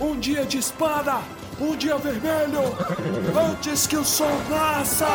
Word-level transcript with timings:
Um 0.00 0.18
dia 0.18 0.46
de 0.46 0.56
espada! 0.56 1.20
Um 1.60 1.76
dia 1.76 1.98
vermelho! 1.98 2.62
Antes 3.50 3.86
que 3.86 3.98
o 3.98 4.02
sol 4.02 4.30
nasça! 4.48 5.06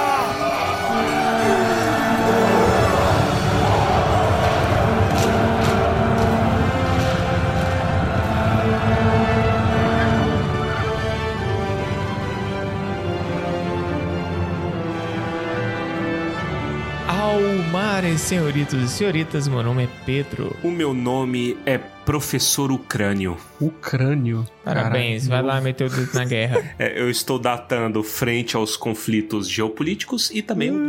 Almares, 17.07 18.21
senhoritos 18.21 18.83
e 18.83 18.87
senhoritas, 18.87 19.47
meu 19.47 19.63
nome 19.63 19.85
é 19.85 19.89
Pedro. 20.05 20.55
O 20.63 20.69
meu 20.69 20.93
nome 20.93 21.57
é 21.65 21.79
Professor 22.05 22.71
Ucrânio. 22.71 23.35
O 23.59 23.71
crânio. 23.71 24.45
Parabéns, 24.63 25.27
vai 25.27 25.41
lá 25.41 25.59
meter 25.59 25.87
o 25.87 25.89
dedo 25.89 26.13
na 26.13 26.23
guerra. 26.23 26.63
É, 26.77 26.99
eu 26.99 27.09
estou 27.09 27.39
datando 27.39 28.03
frente 28.03 28.55
aos 28.55 28.75
conflitos 28.75 29.49
geopolíticos 29.49 30.29
e 30.31 30.41
também 30.41 30.71
o. 30.71 30.85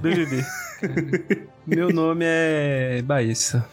BBB. 0.00 0.44
Meu 1.66 1.90
nome 1.90 2.24
é 2.26 3.02
Baessa. 3.02 3.66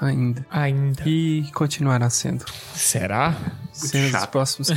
Ainda. 0.00 0.46
Ainda. 0.50 1.02
E 1.06 1.44
continuará 1.52 2.08
sendo. 2.08 2.44
Será? 2.74 3.36
Sendo 3.72 4.04
dos 4.04 4.12
chato. 4.12 4.30
próximos. 4.30 4.68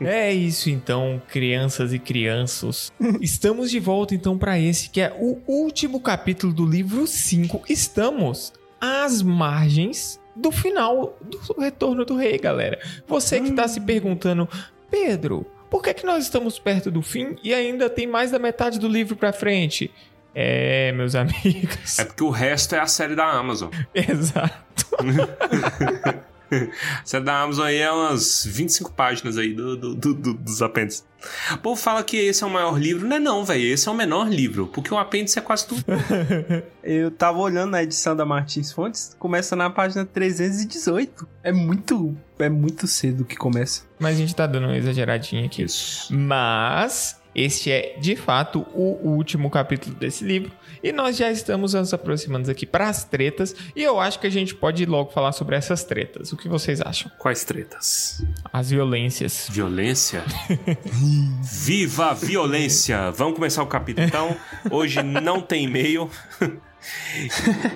É 0.00 0.32
isso 0.32 0.70
então, 0.70 1.20
crianças 1.28 1.92
e 1.92 1.98
crianços. 1.98 2.92
Estamos 3.20 3.70
de 3.70 3.80
volta 3.80 4.14
então 4.14 4.38
para 4.38 4.58
esse 4.58 4.88
que 4.88 5.00
é 5.00 5.14
o 5.18 5.40
último 5.46 6.00
capítulo 6.00 6.52
do 6.52 6.64
livro 6.64 7.06
5. 7.06 7.64
Estamos 7.68 8.52
às 8.80 9.22
margens 9.22 10.20
do 10.34 10.52
final 10.52 11.16
do 11.20 11.60
Retorno 11.60 12.04
do 12.04 12.16
Rei, 12.16 12.38
galera. 12.38 12.78
Você 13.06 13.40
que 13.40 13.52
tá 13.52 13.66
se 13.66 13.80
perguntando, 13.80 14.48
Pedro, 14.90 15.44
por 15.70 15.82
que, 15.82 15.92
que 15.92 16.06
nós 16.06 16.24
estamos 16.24 16.58
perto 16.58 16.90
do 16.90 17.02
fim 17.02 17.36
e 17.42 17.52
ainda 17.52 17.90
tem 17.90 18.06
mais 18.06 18.30
da 18.30 18.38
metade 18.38 18.78
do 18.78 18.88
livro 18.88 19.16
pra 19.16 19.32
frente? 19.32 19.90
É, 20.34 20.92
meus 20.92 21.14
amigos. 21.16 21.98
É 21.98 22.04
porque 22.04 22.22
o 22.22 22.30
resto 22.30 22.74
é 22.74 22.80
a 22.80 22.86
série 22.86 23.14
da 23.16 23.24
Amazon. 23.24 23.70
Exato. 23.94 24.86
Série 27.04 27.24
da 27.24 27.40
Amazon 27.42 27.66
aí 27.66 27.76
é 27.78 27.90
umas 27.90 28.44
25 28.46 28.92
páginas 28.92 29.36
aí 29.36 29.52
do, 29.52 29.76
do- 29.76 29.94
do- 29.94 30.14
do- 30.14 30.34
dos 30.34 30.62
apêndices. 30.62 31.06
O 31.52 31.58
povo 31.58 31.80
fala 31.80 32.02
que 32.04 32.16
esse 32.16 32.44
é 32.44 32.46
o 32.46 32.50
maior 32.50 32.78
livro. 32.78 33.06
Não 33.06 33.16
é 33.16 33.18
não, 33.18 33.44
velho. 33.44 33.64
Esse 33.64 33.88
é 33.88 33.92
o 33.92 33.94
menor 33.94 34.28
livro. 34.28 34.68
Porque 34.68 34.92
o 34.94 34.96
apêndice 34.98 35.38
é 35.38 35.42
quase 35.42 35.66
tudo. 35.66 35.84
Eu 36.82 37.10
tava 37.10 37.38
olhando 37.38 37.72
na 37.72 37.82
edição 37.82 38.14
da 38.14 38.24
Martins 38.24 38.70
Fontes, 38.72 39.16
começa 39.18 39.56
na 39.56 39.68
página 39.68 40.06
318. 40.06 41.28
É 41.42 41.52
muito, 41.52 42.16
é 42.38 42.48
muito 42.48 42.86
cedo 42.86 43.24
que 43.24 43.36
começa. 43.36 43.82
Mas 43.98 44.14
a 44.14 44.18
gente 44.18 44.34
tá 44.34 44.46
dando 44.46 44.64
uma 44.66 44.76
exageradinha 44.76 45.44
aqui. 45.44 45.62
Isso. 45.62 46.14
Mas 46.14 47.20
este 47.34 47.70
é 47.70 47.96
de 48.00 48.14
fato 48.16 48.64
o 48.72 49.08
último 49.10 49.50
capítulo 49.50 49.94
desse 49.96 50.24
livro 50.24 50.50
e 50.82 50.92
nós 50.92 51.16
já 51.16 51.30
estamos 51.30 51.74
nos 51.74 51.92
aproximando 51.92 52.50
aqui 52.50 52.66
para 52.66 52.88
as 52.88 53.04
tretas 53.04 53.54
e 53.74 53.82
eu 53.82 54.00
acho 54.00 54.18
que 54.18 54.26
a 54.26 54.30
gente 54.30 54.54
pode 54.54 54.84
logo 54.86 55.10
falar 55.10 55.32
sobre 55.32 55.56
essas 55.56 55.84
tretas. 55.84 56.32
O 56.32 56.36
que 56.36 56.48
vocês 56.48 56.80
acham? 56.80 57.10
Quais 57.18 57.44
tretas? 57.44 58.24
As 58.52 58.70
violências. 58.70 59.48
Violência? 59.50 60.24
Viva 61.42 62.10
a 62.10 62.14
violência! 62.14 63.10
Vamos 63.12 63.34
começar 63.34 63.62
o 63.62 63.66
capítulo 63.66 64.06
então. 64.06 64.36
Hoje 64.70 65.02
não 65.02 65.40
tem 65.40 65.64
e-mail. 65.64 66.10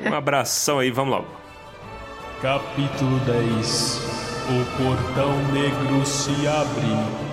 Um 0.09 0.15
abração 0.15 0.79
aí, 0.79 0.91
vamos 0.91 1.11
logo. 1.11 1.29
Capítulo 2.41 3.19
10 3.21 4.01
O 4.49 4.83
portão 4.83 5.53
negro 5.53 6.07
se 6.07 6.47
abre. 6.47 7.32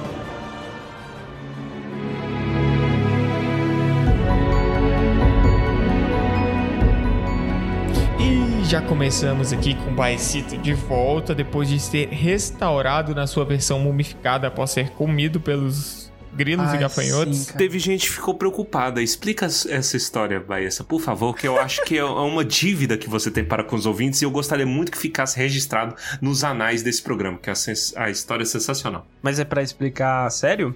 Já 8.70 8.82
começamos 8.82 9.52
aqui 9.52 9.74
com 9.74 9.90
o 9.92 9.96
Baecito 9.96 10.56
de 10.58 10.74
volta 10.74 11.34
depois 11.34 11.68
de 11.68 11.80
ser 11.80 12.10
restaurado 12.10 13.16
na 13.16 13.26
sua 13.26 13.44
versão 13.44 13.80
mumificada 13.80 14.48
após 14.48 14.70
ser 14.72 14.92
comido 14.92 15.40
pelos 15.40 16.12
grilos 16.32 16.68
e 16.68 16.74
Ai, 16.74 16.78
gafanhotos. 16.78 17.38
sim. 17.38 17.54
Teve 17.58 17.80
gente 17.80 18.06
que 18.08 18.12
ficou 18.14 18.36
preocupada. 18.36 19.02
Explica 19.02 19.48
essa 19.48 19.98
história, 19.98 20.40
Baessa, 20.40 20.84
por 20.84 21.02
favor, 21.02 21.36
que 21.36 21.48
eu 21.48 21.60
acho 21.60 21.84
que 21.84 21.98
é 21.98 22.04
uma 22.04 22.46
dívida 22.46 22.96
que 22.96 23.10
você 23.10 23.32
tem 23.32 23.44
para 23.44 23.64
com 23.64 23.76
os 23.76 23.88
ouvintes 23.88 24.22
e 24.22 24.26
eu 24.26 24.32
gostaria 24.32 24.66
muito 24.68 24.92
que 24.92 24.98
ficasse 25.00 25.36
registrado 25.38 25.96
nos 26.22 26.44
anais 26.44 26.84
desse 26.84 27.02
programa, 27.02 27.40
que 27.40 27.50
a, 27.50 27.56
sens- 27.56 27.94
a 27.98 28.10
história 28.12 28.44
é 28.44 28.46
sensacional. 28.46 29.08
Mas 29.24 29.40
é 29.40 29.44
pra 29.44 29.64
explicar 29.64 30.30
sério? 30.30 30.76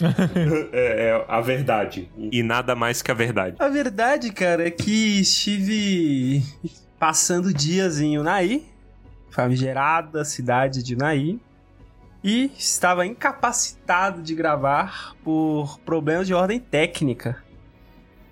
É, 0.72 1.08
é 1.08 1.24
a 1.28 1.40
verdade. 1.40 2.10
E 2.16 2.42
nada 2.42 2.74
mais 2.74 3.02
que 3.02 3.10
a 3.10 3.14
verdade. 3.14 3.56
A 3.58 3.68
verdade, 3.68 4.32
cara, 4.32 4.66
é 4.66 4.70
que 4.70 5.20
estive 5.20 6.42
passando 6.98 7.52
dias 7.52 8.00
em 8.00 8.18
Unai, 8.18 8.62
famigerada 9.30 10.24
cidade 10.24 10.82
de 10.82 10.94
Unai, 10.94 11.38
e 12.22 12.50
estava 12.58 13.06
incapacitado 13.06 14.22
de 14.22 14.34
gravar 14.34 15.14
por 15.24 15.78
problemas 15.80 16.26
de 16.26 16.34
ordem 16.34 16.60
técnica. 16.60 17.42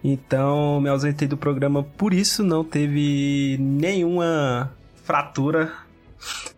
Então 0.05 0.81
me 0.81 0.89
ausentei 0.89 1.27
do 1.27 1.37
programa 1.37 1.83
por 1.83 2.13
isso, 2.13 2.45
não 2.45 2.63
teve 2.63 3.57
nenhuma 3.59 4.73
fratura, 5.05 5.73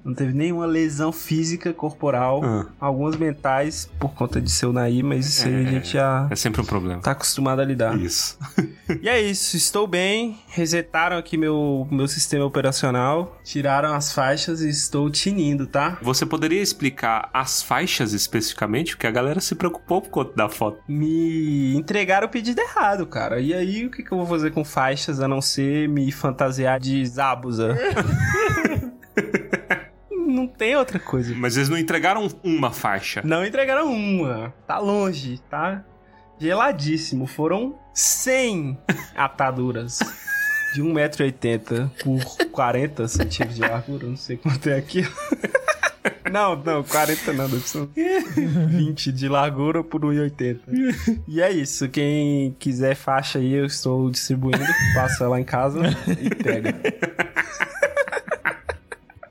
não 0.05 0.15
teve 0.15 0.33
nenhuma 0.33 0.67
lesão 0.67 1.13
física 1.13 1.73
corporal, 1.73 2.43
Ah. 2.45 2.67
algumas 2.81 3.17
mentais 3.17 3.91
por 3.99 4.13
conta 4.15 4.41
de 4.41 4.51
ser 4.51 4.67
Unai, 4.67 5.03
mas 5.03 5.27
isso 5.27 5.47
aí 5.47 5.55
a 5.55 5.61
É. 5.61 5.65
gente 5.71 5.93
já 5.93 6.29
É 6.31 6.37
sempre 6.37 6.61
um 6.61 6.65
problema. 6.65 7.01
tá 7.03 7.11
acostumado 7.11 7.61
a 7.61 7.65
lidar. 7.65 7.97
Isso. 7.99 8.39
E 9.03 9.09
é 9.09 9.21
isso, 9.21 9.57
estou 9.57 9.87
bem. 9.87 10.39
Resetaram 10.49 11.17
aqui 11.17 11.37
meu, 11.37 11.87
meu 11.91 12.09
sistema 12.09 12.45
operacional, 12.45 13.39
tiraram 13.45 13.95
as 13.95 14.13
faixas 14.13 14.61
e 14.63 14.69
estou 14.69 15.09
tinindo, 15.11 15.67
tá? 15.67 15.99
Você 16.03 16.25
poderia 16.27 16.61
explicar 16.63 17.29
as 17.33 17.63
faixas 17.63 18.13
especificamente? 18.13 18.97
Porque 18.97 19.07
a 19.07 19.11
galera 19.11 19.41
se 19.41 19.55
preocupou 19.55 20.01
por 20.03 20.11
conta 20.11 20.33
da 20.35 20.49
foto. 20.49 20.79
Me 20.89 21.75
entregaram 21.77 22.27
o 22.27 22.31
pedido 22.31 22.61
errado, 22.61 23.07
cara. 23.07 23.41
E 23.41 23.53
aí, 23.55 23.87
o 23.87 23.91
que, 23.91 24.03
que 24.03 24.11
eu 24.13 24.19
vou 24.19 24.27
fazer 24.27 24.51
com 24.51 24.65
faixas 24.65 25.21
a 25.21 25.29
não 25.29 25.41
ser 25.41 25.89
me 25.89 26.11
fantasiar 26.11 26.81
de 26.81 27.05
Zabuza? 27.07 27.77
não 30.41 30.47
tem 30.47 30.77
outra 30.77 30.99
coisa. 30.99 31.35
Mas 31.35 31.57
eles 31.57 31.69
não 31.69 31.79
entregaram 31.79 32.29
uma 32.43 32.71
faixa. 32.71 33.21
Não 33.25 33.45
entregaram 33.45 33.93
uma. 33.93 34.53
Tá 34.67 34.79
longe, 34.79 35.41
tá? 35.51 35.85
Geladíssimo. 36.39 37.27
Foram 37.27 37.79
100 37.95 38.79
ataduras. 39.15 39.99
De 40.75 40.81
1,80m 40.81 41.91
por 42.05 42.49
40 42.49 43.09
centímetros 43.09 43.57
de 43.57 43.61
largura. 43.61 44.07
Não 44.07 44.17
sei 44.17 44.37
quanto 44.37 44.69
é 44.69 44.77
aqui. 44.77 45.05
Não, 46.31 46.55
não, 46.55 46.85
40 46.85 47.33
não, 47.33 47.49
deve 47.49 47.67
ser 47.67 47.89
20 48.69 49.11
de 49.11 49.29
largura 49.29 49.83
por 49.83 50.03
1,80. 50.03 50.61
E 51.27 51.43
é 51.43 51.51
isso, 51.51 51.89
quem 51.89 52.55
quiser 52.59 52.95
faixa 52.95 53.41
aí, 53.41 53.53
eu 53.53 53.67
estou 53.67 54.09
distribuindo. 54.11 54.65
Passa 54.95 55.29
lá 55.29 55.41
em 55.41 55.45
casa 55.45 55.81
e 56.07 56.31
pega. 56.31 56.75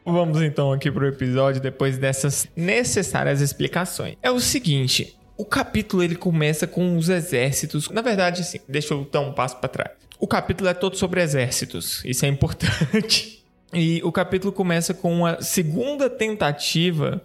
Vamos 0.06 0.42
então 0.42 0.72
aqui 0.72 0.92
pro 0.92 1.08
episódio 1.08 1.62
depois 1.62 1.98
dessas 1.98 2.48
necessárias 2.56 3.42
explicações. 3.42 4.16
É 4.22 4.32
o 4.32 4.40
seguinte, 4.40 5.18
o 5.38 5.46
capítulo 5.46 6.04
ele 6.04 6.16
começa 6.16 6.68
com 6.68 6.98
os 6.98 7.10
exércitos. 7.10 7.90
Na 7.90 8.02
verdade, 8.02 8.42
assim, 8.42 8.60
deixa 8.68 8.94
eu 8.94 9.08
dar 9.10 9.22
um 9.22 9.32
passo 9.32 9.58
para 9.58 9.70
trás. 9.70 9.92
O 10.20 10.28
capítulo 10.28 10.70
é 10.70 10.74
todo 10.74 10.98
sobre 10.98 11.22
exércitos. 11.22 12.04
Isso 12.04 12.26
é 12.26 12.28
importante. 12.28 13.38
E 13.72 14.02
o 14.04 14.12
capítulo 14.12 14.52
começa 14.52 14.96
com 14.96 15.28
a 15.28 15.44
segunda 15.44 16.10
tentativa 16.10 17.22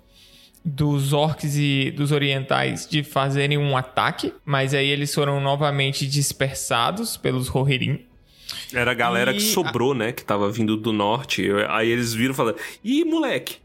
dos 0.62 1.15
orcs 1.15 1.56
e 1.56 1.91
dos 1.91 2.12
orientais 2.12 2.87
de 2.87 3.03
fazerem 3.03 3.56
um 3.56 3.77
ataque, 3.77 4.32
mas 4.44 4.75
aí 4.75 4.88
eles 4.88 5.15
foram 5.15 5.41
novamente 5.41 6.06
dispersados 6.06 7.17
pelos 7.17 7.49
Rohirrim. 7.49 8.05
Era 8.75 8.91
a 8.91 8.94
galera 8.94 9.32
E 9.32 9.35
que 9.35 9.43
sobrou, 9.43 9.94
né? 9.94 10.12
Que 10.12 10.25
tava 10.25 10.50
vindo 10.50 10.76
do 10.76 10.93
norte. 10.93 11.47
Aí 11.69 11.91
eles 11.91 12.12
viram 12.15 12.32
e 12.32 12.37
falaram: 12.37 12.59
Ih, 12.82 13.05
moleque, 13.05 13.56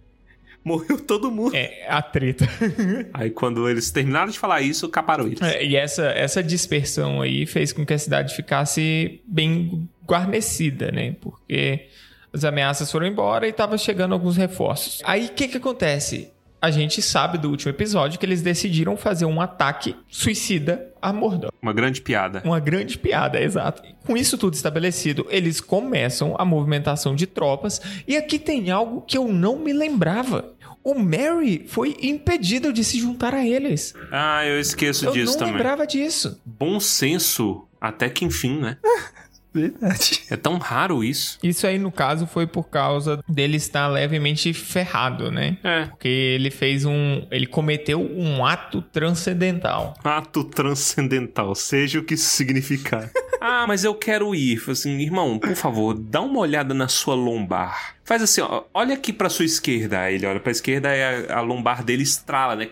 morreu 0.64 1.00
todo 1.00 1.32
mundo. 1.32 1.56
É 1.56 1.86
a 1.88 2.02
treta. 2.02 2.48
Aí 3.14 3.30
quando 3.30 3.68
eles 3.70 3.92
terminaram 3.92 4.32
de 4.32 4.38
falar 4.38 4.62
isso, 4.62 4.88
caparam 4.90 5.26
eles. 5.26 5.42
É, 5.42 5.64
e 5.64 5.76
essa, 5.76 6.08
essa 6.08 6.44
dispersão 6.44 7.22
aí 7.22 7.46
fez 7.46 7.74
com 7.74 7.86
que 7.86 7.94
a 7.94 7.98
cidade 7.98 8.36
ficasse 8.36 9.22
bem 9.26 9.90
guarnecida, 10.06 10.92
né? 10.92 11.16
Porque 11.20 11.88
as 12.32 12.44
ameaças 12.44 12.92
foram 12.92 13.08
embora 13.08 13.48
e 13.48 13.54
tava 13.54 13.78
chegando 13.78 14.14
alguns 14.14 14.38
reforços. 14.38 15.02
Aí 15.04 15.26
o 15.26 15.30
que 15.30 15.48
que 15.48 15.58
acontece? 15.58 16.32
A 16.62 16.70
gente 16.72 17.02
sabe 17.02 17.38
do 17.38 17.50
último 17.50 17.70
episódio 17.72 18.20
que 18.20 18.26
eles 18.26 18.42
decidiram 18.42 18.98
fazer 18.98 19.24
um 19.26 19.40
ataque 19.40 19.96
suicida 20.10 20.88
a 21.02 21.14
Mordor. 21.14 21.52
Uma 21.62 21.72
grande 21.72 22.02
piada. 22.02 22.42
Uma 22.44 22.60
grande 22.60 22.98
piada, 22.98 23.40
exato. 23.42 23.82
Com 24.06 24.18
isso 24.18 24.38
tudo 24.38 24.54
estabelecido, 24.56 25.26
eles 25.30 25.62
começam 25.62 26.36
a 26.38 26.44
movimentação 26.44 27.16
de 27.16 27.26
tropas. 27.26 27.82
E 28.06 28.18
aqui 28.18 28.38
tem 28.38 28.70
algo 28.72 29.02
que 29.02 29.18
eu 29.18 29.30
não 29.30 29.58
me 29.58 29.72
lembrava. 29.72 30.54
o 30.84 30.96
Merry 31.00 31.66
foi 31.68 31.96
impedido 32.02 32.74
de 32.74 32.84
se 32.84 33.00
juntar 33.00 33.34
a 33.34 33.46
eles. 33.46 33.94
Ah, 34.12 34.46
eu 34.46 34.60
esqueço 34.60 35.06
Eu 35.06 35.12
disso 35.14 35.34
não 35.34 35.40
também. 35.40 35.54
lembrava 35.54 35.88
disso. 35.88 36.42
Bom 36.46 36.78
senso, 36.80 37.66
até 37.80 38.10
que 38.10 38.26
enfim, 38.26 38.60
né? 38.60 38.78
Verdade. 39.54 40.22
É 40.30 40.38
tão 40.38 40.58
raro 40.58 41.04
isso. 41.04 41.40
Isso 41.42 41.66
aí, 41.66 41.80
no 41.80 41.92
caso, 41.92 42.28
foi 42.28 42.46
por 42.46 42.70
causa 42.70 43.24
dele 43.28 43.58
estar 43.58 43.88
levemente 43.88 44.54
ferrado, 44.54 45.32
né? 45.32 45.58
É. 45.64 45.86
Porque 45.86 46.08
ele 46.08 46.52
fez 46.52 46.86
um. 46.86 47.26
Ele 47.32 47.48
cometeu 47.48 48.00
um 48.00 48.46
ato 48.46 48.82
transcendental. 48.82 49.96
Ato 50.04 50.44
transcendental, 50.44 51.56
seja 51.56 52.00
o 52.00 52.04
que 52.04 52.14
isso 52.14 52.30
significar. 52.30 53.10
ah, 53.42 53.66
mas 53.68 53.84
eu 53.84 53.96
quero 53.96 54.36
ir. 54.36 54.62
Assim, 54.70 55.00
irmão, 55.00 55.40
por 55.40 55.56
favor, 55.56 55.96
dá 55.98 56.22
uma 56.22 56.40
olhada 56.40 56.74
na 56.74 56.88
sua 56.88 57.16
lombar. 57.16 57.96
Faz 58.04 58.22
assim, 58.22 58.42
ó, 58.42 58.64
olha 58.74 58.94
aqui 58.94 59.12
pra 59.12 59.30
sua 59.30 59.46
esquerda. 59.46 60.02
Aí 60.02 60.16
ele 60.16 60.26
olha 60.26 60.40
pra 60.40 60.52
esquerda 60.52 60.96
e 60.96 61.28
a, 61.28 61.38
a 61.38 61.42
lombar 61.42 61.84
dele 61.84 62.04
estrala, 62.04 62.56
né? 62.56 62.70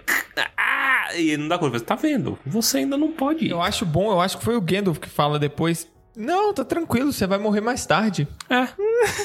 Ah, 0.55 1.15
e 1.15 1.31
ele 1.31 1.37
não 1.37 1.47
dá 1.47 1.57
conta. 1.57 1.79
Tá 1.79 1.95
vendo? 1.95 2.37
Você 2.45 2.79
ainda 2.79 2.97
não 2.97 3.11
pode 3.11 3.45
ir. 3.45 3.51
Eu 3.51 3.61
acho 3.61 3.85
bom, 3.85 4.11
eu 4.11 4.19
acho 4.19 4.37
que 4.37 4.43
foi 4.43 4.55
o 4.55 4.61
Gandalf 4.61 4.99
que 4.99 5.09
fala 5.09 5.39
depois. 5.39 5.87
Não, 6.17 6.51
tá 6.53 6.65
tranquilo, 6.65 7.13
você 7.13 7.27
vai 7.27 7.37
morrer 7.37 7.61
mais 7.61 7.85
tarde. 7.85 8.27
É, 8.49 8.55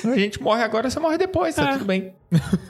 A 0.09 0.15
gente 0.17 0.41
morre 0.43 0.63
agora, 0.63 0.91
você 0.91 1.01
morre 1.01 1.17
depois, 1.19 1.55
tá 1.55 1.71
É. 1.71 1.73
tudo 1.73 1.85
bem. 1.87 2.13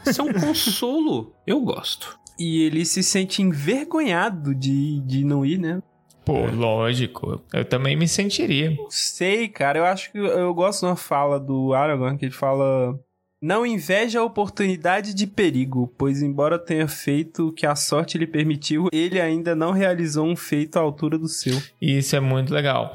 isso 0.06 0.20
é 0.20 0.24
um 0.24 0.32
consolo. 0.32 1.34
Eu 1.46 1.60
gosto. 1.60 2.16
E 2.38 2.62
ele 2.62 2.84
se 2.84 3.02
sente 3.02 3.42
envergonhado 3.42 4.54
de, 4.54 5.00
de 5.00 5.24
não 5.24 5.44
ir, 5.44 5.58
né? 5.58 5.82
Pô, 6.24 6.46
lógico. 6.46 7.42
Eu 7.52 7.64
também 7.64 7.96
me 7.96 8.06
sentiria. 8.06 8.70
Não 8.70 8.86
sei, 8.88 9.48
cara. 9.48 9.80
Eu 9.80 9.84
acho 9.84 10.12
que 10.12 10.18
eu, 10.18 10.54
gosto 10.54 10.80
de 10.80 10.86
uma 10.86 10.96
fala 10.96 11.38
do 11.40 11.74
Aragorn 11.74 12.16
que 12.16 12.24
ele 12.26 12.32
fala. 12.32 12.96
Não 13.42 13.66
inveja 13.66 14.20
a 14.20 14.24
oportunidade 14.24 15.12
de 15.14 15.26
perigo, 15.26 15.92
pois 15.98 16.22
embora 16.22 16.60
tenha 16.60 16.86
feito 16.86 17.48
o 17.48 17.52
que 17.52 17.66
a 17.66 17.74
sorte 17.74 18.16
lhe 18.16 18.26
permitiu, 18.26 18.86
ele 18.92 19.20
ainda 19.20 19.52
não 19.52 19.72
realizou 19.72 20.24
um 20.24 20.36
feito 20.36 20.76
à 20.76 20.80
altura 20.80 21.18
do 21.18 21.26
seu. 21.26 21.60
E 21.80 21.98
isso 21.98 22.14
é 22.14 22.20
muito 22.20 22.54
legal. 22.54 22.94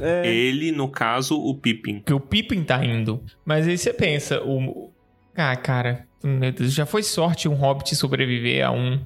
É, 0.00 0.26
Ele, 0.26 0.72
no 0.72 0.88
caso, 0.88 1.38
o 1.38 1.54
Pippin. 1.54 2.00
Que 2.00 2.12
o 2.12 2.20
Pippin 2.20 2.62
tá 2.64 2.84
indo. 2.84 3.22
Mas 3.44 3.66
aí 3.66 3.76
você 3.78 3.92
pensa, 3.92 4.40
o. 4.42 4.90
Ah, 5.36 5.54
cara, 5.56 6.06
meu 6.22 6.52
Deus, 6.52 6.72
já 6.72 6.84
foi 6.86 7.02
sorte 7.02 7.48
um 7.48 7.54
hobbit 7.54 7.94
sobreviver 7.96 8.66
a 8.66 8.70
um. 8.70 9.00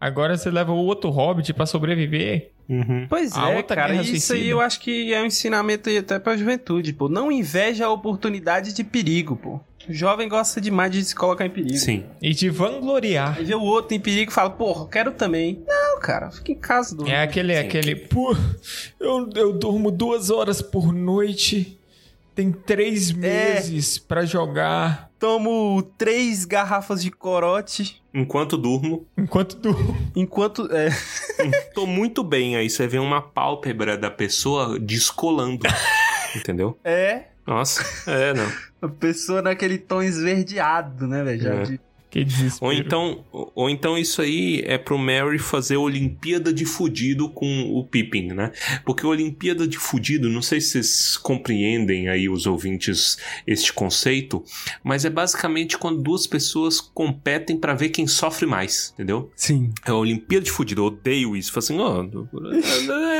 Agora 0.00 0.36
você 0.36 0.50
leva 0.50 0.72
o 0.72 0.76
outro 0.76 1.10
hobbit 1.10 1.52
pra 1.52 1.66
sobreviver. 1.66 2.52
Uhum. 2.68 3.06
Pois 3.08 3.36
A 3.36 3.50
é, 3.50 3.56
outra 3.56 3.76
cara, 3.76 3.94
isso 3.94 4.10
suicida. 4.10 4.38
aí 4.38 4.48
eu 4.48 4.60
acho 4.60 4.78
que 4.80 5.12
é 5.12 5.22
um 5.22 5.26
ensinamento 5.26 5.88
aí 5.88 5.98
até 5.98 6.18
pra 6.18 6.36
juventude, 6.36 6.92
pô. 6.92 7.08
Não 7.08 7.32
inveja 7.32 7.86
a 7.86 7.90
oportunidade 7.90 8.72
de 8.74 8.84
perigo, 8.84 9.34
pô. 9.36 9.58
O 9.88 9.92
jovem 9.92 10.28
gosta 10.28 10.60
demais 10.60 10.90
de 10.92 11.04
se 11.04 11.14
colocar 11.14 11.46
em 11.46 11.50
perigo. 11.50 11.76
Sim. 11.76 12.04
E 12.20 12.34
de 12.34 12.50
vangloriar. 12.50 13.38
Aí 13.38 13.44
vê 13.44 13.54
o 13.54 13.62
outro 13.62 13.94
em 13.96 14.00
perigo 14.00 14.30
e 14.30 14.34
fala, 14.34 14.50
porra, 14.50 14.86
quero 14.88 15.12
também. 15.12 15.62
Não, 15.66 15.98
cara, 16.00 16.30
fica 16.30 16.52
em 16.52 16.56
casa 16.56 16.94
do. 16.94 17.08
É 17.08 17.22
aquele, 17.22 17.54
Sim. 17.54 17.60
aquele. 17.60 17.96
Pô, 17.96 18.36
eu, 19.00 19.28
eu 19.34 19.52
durmo 19.52 19.90
duas 19.90 20.30
horas 20.30 20.60
por 20.60 20.92
noite. 20.92 21.78
Tem 22.34 22.52
três 22.52 23.10
meses 23.10 23.98
pra 23.98 24.24
jogar. 24.24 25.10
Tomo 25.18 25.82
três 25.98 26.44
garrafas 26.44 27.02
de 27.02 27.10
corote 27.10 28.00
Enquanto 28.14 28.56
durmo, 28.56 29.04
Enquanto 29.16 29.56
durmo. 29.56 29.96
enquanto. 30.14 30.68
É, 30.72 30.88
tô 31.74 31.86
muito 31.86 32.22
bem. 32.22 32.54
Aí 32.56 32.70
você 32.70 32.86
vê 32.86 32.98
uma 32.98 33.20
pálpebra 33.20 33.98
da 33.98 34.10
pessoa 34.10 34.78
descolando. 34.78 35.66
Entendeu? 36.36 36.78
é 36.84 37.24
Nossa, 37.48 37.82
é, 38.10 38.34
não. 38.34 38.52
a 38.82 38.88
pessoa 38.88 39.40
naquele 39.42 39.78
tom 39.78 40.02
esverdeado, 40.02 41.06
né, 41.06 41.24
velho? 41.24 41.40
Já 41.42 41.54
É. 41.54 41.62
de- 41.62 41.80
Que 42.10 42.24
desespero. 42.24 42.64
Ou 42.66 42.72
então, 42.72 43.24
ou 43.54 43.68
então 43.68 43.98
isso 43.98 44.22
aí 44.22 44.62
é 44.66 44.78
pro 44.78 44.96
Mary 44.96 45.38
fazer 45.38 45.76
Olimpíada 45.76 46.50
de 46.54 46.64
Fudido 46.64 47.28
com 47.28 47.70
o 47.70 47.84
Pippin, 47.84 48.28
né? 48.28 48.50
Porque 48.82 49.06
Olimpíada 49.06 49.68
de 49.68 49.76
Fudido, 49.76 50.26
não 50.30 50.40
sei 50.40 50.58
se 50.58 50.70
vocês 50.70 51.18
compreendem 51.18 52.08
aí 52.08 52.26
os 52.26 52.46
ouvintes 52.46 53.18
este 53.46 53.74
conceito, 53.74 54.42
mas 54.82 55.04
é 55.04 55.10
basicamente 55.10 55.76
quando 55.76 56.02
duas 56.02 56.26
pessoas 56.26 56.80
competem 56.80 57.58
pra 57.58 57.74
ver 57.74 57.90
quem 57.90 58.06
sofre 58.06 58.46
mais, 58.46 58.90
entendeu? 58.94 59.30
Sim. 59.36 59.70
É 59.86 59.90
a 59.90 59.94
Olimpíada 59.94 60.46
de 60.46 60.50
Fudido, 60.50 60.80
eu 60.80 60.86
odeio 60.86 61.36
isso. 61.36 61.52
Falo 61.52 61.58
assim, 61.64 61.78
ó, 61.78 62.04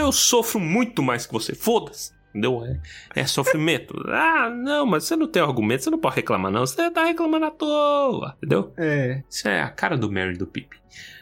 eu 0.01 0.11
sofro 0.13 0.59
muito 0.59 1.03
mais 1.03 1.27
que 1.27 1.33
você, 1.35 1.55
foda-se. 1.55 2.17
Entendeu? 2.31 2.65
É, 2.65 3.21
é 3.21 3.27
sofrimento. 3.27 3.95
ah, 4.09 4.51
não, 4.51 4.87
mas 4.87 5.05
você 5.05 5.17
não 5.17 5.27
tem 5.27 5.43
argumento, 5.43 5.85
você 5.85 5.91
não 5.91 5.99
pode 5.99 6.17
reclamar, 6.17 6.53
não. 6.53 6.67
Você 6.67 6.91
tá 6.91 7.05
reclamando 7.05 7.47
à 7.47 7.51
toa, 7.51 8.35
entendeu? 8.37 8.73
É. 8.77 9.23
Isso 9.29 9.49
é 9.49 9.63
a 9.63 9.71
cara 9.71 9.97
do 9.97 10.11
Mary 10.11 10.37
do 10.37 10.47
Pip. 10.47 10.77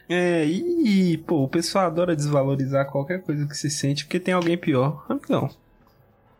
É, 0.08 0.44
e, 0.44 1.18
pô, 1.18 1.42
o 1.42 1.48
pessoal 1.48 1.86
adora 1.86 2.14
desvalorizar 2.14 2.90
qualquer 2.90 3.22
coisa 3.22 3.46
que 3.46 3.56
se 3.56 3.68
sente 3.68 4.04
porque 4.04 4.20
tem 4.20 4.34
alguém 4.34 4.56
pior. 4.56 5.04
Amigão, 5.08 5.50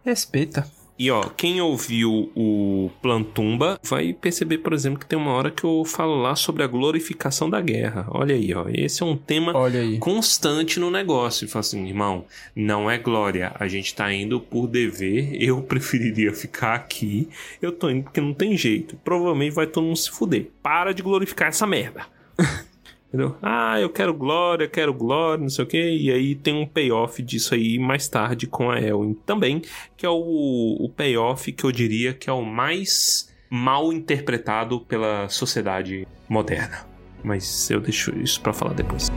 respeita. 0.05 0.67
E 0.99 1.11
ó, 1.11 1.25
quem 1.25 1.61
ouviu 1.61 2.33
o 2.35 2.91
Plantumba 3.03 3.79
vai 3.83 4.15
perceber, 4.15 4.59
por 4.59 4.73
exemplo, 4.73 4.99
que 4.99 5.07
tem 5.07 5.19
uma 5.19 5.33
hora 5.33 5.51
que 5.51 5.65
eu 5.65 5.85
falo 5.85 6.17
lá 6.17 6.35
sobre 6.35 6.63
a 6.63 6.67
glorificação 6.67 7.51
da 7.51 7.61
guerra. 7.61 8.07
Olha 8.09 8.35
aí, 8.35 8.55
ó. 8.55 8.65
Esse 8.69 9.03
é 9.03 9.07
um 9.07 9.17
tema 9.17 9.53
constante 10.01 10.81
no 10.81 10.91
negócio. 10.91 11.45
E 11.45 11.49
fala 11.49 11.61
assim, 11.61 11.87
irmão, 11.87 12.25
não 12.55 12.91
é 12.91 12.97
glória. 12.97 13.53
A 13.59 13.69
gente 13.69 13.95
tá 13.95 14.11
indo 14.11 14.41
por 14.41 14.67
dever. 14.67 15.37
Eu 15.39 15.61
preferiria 15.63 16.33
ficar 16.33 16.75
aqui. 16.75 17.29
Eu 17.61 17.73
tô 17.73 17.91
indo 17.91 18.05
porque 18.05 18.21
não 18.21 18.33
tem 18.33 18.57
jeito. 18.57 18.97
Provavelmente 19.05 19.55
vai 19.55 19.67
todo 19.67 19.85
mundo 19.85 19.97
se 19.97 20.11
fuder. 20.11 20.49
Para 20.63 20.93
de 20.93 21.03
glorificar 21.03 21.49
essa 21.49 21.67
merda. 21.67 22.07
Entendeu? 23.09 23.37
Ah, 23.41 23.81
eu 23.81 23.89
quero 23.89 24.13
glória, 24.13 24.69
quero 24.69 24.93
glória, 24.93 25.43
não 25.43 25.49
sei 25.49 25.65
o 25.65 25.69
que. 25.69 25.79
E 25.79 26.11
aí 26.11 26.35
tem 26.35 26.55
um 26.55 26.67
payoff 26.67 27.23
disso 27.23 27.55
aí 27.55 27.79
mais 27.79 28.09
tarde 28.09 28.47
com 28.47 28.71
a 28.71 28.81
Elwin 28.81 29.15
também, 29.25 29.63
que 29.97 30.05
é 30.05 30.11
o, 30.11 30.77
o 30.81 30.89
payoff 30.89 31.51
que 31.53 31.65
eu 31.65 31.73
diria 31.73 32.13
que 32.13 32.29
é 32.29 32.33
o 32.33 32.45
mais 32.45 33.33
mal 33.49 33.93
interpretado 33.93 34.81
pela 34.81 35.29
sociedade 35.29 36.07
moderna. 36.29 36.87
Mas 37.23 37.71
eu 37.71 37.81
deixo 37.81 38.17
isso 38.19 38.41
pra 38.41 38.53
falar 38.53 38.75
depois. 38.75 39.09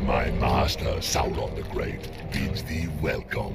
My 0.00 0.30
master, 0.38 1.02
Sauron 1.02 1.50
the 1.54 1.62
Great, 1.72 2.10
bids 2.32 2.62
thee 2.62 2.88
welcome. 3.00 3.54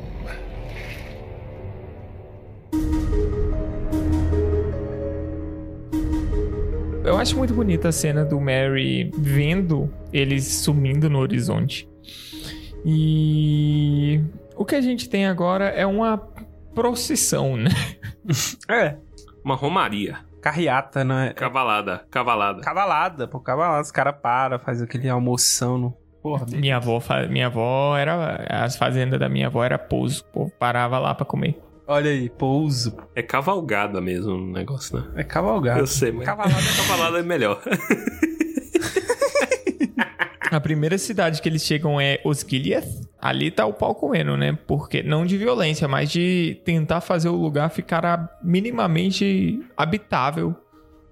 Eu 7.08 7.18
acho 7.18 7.38
muito 7.38 7.54
bonita 7.54 7.88
a 7.88 7.92
cena 7.92 8.26
do 8.26 8.38
Mary 8.40 9.10
vendo 9.18 9.90
eles 10.12 10.44
sumindo 10.46 11.10
no 11.10 11.20
horizonte. 11.20 11.88
E 12.86 14.22
o 14.56 14.66
que 14.66 14.76
a 14.76 14.82
gente 14.82 15.10
tem 15.10 15.26
agora 15.26 15.66
é 15.70 15.86
uma 15.86 16.18
procissão, 16.76 17.56
né? 17.56 17.70
É, 18.70 18.98
Uma 19.42 19.56
romaria. 19.56 20.18
carreata, 20.42 21.02
né? 21.06 21.32
Cavalada, 21.34 22.06
cavalada. 22.12 22.62
Cavalada, 22.62 23.26
pô, 23.26 23.40
cavalada. 23.40 23.82
Os 23.84 23.92
caras 23.92 24.16
param, 24.22 24.60
faz 24.60 24.82
aquele 24.82 25.08
almoção 25.08 25.78
no. 25.78 25.98
Porra, 26.22 26.46
Minha 26.52 26.76
avó, 26.76 27.02
minha 27.30 27.46
avó 27.48 27.96
era. 27.96 28.46
As 28.50 28.76
fazendas 28.76 29.18
da 29.18 29.30
minha 29.30 29.48
avó 29.48 29.64
era 29.64 29.80
pouso. 29.80 30.24
O 30.24 30.34
povo 30.34 30.52
parava 30.60 31.00
lá 31.00 31.16
pra 31.16 31.26
comer. 31.26 31.58
Olha 31.88 32.12
aí, 32.12 32.30
pouso. 32.30 32.96
É 33.16 33.22
cavalgada 33.22 34.00
mesmo 34.02 34.34
o 34.34 34.52
negócio, 34.52 34.98
né? 35.00 35.08
É 35.16 35.24
cavalgado. 35.24 35.80
Eu 35.80 35.88
sei, 35.88 36.12
mas 36.12 36.26
Cavalada. 36.26 36.62
cavalada 36.88 37.20
é 37.20 37.24
melhor. 37.24 37.62
A 40.50 40.62
primeira 40.62 40.98
cidade 40.98 41.42
que 41.42 41.50
eles 41.50 41.62
chegam 41.64 42.00
é 42.00 42.22
Osgiliath. 42.24 42.88
Ali 43.20 43.52
tá 43.52 43.66
o 43.66 43.74
pau 43.74 43.94
comendo, 43.94 44.38
né? 44.38 44.58
Porque 44.66 45.04
não 45.04 45.26
de 45.26 45.38
violência, 45.38 45.88
mas 45.88 46.10
de 46.10 46.62
tentar 46.64 47.02
fazer 47.02 47.28
o 47.28 47.36
lugar 47.36 47.70
ficar 47.70 48.40
minimamente 48.42 49.62
habitável. 49.76 50.56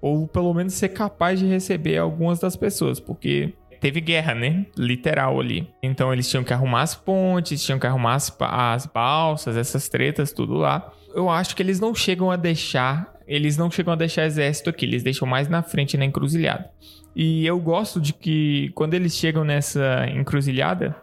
Ou 0.00 0.26
pelo 0.26 0.54
menos 0.54 0.72
ser 0.74 0.90
capaz 0.90 1.38
de 1.38 1.46
receber 1.46 1.98
algumas 1.98 2.38
das 2.38 2.56
pessoas. 2.56 2.98
Porque 2.98 3.52
teve 3.86 4.00
guerra, 4.00 4.34
né? 4.34 4.66
Literal 4.76 5.38
ali. 5.38 5.68
Então 5.82 6.12
eles 6.12 6.28
tinham 6.28 6.42
que 6.42 6.52
arrumar 6.52 6.82
as 6.82 6.94
pontes, 6.96 7.62
tinham 7.64 7.78
que 7.78 7.86
arrumar 7.86 8.14
as, 8.14 8.36
as 8.40 8.86
balsas, 8.86 9.56
essas 9.56 9.88
tretas, 9.88 10.32
tudo 10.32 10.54
lá. 10.54 10.90
Eu 11.14 11.30
acho 11.30 11.54
que 11.54 11.62
eles 11.62 11.78
não 11.78 11.94
chegam 11.94 12.30
a 12.30 12.36
deixar. 12.36 13.14
Eles 13.28 13.56
não 13.56 13.70
chegam 13.70 13.92
a 13.92 13.96
deixar 13.96 14.24
exército 14.24 14.70
aqui, 14.70 14.84
eles 14.84 15.02
deixam 15.02 15.26
mais 15.26 15.48
na 15.48 15.62
frente 15.62 15.96
na 15.96 16.04
encruzilhada. 16.04 16.68
E 17.14 17.46
eu 17.46 17.58
gosto 17.60 18.00
de 18.00 18.12
que 18.12 18.70
quando 18.74 18.94
eles 18.94 19.14
chegam 19.14 19.42
nessa 19.44 20.06
encruzilhada, 20.08 20.94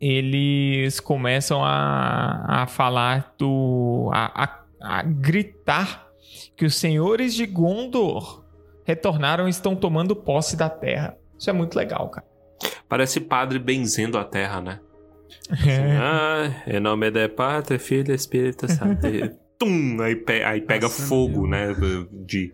eles 0.00 1.00
começam 1.00 1.64
a, 1.64 2.62
a 2.62 2.66
falar 2.66 3.34
do. 3.38 4.10
A, 4.12 4.44
a- 4.44 4.58
a 4.80 5.02
gritar 5.02 6.06
que 6.56 6.64
os 6.64 6.76
senhores 6.76 7.34
de 7.34 7.44
Gondor 7.46 8.44
retornaram 8.84 9.48
e 9.48 9.50
estão 9.50 9.74
tomando 9.74 10.14
posse 10.14 10.56
da 10.56 10.70
terra. 10.70 11.16
Isso 11.36 11.50
é 11.50 11.52
muito 11.52 11.74
legal, 11.76 12.08
cara. 12.10 12.26
Parece 12.88 13.20
padre 13.20 13.58
benzendo 13.58 14.16
a 14.18 14.24
terra, 14.24 14.60
né? 14.60 14.80
Ah, 16.00 16.50
em 16.66 16.80
nome 16.80 17.10
da 17.10 17.28
Pátria, 17.28 17.78
Filho 17.78 18.14
Espírito 18.14 18.66
Santo. 18.70 19.06
tum, 19.58 20.00
aí, 20.00 20.14
pe- 20.16 20.42
aí 20.44 20.60
pega 20.60 20.86
Nossa, 20.86 21.02
fogo, 21.06 21.46
né? 21.46 21.74
De, 22.24 22.52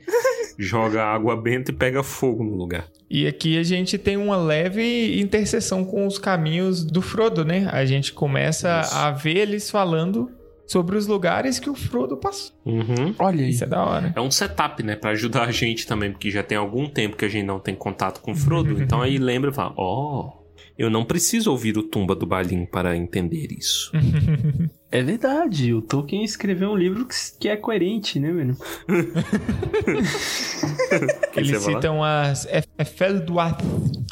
joga 0.58 1.04
água 1.04 1.36
benta 1.36 1.70
e 1.70 1.74
pega 1.74 2.02
fogo 2.02 2.42
no 2.42 2.54
lugar. 2.56 2.86
E 3.10 3.26
aqui 3.26 3.58
a 3.58 3.62
gente 3.62 3.98
tem 3.98 4.16
uma 4.16 4.36
leve 4.36 5.20
interseção 5.20 5.84
com 5.84 6.06
os 6.06 6.18
caminhos 6.18 6.84
do 6.84 7.02
Frodo, 7.02 7.44
né? 7.44 7.68
A 7.70 7.84
gente 7.84 8.12
começa 8.12 8.80
Isso. 8.80 8.94
a 8.94 9.10
ver 9.10 9.36
eles 9.36 9.70
falando 9.70 10.30
sobre 10.66 10.96
os 10.96 11.06
lugares 11.06 11.58
que 11.58 11.68
o 11.68 11.74
Frodo 11.74 12.16
passou. 12.16 12.56
Uhum. 12.64 13.14
Olha 13.18 13.44
aí. 13.44 13.50
Isso 13.50 13.64
é 13.64 13.66
da 13.66 13.84
hora. 13.84 14.12
É 14.16 14.20
um 14.20 14.30
setup, 14.30 14.82
né? 14.82 14.96
Pra 14.96 15.10
ajudar 15.10 15.44
a 15.44 15.50
gente 15.52 15.86
também, 15.86 16.10
porque 16.10 16.30
já 16.30 16.42
tem 16.42 16.56
algum 16.56 16.88
tempo 16.88 17.16
que 17.16 17.24
a 17.24 17.28
gente 17.28 17.44
não 17.44 17.60
tem 17.60 17.74
contato 17.74 18.20
com 18.20 18.32
o 18.32 18.34
Frodo. 18.36 18.80
então 18.82 19.02
aí 19.02 19.18
lembra 19.18 19.50
e 19.50 19.54
fala: 19.54 19.74
Ó, 19.76 20.32
eu 20.76 20.90
não 20.90 21.04
preciso 21.04 21.50
ouvir 21.50 21.76
o 21.78 21.82
tumba 21.82 22.14
do 22.14 22.26
Balim 22.26 22.66
para 22.66 22.96
entender 22.96 23.48
isso. 23.52 23.92
É 24.94 25.02
verdade, 25.02 25.74
o 25.74 25.82
Tolkien 25.82 26.22
escreveu 26.22 26.70
um 26.70 26.76
livro 26.76 27.04
que, 27.40 27.48
é 27.48 27.56
coerente, 27.56 28.20
né, 28.20 28.30
mano? 28.30 28.56
que 31.32 31.40
Eles 31.40 31.62
citam 31.62 32.04
as 32.04 32.46
Ef- 32.46 32.68
Efelduath 32.78 33.60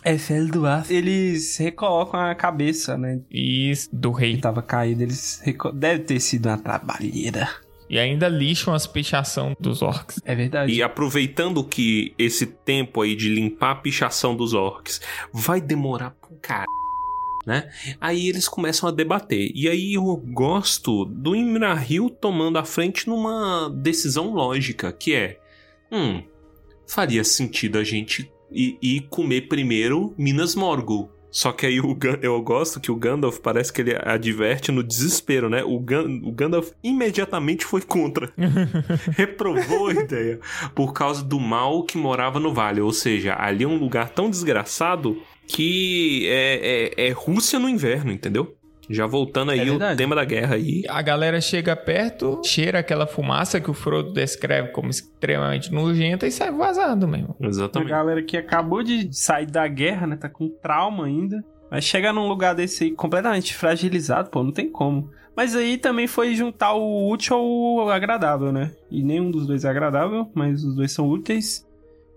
É 0.05 0.19
Felduar. 0.19 0.85
Eles 0.91 1.57
recolocam 1.57 2.19
a 2.19 2.35
cabeça, 2.35 2.99
né? 2.99 3.21
e 3.31 3.73
do 3.93 4.11
rei. 4.11 4.35
Que 4.35 4.41
tava 4.41 4.61
caído. 4.61 5.05
Eles 5.05 5.41
reco... 5.45 5.71
Deve 5.71 6.03
ter 6.03 6.19
sido 6.19 6.47
uma 6.47 6.59
trabalheira. 6.59 7.49
E 7.89 7.97
ainda 7.97 8.27
lixam 8.27 8.75
as 8.75 8.85
pichação 8.85 9.55
dos 9.61 9.83
orcs. 9.83 10.21
É 10.25 10.35
verdade. 10.35 10.73
E 10.73 10.83
aproveitando 10.83 11.63
que 11.63 12.13
esse 12.19 12.45
tempo 12.47 13.03
aí 13.03 13.15
de 13.15 13.29
limpar 13.29 13.71
a 13.71 13.77
pichação 13.77 14.35
dos 14.35 14.53
orcs 14.53 15.01
vai 15.33 15.61
demorar 15.61 16.11
pro 16.11 16.37
cara, 16.43 16.65
né? 17.47 17.71
Aí 18.01 18.29
eles 18.29 18.49
começam 18.49 18.89
a 18.89 18.93
debater. 18.93 19.51
E 19.55 19.69
aí 19.69 19.95
eu 19.95 20.17
gosto 20.17 21.05
do 21.05 21.35
Imrahil 21.35 22.09
tomando 22.11 22.59
a 22.59 22.65
frente 22.65 23.09
numa 23.09 23.69
decisão 23.69 24.33
lógica, 24.33 24.93
que 24.93 25.15
é: 25.15 25.39
hum, 25.91 26.23
faria 26.87 27.25
sentido 27.25 27.79
a 27.79 27.85
gente 27.85 28.31
ir, 28.51 28.79
ir 28.83 29.01
comer 29.09 29.43
primeiro 29.49 30.15
Minas 30.17 30.55
Morgul. 30.55 31.11
Só 31.35 31.51
que 31.51 31.65
aí 31.65 31.81
o 31.81 31.97
eu 32.21 32.43
gosto 32.43 32.79
que 32.79 32.93
o 32.93 32.95
Gandalf 32.95 33.39
parece 33.39 33.73
que 33.73 33.81
ele 33.81 33.97
adverte 33.99 34.71
no 34.71 34.83
desespero, 34.83 35.49
né? 35.49 35.65
O, 35.65 35.81
Gan- 35.81 36.21
o 36.23 36.31
Gandalf 36.31 36.73
imediatamente 36.85 37.65
foi 37.65 37.81
contra. 37.81 38.31
Reprovou 39.17 39.87
a 39.89 39.95
ideia 39.95 40.39
por 40.75 40.93
causa 40.93 41.25
do 41.25 41.41
mal 41.41 41.85
que 41.85 41.97
morava 41.97 42.39
no 42.39 42.53
vale. 42.53 42.83
Ou 42.83 42.93
seja, 42.93 43.35
ali 43.39 43.65
é 43.65 43.67
um 43.67 43.79
lugar 43.79 44.11
tão 44.11 44.29
desgraçado 44.29 45.23
que 45.47 46.27
é, 46.29 46.93
é- 46.99 47.09
é 47.09 47.11
Rússia 47.13 47.59
no 47.59 47.69
inverno, 47.69 48.13
entendeu? 48.13 48.57
Já 48.91 49.07
voltando 49.07 49.53
aí 49.53 49.69
É 49.69 49.71
o 49.73 49.97
tema 49.97 50.15
da 50.15 50.25
guerra 50.25 50.57
aí. 50.57 50.83
A 50.89 51.01
galera 51.01 51.41
chega 51.41 51.75
perto, 51.77 52.41
cheira 52.45 52.81
aquela 52.81 53.07
fumaça 53.07 53.61
que 53.61 53.71
o 53.71 53.75
Frodo 53.75 54.13
descreve 54.13 54.69
como 54.69 54.91
extremamente 54.91 55.73
nojenta 55.73 56.27
e 56.27 56.33
sai 56.33 56.51
vazando 56.51 57.07
mesmo. 57.07 57.37
A 57.41 57.47
Exatamente. 57.47 57.89
galera 57.91 58.23
que 58.23 58.37
acabou 58.37 58.83
de 58.83 59.09
sair 59.13 59.47
da 59.47 59.67
guerra, 59.69 60.07
né? 60.07 60.17
Tá 60.17 60.29
com 60.29 60.49
trauma 60.49 61.07
ainda. 61.07 61.43
Mas 61.71 61.85
chega 61.85 62.13
num 62.13 62.29
lugar 62.29 62.55
desse 62.55 62.85
aí 62.85 62.91
completamente 62.91 63.55
fragilizado, 63.55 64.29
pô, 64.31 64.43
não 64.43 64.53
tem 64.53 64.69
como. 64.71 65.09
Mas 65.35 65.57
aí 65.57 65.79
também 65.79 66.07
foi 66.07 66.35
juntar 66.35 66.75
o 66.75 67.09
útil 67.11 67.35
ao 67.37 67.89
agradável, 67.89 68.53
né? 68.53 68.73
E 68.91 69.03
nenhum 69.03 69.31
dos 69.31 69.47
dois 69.47 69.65
é 69.65 69.71
agradável, 69.71 70.29
mas 70.35 70.63
os 70.65 70.75
dois 70.75 70.93
são 70.93 71.09
úteis. 71.09 71.67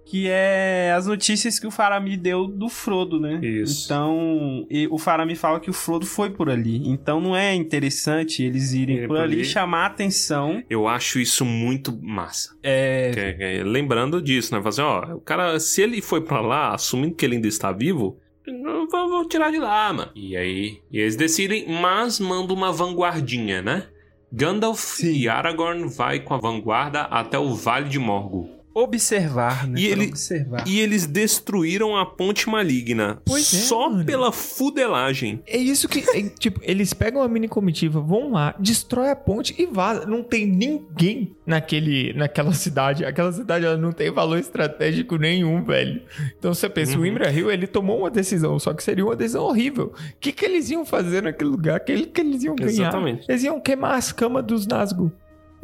Que 0.05 0.27
é 0.29 0.93
as 0.95 1.07
notícias 1.07 1.59
que 1.59 1.65
o 1.65 1.71
Faramir 1.71 2.19
deu 2.19 2.45
do 2.47 2.69
Frodo, 2.69 3.19
né? 3.19 3.39
Isso. 3.43 3.85
Então, 3.85 4.65
e 4.69 4.87
o 4.91 4.99
Faramir 4.99 5.35
fala 5.35 5.59
que 5.59 5.69
o 5.69 5.73
Frodo 5.73 6.05
foi 6.05 6.29
por 6.29 6.47
ali. 6.49 6.87
Então 6.87 7.19
não 7.19 7.35
é 7.35 7.55
interessante 7.55 8.43
eles 8.43 8.71
irem 8.73 8.97
Ir 8.97 9.07
por 9.07 9.15
por 9.15 9.23
ali 9.23 9.41
e 9.41 9.45
chamar 9.45 9.83
a 9.83 9.85
atenção. 9.87 10.63
Eu 10.69 10.87
acho 10.87 11.19
isso 11.19 11.43
muito 11.43 11.97
massa. 12.03 12.55
É, 12.61 13.11
Que- 13.11 13.33
que- 13.33 13.63
lembrando 13.63 14.21
disso, 14.21 14.53
né? 14.53 14.59
Falar 14.61 14.69
assim, 14.69 14.81
ó, 14.81 15.15
o 15.15 15.21
cara, 15.21 15.59
se 15.59 15.81
ele 15.81 16.01
foi 16.01 16.21
pra 16.21 16.39
lá, 16.39 16.73
assumindo 16.75 17.15
que 17.15 17.25
ele 17.25 17.35
ainda 17.35 17.47
está 17.47 17.71
vivo, 17.71 18.19
eu 18.45 18.87
vou, 19.09 19.27
tirar 19.27 19.49
de 19.51 19.57
lá, 19.57 19.91
mano. 19.91 20.11
E 20.13 20.37
aí, 20.37 20.77
e 20.91 20.99
eles 20.99 21.15
decidem, 21.15 21.65
mas 21.81 22.19
mandam 22.19 22.55
uma 22.55 22.71
vanguardinha, 22.71 23.61
né? 23.61 23.87
Gandalf 24.31 24.79
Sim. 24.97 25.13
e 25.13 25.27
Aragorn 25.29 25.87
vai 25.89 26.19
com 26.19 26.33
a 26.33 26.37
vanguarda 26.37 27.01
até 27.03 27.39
o 27.39 27.55
Vale 27.55 27.89
de 27.89 27.97
Morgul. 27.97 28.49
Observar, 28.75 29.65
né? 29.67 29.79
E 29.79 29.85
ele- 29.87 30.07
observar. 30.07 30.67
E 30.67 30.79
eles 30.79 31.07
destruíram 31.07 31.95
a 31.95 32.05
ponte 32.05 32.49
maligna. 32.49 33.21
Pois 33.25 33.53
é, 33.53 33.57
só 33.57 33.89
mano. 33.89 34.03
pela 34.05 34.31
fudelagem. 34.31 35.41
É 35.47 35.57
isso 35.57 35.87
que, 35.87 35.99
é, 35.99 36.23
tipo, 36.37 36.59
eles 36.61 36.93
pegam 36.93 37.21
a 37.21 37.27
mini 37.27 37.47
comitiva, 37.47 38.01
vão 38.01 38.31
lá, 38.31 38.53
destrói 38.59 39.09
a 39.09 39.15
ponte 39.15 39.55
e 39.57 39.65
vaza. 39.65 40.05
Não 40.05 40.21
tem 40.21 40.45
ninguém 40.45 41.33
naquele, 41.45 42.13
naquela 42.13 42.53
cidade. 42.53 43.05
Aquela 43.05 43.31
cidade 43.31 43.65
ela 43.65 43.77
não 43.77 43.91
tem 43.93 44.11
valor 44.11 44.37
estratégico 44.37 45.15
nenhum, 45.17 45.63
velho. 45.63 46.01
Então 46.37 46.53
você 46.53 46.67
pensa, 46.67 46.97
o 46.97 46.99
Uhum. 46.99 47.05
Imrahil, 47.05 47.49
ele 47.49 47.67
tomou 47.67 47.99
uma 47.99 48.09
decisão, 48.11 48.59
só 48.59 48.73
que 48.73 48.83
seria 48.83 49.05
uma 49.05 49.15
decisão 49.15 49.43
horrível. 49.45 49.93
O 49.95 50.19
que, 50.19 50.31
que 50.31 50.43
eles 50.43 50.69
iam 50.69 50.85
fazer 50.85 51.23
naquele 51.23 51.49
lugar? 51.49 51.79
O 51.79 51.83
que, 51.85 52.05
que 52.07 52.21
eles 52.21 52.43
iam 52.43 52.55
ganhar? 52.55 52.71
Exatamente. 52.71 53.25
Eles 53.29 53.43
iam 53.43 53.59
queimar 53.61 53.93
as 53.97 54.11
camas 54.11 54.43
dos 54.45 54.67
Nazgûl. 54.67 55.11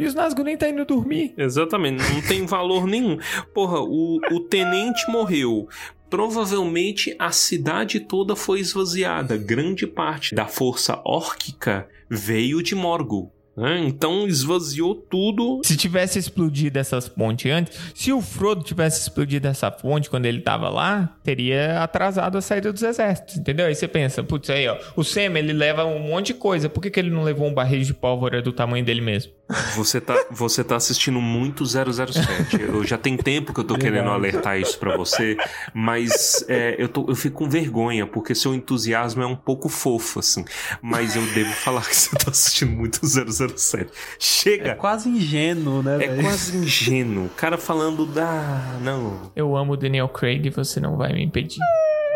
E 0.02 0.08
os 0.08 0.16
Nazgûl 0.16 0.44
nem 0.44 0.58
tá 0.58 0.68
indo 0.70 0.86
dormir. 0.86 1.34
Exatamente, 1.38 2.04
não 2.14 2.22
tem 2.22 2.46
valor 2.46 2.88
nenhum. 2.88 3.18
Porra, 3.54 3.80
o, 3.80 4.20
o 4.32 4.40
tenente 4.42 5.10
morreu. 5.10 5.68
Provavelmente 6.10 7.16
a 7.18 7.32
cidade 7.32 8.00
toda 8.02 8.36
foi 8.36 8.60
esvaziada. 8.60 9.38
Grande 9.38 9.88
parte 9.88 10.36
da 10.36 10.46
força 10.46 11.02
órquica 11.06 11.88
veio 12.10 12.62
de 12.62 12.76
Morgul. 12.76 13.32
né? 13.56 13.80
Então 13.80 14.28
esvaziou 14.28 14.94
tudo. 14.96 15.62
Se 15.64 15.78
tivesse 15.78 16.20
explodido 16.20 16.78
essas 16.78 17.08
pontes 17.08 17.52
antes, 17.52 17.80
se 17.96 18.12
o 18.12 18.22
Frodo 18.22 18.64
tivesse 18.64 19.02
explodido 19.02 19.48
essa 19.48 19.72
ponte 19.72 20.10
quando 20.10 20.26
ele 20.26 20.42
tava 20.42 20.68
lá, 20.70 21.18
teria 21.24 21.82
atrasado 21.82 22.38
a 22.38 22.42
saída 22.42 22.74
dos 22.74 22.84
exércitos, 22.84 23.38
entendeu? 23.38 23.66
Aí 23.68 23.76
você 23.76 23.88
pensa, 23.88 24.22
putz, 24.24 24.50
aí 24.50 24.68
ó, 24.68 24.78
o 24.96 25.04
Sam 25.04 25.38
ele 25.38 25.54
leva 25.54 25.86
um 25.86 26.00
monte 26.00 26.28
de 26.28 26.34
coisa, 26.36 26.68
por 26.70 26.82
que, 26.82 26.90
que 26.90 27.00
ele 27.00 27.10
não 27.10 27.24
levou 27.24 27.48
um 27.48 27.54
barril 27.54 27.82
de 27.84 27.94
pólvora 27.94 28.42
do 28.42 28.52
tamanho 28.52 28.84
dele 28.84 29.02
mesmo? 29.02 29.32
Você 29.76 30.00
tá, 30.02 30.16
você 30.32 30.64
tá 30.64 30.76
assistindo 30.76 31.20
muito 31.20 31.66
007. 31.66 32.62
Eu 32.62 32.84
já 32.84 32.98
tem 32.98 33.18
tempo 33.18 33.54
que 33.54 33.60
eu 33.60 33.64
tô 33.64 33.78
querendo 33.78 34.10
alertar 34.10 34.60
isso 34.60 34.78
pra 34.78 34.96
você, 34.96 35.38
mas 35.74 36.44
é, 36.48 36.76
eu, 36.78 36.88
tô, 36.88 37.06
eu 37.08 37.16
fico 37.16 37.40
com 37.40 37.50
vergonha, 37.50 38.06
porque 38.06 38.36
seu 38.36 38.54
entusiasmo 38.54 39.24
é 39.24 39.26
um 39.26 39.36
pouco 39.36 39.70
fofo, 39.70 40.20
assim. 40.20 40.46
Mas 40.82 41.16
eu 41.16 41.26
devo 41.34 41.52
falar 41.52 41.82
que 41.82 41.96
você 41.96 42.16
tá 42.16 42.32
assistindo 42.32 42.72
muito 42.72 43.00
007. 43.06 43.84
É 43.84 43.88
Chega! 44.20 44.76
quase 44.76 45.10
ingênuo, 45.10 45.82
né? 45.82 46.04
É 46.04 46.22
quase 46.22 46.58
ingênuo. 46.58 47.26
O 47.26 47.30
cara 47.30 47.58
falando 47.58 48.06
da. 48.06 48.78
Não. 48.82 49.32
Eu 49.36 49.56
amo 49.56 49.74
o 49.74 49.78
Daniel 49.78 50.10
Craig, 50.10 50.50
você 50.50 50.80
não 50.80 50.98
vai 50.98 51.14
me 51.14 51.24
impedir. 51.24 51.60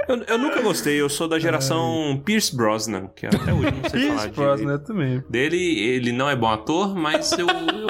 Eu, 0.07 0.23
eu 0.23 0.37
nunca 0.37 0.61
gostei, 0.61 1.01
eu 1.01 1.09
sou 1.09 1.27
da 1.27 1.39
geração 1.39 2.21
Pierce 2.23 2.55
Brosnan, 2.55 3.07
que 3.15 3.25
até 3.25 3.53
hoje 3.53 3.71
não 3.71 3.89
sei 3.89 4.07
falar 4.07 4.29
Pierce 4.29 4.29
direito. 4.29 4.35
Brosnan 4.35 4.77
também. 4.79 5.23
Dele, 5.29 5.79
ele 5.79 6.11
não 6.11 6.29
é 6.29 6.35
bom 6.35 6.47
ator, 6.47 6.95
mas 6.95 7.31
eu, 7.33 7.47
eu, 7.47 7.87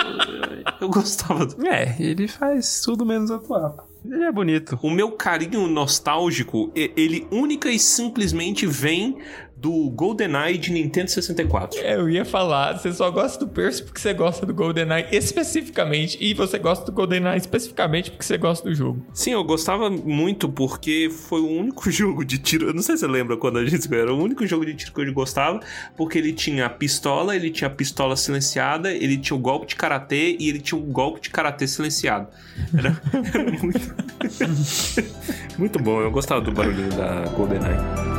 eu 0.81 0.89
gostava 0.89 1.45
do. 1.45 1.65
É, 1.67 1.95
ele 1.99 2.27
faz 2.27 2.81
tudo 2.81 3.05
menos 3.05 3.31
atuar. 3.31 3.75
Ele 4.05 4.23
é 4.23 4.31
bonito. 4.31 4.77
O 4.83 4.89
meu 4.91 5.11
carinho 5.11 5.67
nostálgico, 5.67 6.71
ele 6.75 7.27
única 7.31 7.69
e 7.69 7.79
simplesmente 7.79 8.67
vem 8.67 9.17
do 9.65 9.89
GoldenEye 9.89 10.59
de 10.59 10.71
Nintendo 10.71 11.09
64. 11.09 11.79
É, 11.79 11.95
Eu 11.95 12.07
ia 12.07 12.23
falar, 12.23 12.77
você 12.77 12.93
só 12.93 13.09
gosta 13.09 13.43
do 13.43 13.51
Percy 13.51 13.81
porque 13.81 13.99
você 13.99 14.13
gosta 14.13 14.45
do 14.45 14.53
GoldenEye 14.53 15.07
especificamente, 15.11 16.19
e 16.21 16.35
você 16.35 16.59
gosta 16.59 16.85
do 16.85 16.91
GoldenEye 16.91 17.37
especificamente 17.37 18.11
porque 18.11 18.23
você 18.23 18.37
gosta 18.37 18.69
do 18.69 18.75
jogo. 18.75 19.03
Sim, 19.11 19.31
eu 19.31 19.43
gostava 19.43 19.89
muito 19.89 20.47
porque 20.47 21.09
foi 21.11 21.41
o 21.41 21.49
único 21.49 21.89
jogo 21.89 22.23
de 22.23 22.37
tiro. 22.37 22.67
Eu 22.67 22.75
não 22.75 22.83
sei 22.83 22.95
se 22.95 22.99
você 22.99 23.07
lembra 23.07 23.37
quando 23.37 23.57
a 23.57 23.65
gente 23.65 23.91
era 23.91 24.13
o 24.13 24.21
único 24.21 24.45
jogo 24.45 24.67
de 24.67 24.75
tiro 24.75 24.93
que 24.93 25.01
eu 25.01 25.11
gostava, 25.11 25.59
porque 25.97 26.19
ele 26.19 26.31
tinha 26.31 26.67
a 26.67 26.69
pistola, 26.69 27.35
ele 27.35 27.49
tinha 27.49 27.67
a 27.67 27.73
pistola 27.73 28.15
silenciada, 28.15 28.93
ele 28.93 29.17
tinha 29.17 29.35
o 29.35 29.39
golpe 29.39 29.65
de 29.65 29.75
karatê 29.75 30.37
e 30.39 30.47
ele 30.47 30.59
tinha 30.59 30.79
o 30.79 30.83
golpe 30.83 31.21
de 31.21 31.31
karatê 31.31 31.67
silenciado. 31.67 32.27
Era, 32.71 33.01
era 33.33 33.51
muito. 33.51 33.95
muito 35.57 35.79
bom, 35.79 36.01
eu 36.01 36.11
gostava 36.11 36.39
do 36.41 36.51
barulhinho 36.51 36.89
da 36.89 37.25
GoldenEye. 37.29 38.14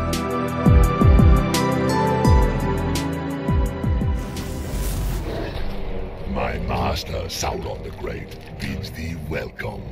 My 6.37 6.59
master, 6.69 7.31
Sauron 7.31 7.79
the 7.83 7.91
Great, 8.03 8.37
bids 8.61 8.91
thee 8.91 9.17
welcome. 9.31 9.83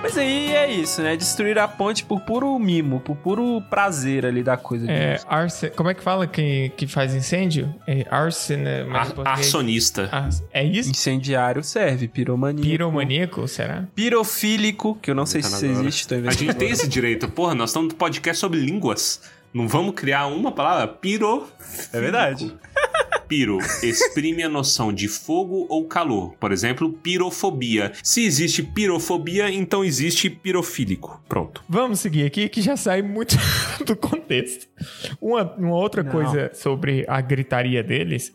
Mas 0.00 0.16
aí 0.16 0.54
é 0.54 0.70
isso, 0.70 1.02
né? 1.02 1.16
Destruir 1.16 1.58
a 1.58 1.66
ponte 1.68 2.04
por 2.04 2.20
puro 2.20 2.56
mimo, 2.58 3.00
por 3.00 3.16
puro 3.16 3.60
prazer 3.68 4.24
ali 4.24 4.42
da 4.42 4.56
coisa. 4.56 4.90
É, 4.90 5.20
arce... 5.26 5.68
Como 5.70 5.90
é 5.90 5.94
que 5.94 6.02
fala 6.02 6.26
que, 6.26 6.70
que 6.76 6.86
faz 6.86 7.14
incêndio? 7.14 7.74
É 7.86 8.06
arson... 8.08 8.56
né? 8.56 8.82
Ar- 8.90 9.06
português- 9.12 9.46
Acionista. 9.48 10.08
Ar- 10.10 10.30
É 10.52 10.64
isso? 10.64 10.88
Incendiário 10.90 11.62
serve, 11.64 12.06
piromaníaco. 12.08 12.66
Piromaníaco, 12.66 13.46
será? 13.48 13.84
Pirofílico, 13.94 14.94
que 15.02 15.10
eu 15.10 15.14
não 15.14 15.26
sei 15.26 15.42
se 15.42 15.48
isso 15.52 15.64
Agora. 15.66 15.80
existe, 15.82 16.08
tô 16.08 16.14
A 16.14 16.30
gente 16.32 16.54
tem 16.54 16.70
esse 16.70 16.88
direito. 16.88 17.28
Porra, 17.28 17.54
nós 17.54 17.70
estamos 17.70 17.92
no 17.92 17.98
podcast 17.98 18.40
sobre 18.40 18.60
línguas. 18.60 19.20
Não 19.52 19.66
vamos 19.66 19.94
criar 19.94 20.26
uma 20.26 20.52
palavra? 20.52 20.86
Piro. 20.88 21.46
É 21.92 22.00
verdade. 22.00 22.54
Piro 23.28 23.58
exprime 23.82 24.42
a 24.42 24.48
noção 24.48 24.90
de 24.90 25.06
fogo 25.06 25.66
ou 25.68 25.86
calor. 25.86 26.34
Por 26.40 26.50
exemplo, 26.50 26.90
pirofobia. 26.90 27.92
Se 28.02 28.24
existe 28.24 28.62
pirofobia, 28.62 29.50
então 29.50 29.84
existe 29.84 30.30
pirofílico. 30.30 31.22
Pronto. 31.28 31.62
Vamos 31.68 32.00
seguir 32.00 32.24
aqui 32.24 32.48
que 32.48 32.62
já 32.62 32.74
sai 32.74 33.02
muito 33.02 33.36
do 33.84 33.94
contexto. 33.94 34.66
Uma, 35.20 35.42
uma 35.56 35.74
outra 35.76 36.02
Não. 36.02 36.10
coisa 36.10 36.50
sobre 36.54 37.04
a 37.06 37.20
gritaria 37.20 37.82
deles 37.82 38.34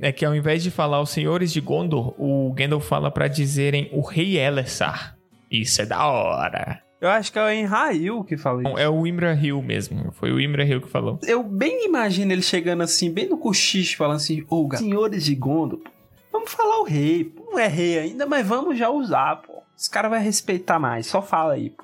é 0.00 0.12
que 0.12 0.24
ao 0.24 0.34
invés 0.34 0.62
de 0.62 0.70
falar 0.70 1.00
os 1.00 1.10
senhores 1.10 1.52
de 1.52 1.60
Gondor, 1.60 2.14
o 2.16 2.52
Gandalf 2.52 2.86
fala 2.86 3.10
pra 3.10 3.26
dizerem 3.26 3.88
o 3.92 4.00
rei 4.00 4.38
Elessar. 4.38 5.16
Isso 5.50 5.82
é 5.82 5.86
da 5.86 6.06
hora. 6.06 6.80
Eu 7.02 7.10
acho 7.10 7.32
que 7.32 7.38
é 7.40 7.42
o 7.44 7.50
Enrail 7.50 8.22
que 8.22 8.36
fala 8.36 8.62
isso. 8.62 8.70
Não, 8.70 8.78
é 8.78 8.88
o 8.88 9.04
Imra 9.04 9.34
Hill 9.34 9.60
mesmo. 9.60 10.12
Foi 10.12 10.30
o 10.30 10.38
Imra 10.38 10.64
Hill 10.64 10.80
que 10.80 10.88
falou. 10.88 11.18
Eu 11.24 11.42
bem 11.42 11.84
imagino 11.84 12.30
ele 12.30 12.42
chegando 12.42 12.84
assim, 12.84 13.10
bem 13.10 13.28
no 13.28 13.36
cochicho, 13.36 13.96
falando 13.96 14.18
assim, 14.18 14.46
ô, 14.48 14.68
senhores 14.76 15.24
de 15.24 15.34
Gondor, 15.34 15.80
pô, 15.80 15.90
vamos 16.30 16.52
falar 16.52 16.78
o 16.78 16.84
rei. 16.84 17.24
pô. 17.24 17.42
Não 17.50 17.58
é 17.58 17.66
rei 17.66 17.98
ainda, 17.98 18.24
mas 18.24 18.46
vamos 18.46 18.78
já 18.78 18.88
usar, 18.88 19.42
pô. 19.42 19.64
Esse 19.76 19.90
cara 19.90 20.08
vai 20.08 20.22
respeitar 20.22 20.78
mais, 20.78 21.08
só 21.08 21.20
fala 21.20 21.54
aí, 21.54 21.70
pô. 21.70 21.82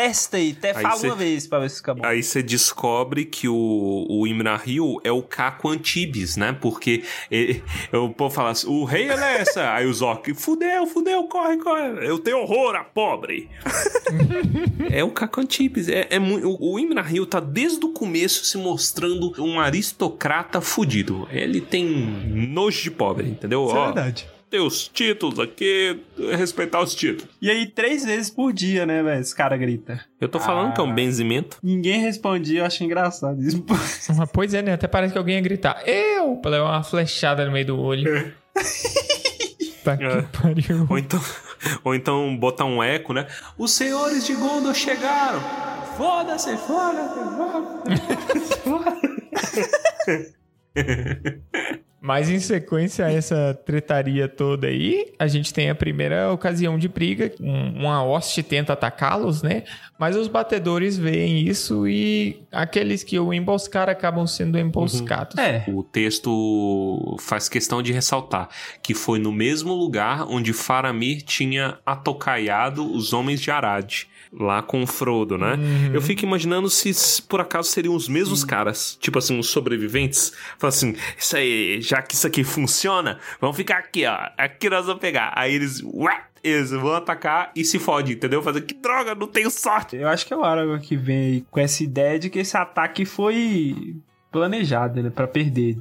Testa 0.00 0.38
aí, 0.38 0.54
até 0.56 0.70
Aí 0.74 0.82
fala 0.82 0.96
cê- 0.96 1.06
uma 1.08 1.14
vez 1.16 1.46
pra 1.46 1.58
ver 1.58 1.68
se 1.68 1.76
fica 1.76 1.92
bom. 1.94 2.06
Aí 2.06 2.22
você 2.22 2.42
descobre 2.42 3.26
que 3.26 3.46
o, 3.48 4.06
o 4.08 4.26
Imrahil 4.26 4.98
é 5.04 5.12
o 5.12 5.22
Caco 5.22 5.68
Antibes, 5.68 6.38
né? 6.38 6.56
Porque 6.58 7.02
ele- 7.30 7.62
o 7.92 8.08
povo 8.08 8.34
fala 8.34 8.50
assim, 8.50 8.66
o 8.66 8.84
rei 8.84 9.08
é 9.10 9.16
nessa. 9.16 9.74
Aí 9.74 9.84
os 9.86 10.00
orcs, 10.00 10.42
fudeu, 10.42 10.86
fudeu, 10.86 11.24
corre, 11.24 11.58
corre. 11.58 12.06
Eu 12.06 12.18
tenho 12.18 12.38
horror 12.38 12.74
a 12.76 12.82
pobre. 12.84 13.50
é 14.90 15.04
o 15.04 15.10
Caco 15.10 15.40
Antibes. 15.42 15.86
É, 15.88 16.06
é 16.10 16.18
o, 16.18 16.56
o 16.74 16.78
Imrahil 16.78 17.26
tá 17.26 17.38
desde 17.40 17.84
o 17.84 17.90
começo 17.90 18.44
se 18.46 18.56
mostrando 18.56 19.34
um 19.38 19.60
aristocrata 19.60 20.60
fudido. 20.62 21.28
Ele 21.30 21.60
tem 21.60 21.84
nojo 21.86 22.82
de 22.82 22.90
pobre, 22.90 23.28
entendeu? 23.28 23.66
Isso 23.66 23.76
é 23.76 23.78
Ó, 23.78 23.84
verdade. 23.86 24.28
Tem 24.50 24.60
os 24.60 24.88
títulos 24.88 25.38
aqui, 25.38 25.98
respeitar 26.36 26.80
os 26.80 26.94
títulos. 26.94 27.28
E 27.40 27.50
aí, 27.50 27.66
três 27.66 28.04
vezes 28.04 28.28
por 28.30 28.52
dia, 28.52 28.84
né, 28.84 29.02
velho? 29.02 29.20
Esse 29.20 29.34
cara 29.34 29.56
grita. 29.56 30.04
Eu 30.20 30.28
tô 30.28 30.38
falando 30.40 30.74
que 30.74 30.80
é 30.80 30.84
um 30.84 30.90
Ah. 30.90 30.94
benzimento. 30.94 31.56
Ninguém 31.62 32.00
respondia, 32.00 32.60
eu 32.60 32.64
acho 32.66 32.82
engraçado 32.84 33.40
isso. 33.42 33.64
Ah, 34.20 34.26
Pois 34.26 34.52
é, 34.54 34.60
né? 34.62 34.72
Até 34.72 34.88
parece 34.88 35.12
que 35.12 35.18
alguém 35.18 35.36
ia 35.36 35.40
gritar. 35.40 35.82
Eu! 35.86 36.36
Pra 36.38 36.50
levar 36.50 36.70
uma 36.70 36.82
flechada 36.82 37.44
no 37.46 37.52
meio 37.52 37.66
do 37.66 37.78
olho. 37.78 38.32
tá 39.84 39.96
que 39.96 40.04
É. 40.04 40.22
pariu. 40.22 40.86
Ou 40.90 40.98
então, 40.98 41.20
ou 41.84 41.94
então 41.94 42.36
botar 42.36 42.64
um 42.64 42.82
eco, 42.82 43.12
né? 43.12 43.26
Os 43.56 43.70
senhores 43.72 44.26
de 44.26 44.34
Gondor 44.34 44.74
chegaram! 44.74 45.40
Foda-se, 45.96 46.56
foda-se, 46.56 47.20
foda-se. 48.64 50.34
Mas 52.02 52.30
em 52.30 52.38
sequência 52.40 53.04
a 53.04 53.12
essa 53.12 53.52
tretaria 53.66 54.26
toda 54.26 54.66
aí, 54.68 55.12
a 55.18 55.26
gente 55.26 55.52
tem 55.52 55.68
a 55.68 55.74
primeira 55.74 56.32
ocasião 56.32 56.78
de 56.78 56.88
briga. 56.88 57.30
Um- 57.38 57.80
uma 57.80 58.02
hoste 58.02 58.42
tenta 58.42 58.72
atacá-los, 58.72 59.42
né? 59.42 59.64
Mas 59.98 60.16
os 60.16 60.26
batedores 60.26 60.96
veem 60.96 61.46
isso 61.46 61.86
e 61.86 62.42
aqueles 62.50 63.04
que 63.04 63.18
o 63.18 63.34
emboscaram 63.34 63.92
acabam 63.92 64.26
sendo 64.26 64.58
emboscados. 64.58 65.36
É. 65.36 65.64
O 65.68 65.82
texto 65.82 67.16
faz 67.20 67.48
questão 67.50 67.82
de 67.82 67.92
ressaltar 67.92 68.48
que 68.82 68.94
foi 68.94 69.18
no 69.18 69.30
mesmo 69.30 69.74
lugar 69.74 70.26
onde 70.26 70.52
Faramir 70.54 71.22
tinha 71.22 71.78
atocaiado 71.84 72.90
os 72.92 73.12
homens 73.12 73.40
de 73.40 73.50
Arad. 73.50 74.04
Lá 74.32 74.62
com 74.62 74.82
o 74.82 74.86
Frodo, 74.86 75.36
né? 75.36 75.58
Eu 75.92 76.00
fico 76.00 76.24
imaginando 76.24 76.70
se 76.70 77.20
por 77.22 77.40
acaso 77.40 77.68
seriam 77.68 77.96
os 77.96 78.08
mesmos 78.08 78.44
caras, 78.44 78.96
tipo 79.00 79.18
assim, 79.18 79.36
os 79.36 79.48
sobreviventes. 79.48 80.32
Fala 80.56 80.68
assim, 80.68 80.94
isso 81.18 81.36
aí, 81.36 81.80
já 81.80 82.00
que 82.00 82.14
isso 82.14 82.28
aqui 82.28 82.44
funciona, 82.44 83.18
vamos 83.40 83.56
ficar 83.56 83.78
aqui, 83.78 84.06
ó. 84.06 84.16
Aqui 84.38 84.70
nós 84.70 84.86
vamos 84.86 85.00
pegar. 85.00 85.32
Aí 85.34 85.52
eles, 85.52 85.82
ué, 85.82 86.22
eles 86.44 86.70
vão 86.70 86.94
atacar 86.94 87.50
e 87.56 87.64
se 87.64 87.78
fode, 87.78 88.12
entendeu? 88.12 88.40
Fazer 88.40 88.60
que 88.62 88.74
droga, 88.74 89.16
não 89.16 89.26
tenho 89.26 89.50
sorte. 89.50 89.96
Eu 89.96 90.08
acho 90.08 90.24
que 90.24 90.32
é 90.32 90.36
o 90.36 90.44
Aragorn 90.44 90.80
que 90.80 90.96
vem 90.96 91.18
aí 91.18 91.44
com 91.50 91.58
essa 91.58 91.82
ideia 91.82 92.18
de 92.18 92.30
que 92.30 92.38
esse 92.38 92.56
ataque 92.56 93.04
foi 93.04 93.96
planejado, 94.30 95.02
né? 95.02 95.10
Pra 95.10 95.26
perder 95.26 95.76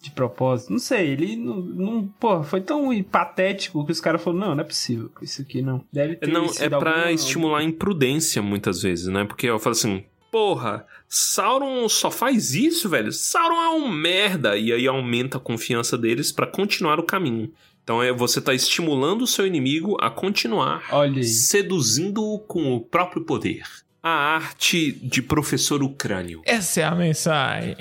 de 0.00 0.10
propósito. 0.10 0.70
Não 0.70 0.78
sei, 0.78 1.08
ele 1.10 1.36
não. 1.36 1.56
não 1.56 2.06
pô, 2.20 2.42
foi 2.42 2.60
tão 2.60 2.88
patético 3.02 3.84
que 3.84 3.92
os 3.92 4.00
caras 4.00 4.22
falaram: 4.22 4.48
não, 4.48 4.54
não 4.54 4.62
é 4.62 4.66
possível. 4.66 5.10
Isso 5.20 5.42
aqui 5.42 5.60
não. 5.60 5.84
Deve 5.92 6.16
ter. 6.16 6.30
Não, 6.30 6.46
é 6.46 6.72
alguma- 6.72 7.10
estimular 7.12 7.58
a 7.58 7.64
imprudência 7.64 8.40
muitas 8.40 8.82
vezes, 8.82 9.06
né? 9.08 9.24
Porque 9.24 9.46
eu 9.46 9.58
falo 9.58 9.72
assim, 9.72 10.04
porra, 10.30 10.86
Sauron 11.08 11.88
só 11.88 12.10
faz 12.10 12.54
isso, 12.54 12.88
velho. 12.88 13.10
Sauron 13.12 13.60
é 13.60 13.70
um 13.70 13.88
merda. 13.88 14.56
E 14.56 14.72
aí 14.72 14.86
aumenta 14.86 15.38
a 15.38 15.40
confiança 15.40 15.98
deles 15.98 16.30
pra 16.30 16.46
continuar 16.46 17.00
o 17.00 17.04
caminho. 17.04 17.52
Então 17.82 18.02
é 18.02 18.12
você 18.12 18.40
tá 18.40 18.52
estimulando 18.52 19.22
o 19.22 19.26
seu 19.26 19.46
inimigo 19.46 19.96
a 20.00 20.10
continuar 20.10 20.82
seduzindo-o 21.22 22.38
com 22.40 22.74
o 22.76 22.80
próprio 22.80 23.24
poder. 23.24 23.62
A 24.02 24.10
arte 24.10 24.92
de 24.92 25.20
professor 25.22 25.82
ucrânio. 25.82 26.40
Essa 26.44 26.82
é 26.82 26.84
a 26.84 26.94
mensagem. 26.94 27.76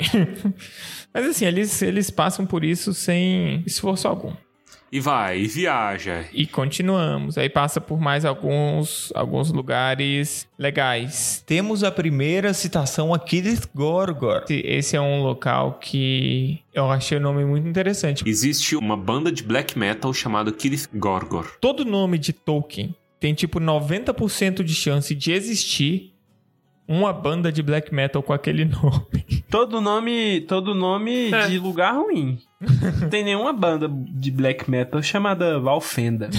Mas 1.17 1.25
assim, 1.31 1.45
eles, 1.45 1.81
eles 1.81 2.09
passam 2.11 2.45
por 2.45 2.63
isso 2.63 2.93
sem 2.93 3.63
esforço 3.65 4.07
algum. 4.07 4.33
E 4.89 5.01
vai, 5.01 5.39
e 5.41 5.47
viaja. 5.47 6.23
E 6.31 6.45
continuamos. 6.47 7.37
Aí 7.37 7.49
passa 7.49 7.81
por 7.81 7.99
mais 7.99 8.23
alguns, 8.23 9.11
alguns 9.13 9.51
lugares 9.51 10.47
legais. 10.57 11.43
Temos 11.45 11.83
a 11.83 11.91
primeira 11.91 12.53
citação 12.53 13.13
aqui 13.13 13.41
de 13.41 13.57
Gorgor. 13.75 14.43
Esse- 14.45 14.61
Esse 14.65 14.95
é 14.95 15.01
um 15.01 15.21
local 15.23 15.77
que 15.81 16.59
eu 16.73 16.89
achei 16.89 17.17
o 17.17 17.21
nome 17.21 17.43
muito 17.43 17.67
interessante. 17.67 18.23
Existe 18.25 18.77
uma 18.77 18.95
banda 18.95 19.29
de 19.29 19.43
black 19.43 19.77
metal 19.77 20.13
chamada 20.13 20.53
Kirith 20.53 20.87
Gorgor. 20.93 21.57
Todo 21.59 21.83
nome 21.83 22.17
de 22.17 22.31
Tolkien 22.31 22.95
tem 23.19 23.33
tipo 23.33 23.59
90% 23.59 24.63
de 24.63 24.73
chance 24.73 25.13
de 25.13 25.33
existir 25.33 26.13
uma 26.87 27.11
banda 27.11 27.51
de 27.51 27.61
black 27.61 27.93
metal 27.93 28.23
com 28.23 28.33
aquele 28.33 28.65
nome. 28.69 29.43
Todo 29.49 29.81
nome, 29.81 30.41
todo 30.41 30.73
nome 30.75 31.31
É. 31.31 31.47
de 31.47 31.59
lugar 31.59 31.95
ruim. 31.95 32.39
Não 33.01 33.09
tem 33.09 33.23
nenhuma 33.23 33.53
banda 33.53 33.87
de 33.89 34.31
black 34.31 34.69
metal 34.69 35.01
chamada 35.03 35.59
Valfenda. 35.59 36.29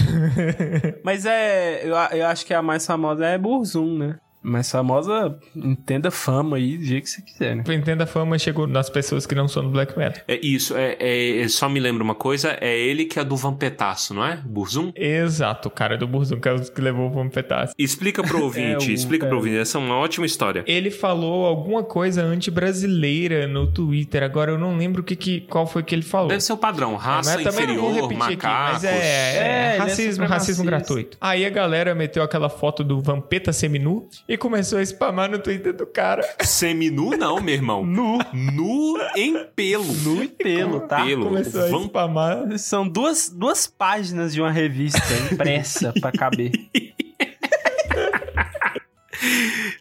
Mas 1.03 1.25
é. 1.25 1.81
Eu, 1.85 1.95
eu 2.17 2.25
acho 2.27 2.45
que 2.45 2.53
a 2.53 2.61
mais 2.61 2.85
famosa 2.85 3.25
é 3.25 3.37
Burzum, 3.37 3.97
né? 3.97 4.17
Mais 4.41 4.71
famosa, 4.71 5.37
entenda 5.55 6.09
fama 6.09 6.55
aí 6.57 6.77
do 6.77 6.83
jeito 6.85 7.03
que 7.03 7.09
você 7.09 7.21
quiser, 7.21 7.55
né? 7.57 7.63
Entenda 7.75 8.05
fama 8.05 8.39
chegou 8.39 8.65
nas 8.67 8.89
pessoas 8.89 9.25
que 9.25 9.35
não 9.35 9.47
são 9.49 9.63
do 9.63 9.69
black 9.69 9.97
metal. 9.97 10.23
É 10.27 10.39
isso, 10.41 10.77
é, 10.77 10.95
é- 10.99 11.41
é- 11.41 11.47
só 11.49 11.67
me 11.67 11.79
lembra 11.79 12.01
uma 12.03 12.15
coisa, 12.15 12.57
é 12.61 12.77
ele 12.77 13.03
que 13.05 13.19
é 13.19 13.23
do 13.25 13.35
Vampetaço, 13.35 14.13
não 14.13 14.25
é? 14.25 14.37
Burzum? 14.37 14.91
Exato, 14.95 15.67
o 15.67 15.71
cara 15.71 15.97
do 15.97 16.07
Burzum, 16.07 16.39
que 16.39 16.47
é 16.47 16.53
o 16.53 16.61
que 16.61 16.79
levou 16.81 17.07
o 17.07 17.11
Vampetaço. 17.11 17.73
Explica 17.77 18.23
pro 18.23 18.41
ouvinte, 18.43 18.85
É, 18.85 18.91
o- 18.91 18.93
explica 18.93 19.25
é. 19.25 19.27
pro 19.29 19.37
ouvinte, 19.37 19.57
essa 19.57 19.77
é 19.77 19.81
uma 19.81 19.95
ótima 19.97 20.25
história. 20.25 20.63
Ele 20.65 20.89
falou 20.89 21.45
alguma 21.45 21.83
coisa 21.83 22.23
anti-brasileira 22.23 23.47
no 23.47 23.67
Twitter. 23.67 24.23
Agora 24.23 24.51
eu 24.51 24.57
não 24.57 24.77
lembro 24.77 25.01
o 25.01 25.03
que, 25.03 25.15
que 25.15 25.41
qual 25.41 25.65
foi 25.67 25.83
que 25.83 25.93
ele 25.93 26.01
falou. 26.01 26.29
Deve 26.29 26.41
ser 26.41 26.53
o 26.53 26.57
padrão, 26.57 26.95
raça 26.95 27.35
mas 27.35 27.43
também 27.43 27.67
não 27.67 27.75
vou 27.81 27.89
inferior, 27.91 28.09
repetir 28.09 28.37
macacos. 28.37 28.83
aqui, 28.83 28.83
mas 28.83 28.83
é, 28.85 28.97
É, 28.99 29.71
é 29.73 29.75
é 29.75 29.77
racismo, 29.77 30.25
racismo 30.25 30.63
gratuito. 30.65 31.17
Aí 31.19 31.45
a 31.45 31.49
galera 31.49 31.93
meteu 31.95 32.23
aquela 32.23 32.49
foto 32.49 32.83
do 32.83 33.01
Vampeta 33.01 33.51
seminu 33.51 34.07
e 34.29 34.37
começou 34.37 34.77
a 34.77 34.85
spamar 34.85 35.27
no 35.27 35.39
Twitter 35.39 35.73
do 35.75 35.87
cara. 35.87 36.23
Seminu 36.41 37.17
não, 37.17 37.41
meu 37.41 37.55
irmão. 37.55 37.83
Nu. 37.83 38.19
Nu 38.31 38.95
em 39.15 39.43
pelo. 39.55 39.91
Nu 39.91 40.23
e 40.23 40.27
pelo, 40.27 40.81
tá? 40.81 41.03
Pelo. 41.03 41.25
Começou 41.25 41.61
a 41.63 41.67
Vamp- 41.67 41.87
spamar. 41.87 42.59
São 42.59 42.87
duas, 42.87 43.27
duas 43.27 43.65
páginas 43.65 44.31
de 44.31 44.39
uma 44.39 44.51
revista 44.51 45.01
impressa 45.31 45.91
pra 45.99 46.11
caber. 46.11 46.51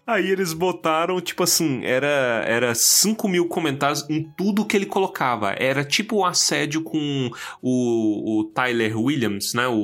Aí 0.06 0.30
eles 0.30 0.54
botaram, 0.54 1.20
tipo 1.20 1.42
assim, 1.42 1.84
era, 1.84 2.42
era 2.46 2.74
5 2.74 3.28
mil 3.28 3.46
comentários 3.48 4.08
em 4.08 4.22
tudo 4.34 4.64
que 4.64 4.74
ele 4.74 4.87
colocava. 4.87 5.54
Era 5.58 5.84
tipo 5.84 6.16
o 6.16 6.24
assédio 6.24 6.80
com 6.80 7.30
o, 7.61 8.40
o 8.40 8.44
Tyler 8.44 8.98
Williams, 8.98 9.52
né? 9.52 9.68
O, 9.68 9.74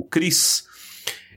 o 0.00 0.08
Chris. 0.10 0.64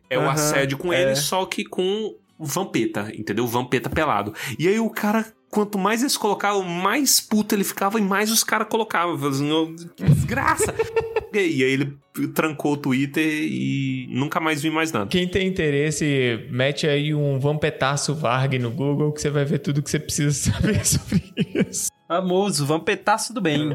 É 0.10 0.18
o 0.18 0.30
assédio 0.30 0.78
com 0.78 0.94
é. 0.94 1.02
ele, 1.02 1.16
só 1.18 1.46
que 1.46 1.66
com 1.66 2.16
Vampeta, 2.40 3.12
entendeu? 3.16 3.46
Vampeta 3.46 3.90
pelado. 3.90 4.34
E 4.58 4.68
aí 4.68 4.80
o 4.80 4.90
cara, 4.90 5.26
quanto 5.50 5.78
mais 5.78 6.02
eles 6.02 6.16
colocavam, 6.16 6.64
mais 6.64 7.20
puto 7.20 7.54
ele 7.54 7.64
ficava 7.64 8.00
e 8.00 8.02
mais 8.02 8.32
os 8.32 8.44
caras 8.44 8.68
colocavam. 8.70 9.18
Falando 9.18 9.34
assim, 9.34 9.52
"Ô, 9.52 9.76
que 9.96 10.04
desgraça! 10.04 10.74
e 11.34 11.38
aí 11.38 11.62
ele 11.62 11.98
trancou 12.34 12.74
o 12.74 12.78
Twitter 12.78 13.24
e 13.26 14.08
nunca 14.10 14.40
mais 14.40 14.62
vi 14.62 14.70
mais 14.70 14.92
nada. 14.92 15.08
Quem 15.08 15.28
tem 15.28 15.48
interesse, 15.48 16.48
mete 16.50 16.88
aí 16.88 17.14
um 17.14 17.40
Vampetaço 17.40 18.16
Varg 18.16 18.58
no 18.58 18.72
Google 18.72 19.12
que 19.12 19.22
você 19.22 19.30
vai 19.30 19.46
ver 19.46 19.60
tudo 19.60 19.82
que 19.84 19.90
você 19.90 20.00
precisa 20.00 20.32
saber 20.52 20.86
sobre 20.86 21.24
isso. 21.70 21.90
Famoso, 22.08 22.66
vampetaço 22.66 23.32
do 23.34 23.40
bem. 23.40 23.72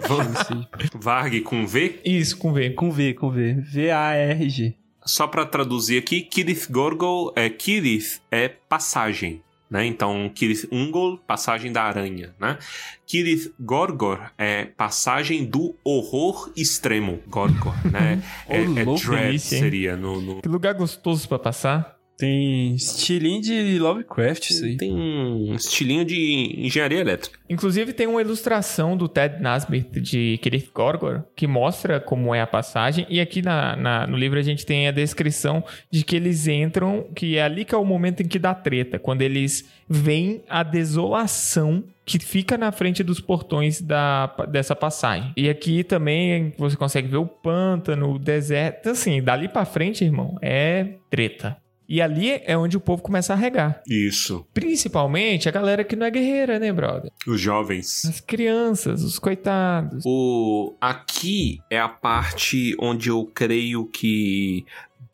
Varg 1.00 1.40
com 1.42 1.64
V. 1.64 2.00
Isso, 2.04 2.36
com 2.36 2.52
V. 2.52 2.70
com 2.70 2.90
V, 2.90 3.14
com 3.14 3.30
V. 3.30 3.54
V-A-R-G. 3.54 4.74
Só 5.06 5.26
pra 5.26 5.44
traduzir 5.44 5.98
aqui, 5.98 6.22
Kirith 6.22 6.66
Gorgol 6.70 7.32
é 7.36 7.48
Kirith 7.50 8.20
é 8.30 8.48
passagem, 8.48 9.42
né? 9.70 9.84
Então, 9.84 10.30
Kirith 10.34 10.66
Ungol, 10.72 11.18
passagem 11.18 11.70
da 11.72 11.82
aranha, 11.82 12.34
né? 12.40 12.58
Kirith 13.06 13.52
Gorgor 13.60 14.30
é 14.38 14.64
passagem 14.64 15.44
do 15.44 15.76
horror 15.84 16.50
extremo. 16.56 17.20
Gorgor, 17.26 17.74
né? 17.90 18.22
é, 18.48 18.62
é 18.62 18.84
louco, 18.84 19.04
dread 19.04 19.38
seria 19.38 19.96
no, 19.96 20.20
no- 20.20 20.40
Que 20.42 20.48
lugar 20.48 20.72
gostoso 20.74 21.28
pra 21.28 21.38
passar. 21.38 21.96
Tem 22.16 22.74
estilinho 22.74 23.40
de 23.42 23.78
Lovecraft 23.78 24.50
isso 24.50 24.64
aí. 24.64 24.76
Tem 24.76 24.92
um 24.92 25.54
estilinho 25.54 26.04
de 26.04 26.54
engenharia 26.58 27.00
elétrica. 27.00 27.38
Inclusive 27.50 27.92
tem 27.92 28.06
uma 28.06 28.20
ilustração 28.20 28.96
do 28.96 29.08
Ted 29.08 29.42
Nasmith 29.42 29.90
de 30.00 30.38
Kirith 30.40 30.70
Gorgor 30.72 31.24
que 31.36 31.46
mostra 31.46 31.98
como 32.00 32.34
é 32.34 32.40
a 32.40 32.46
passagem. 32.46 33.06
E 33.10 33.20
aqui 33.20 33.42
na, 33.42 33.74
na- 33.76 34.06
no 34.06 34.16
livro 34.16 34.38
a 34.38 34.42
gente 34.42 34.64
tem 34.64 34.86
a 34.88 34.92
descrição 34.92 35.64
de 35.90 36.04
que 36.04 36.14
eles 36.16 36.46
entram, 36.46 37.06
que 37.14 37.36
é 37.36 37.42
ali 37.42 37.64
que 37.64 37.74
é 37.74 37.78
o 37.78 37.84
momento 37.84 38.22
em 38.22 38.28
que 38.28 38.38
dá 38.38 38.54
treta, 38.54 38.98
quando 38.98 39.22
eles 39.22 39.68
veem 39.88 40.42
a 40.48 40.62
desolação 40.62 41.84
que 42.06 42.18
fica 42.18 42.56
na 42.58 42.70
frente 42.70 43.02
dos 43.02 43.18
portões 43.20 43.80
da, 43.80 44.26
dessa 44.50 44.76
passagem. 44.76 45.32
E 45.36 45.48
aqui 45.48 45.82
também 45.82 46.52
você 46.58 46.76
consegue 46.76 47.08
ver 47.08 47.16
o 47.16 47.26
pântano, 47.26 48.12
o 48.14 48.18
deserto. 48.18 48.90
Assim, 48.90 49.22
dali 49.22 49.48
pra 49.48 49.64
frente, 49.64 50.04
irmão, 50.04 50.36
é 50.42 50.94
treta. 51.10 51.56
E 51.88 52.00
ali 52.00 52.40
é 52.44 52.56
onde 52.56 52.76
o 52.76 52.80
povo 52.80 53.02
começa 53.02 53.32
a 53.32 53.36
regar. 53.36 53.82
Isso. 53.86 54.46
Principalmente 54.54 55.48
a 55.48 55.52
galera 55.52 55.84
que 55.84 55.96
não 55.96 56.06
é 56.06 56.10
guerreira, 56.10 56.58
né, 56.58 56.72
brother? 56.72 57.10
Os 57.26 57.40
jovens. 57.40 58.04
As 58.04 58.20
crianças, 58.20 59.02
os 59.02 59.18
coitados. 59.18 60.02
O 60.06 60.74
aqui 60.80 61.60
é 61.70 61.78
a 61.78 61.88
parte 61.88 62.74
onde 62.80 63.10
eu 63.10 63.24
creio 63.34 63.86
que 63.86 64.64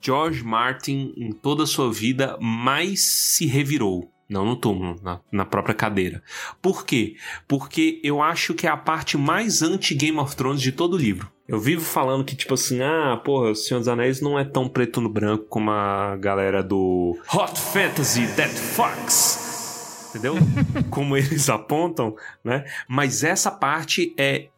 George 0.00 0.42
Martin 0.42 1.12
em 1.16 1.32
toda 1.32 1.64
a 1.64 1.66
sua 1.66 1.92
vida 1.92 2.36
mais 2.40 3.04
se 3.04 3.46
revirou. 3.46 4.10
Não 4.28 4.46
no 4.46 4.54
túmulo, 4.54 4.96
na, 5.02 5.20
na 5.32 5.44
própria 5.44 5.74
cadeira. 5.74 6.22
Por 6.62 6.86
quê? 6.86 7.16
Porque 7.48 8.00
eu 8.04 8.22
acho 8.22 8.54
que 8.54 8.64
é 8.64 8.70
a 8.70 8.76
parte 8.76 9.18
mais 9.18 9.60
anti-Game 9.60 10.18
of 10.18 10.36
Thrones 10.36 10.62
de 10.62 10.70
todo 10.70 10.94
o 10.94 10.96
livro. 10.96 11.28
Eu 11.50 11.58
vivo 11.58 11.84
falando 11.84 12.24
que, 12.24 12.36
tipo 12.36 12.54
assim, 12.54 12.80
ah, 12.80 13.20
porra, 13.24 13.50
o 13.50 13.54
Senhor 13.56 13.80
dos 13.80 13.88
Anéis 13.88 14.20
não 14.20 14.38
é 14.38 14.44
tão 14.44 14.68
preto 14.68 15.00
no 15.00 15.08
branco 15.08 15.46
como 15.48 15.68
a 15.72 16.16
galera 16.16 16.62
do 16.62 17.18
Hot 17.34 17.58
Fantasy 17.58 18.24
That 18.36 18.54
Fucks. 18.54 20.10
Entendeu? 20.10 20.36
como 20.90 21.16
eles 21.16 21.48
apontam, 21.48 22.14
né? 22.44 22.64
Mas 22.88 23.24
essa 23.24 23.50
parte 23.50 24.14
é 24.16 24.48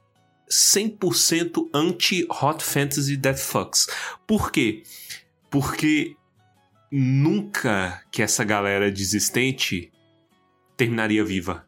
100% 0.50 1.70
anti-Hot 1.72 2.62
Fantasy 2.62 3.16
That 3.16 3.40
Fucks. 3.40 3.88
Por 4.26 4.52
quê? 4.52 4.82
Porque 5.48 6.14
nunca 6.90 8.02
que 8.12 8.22
essa 8.22 8.44
galera 8.44 8.92
desistente 8.92 9.90
terminaria 10.76 11.24
viva. 11.24 11.64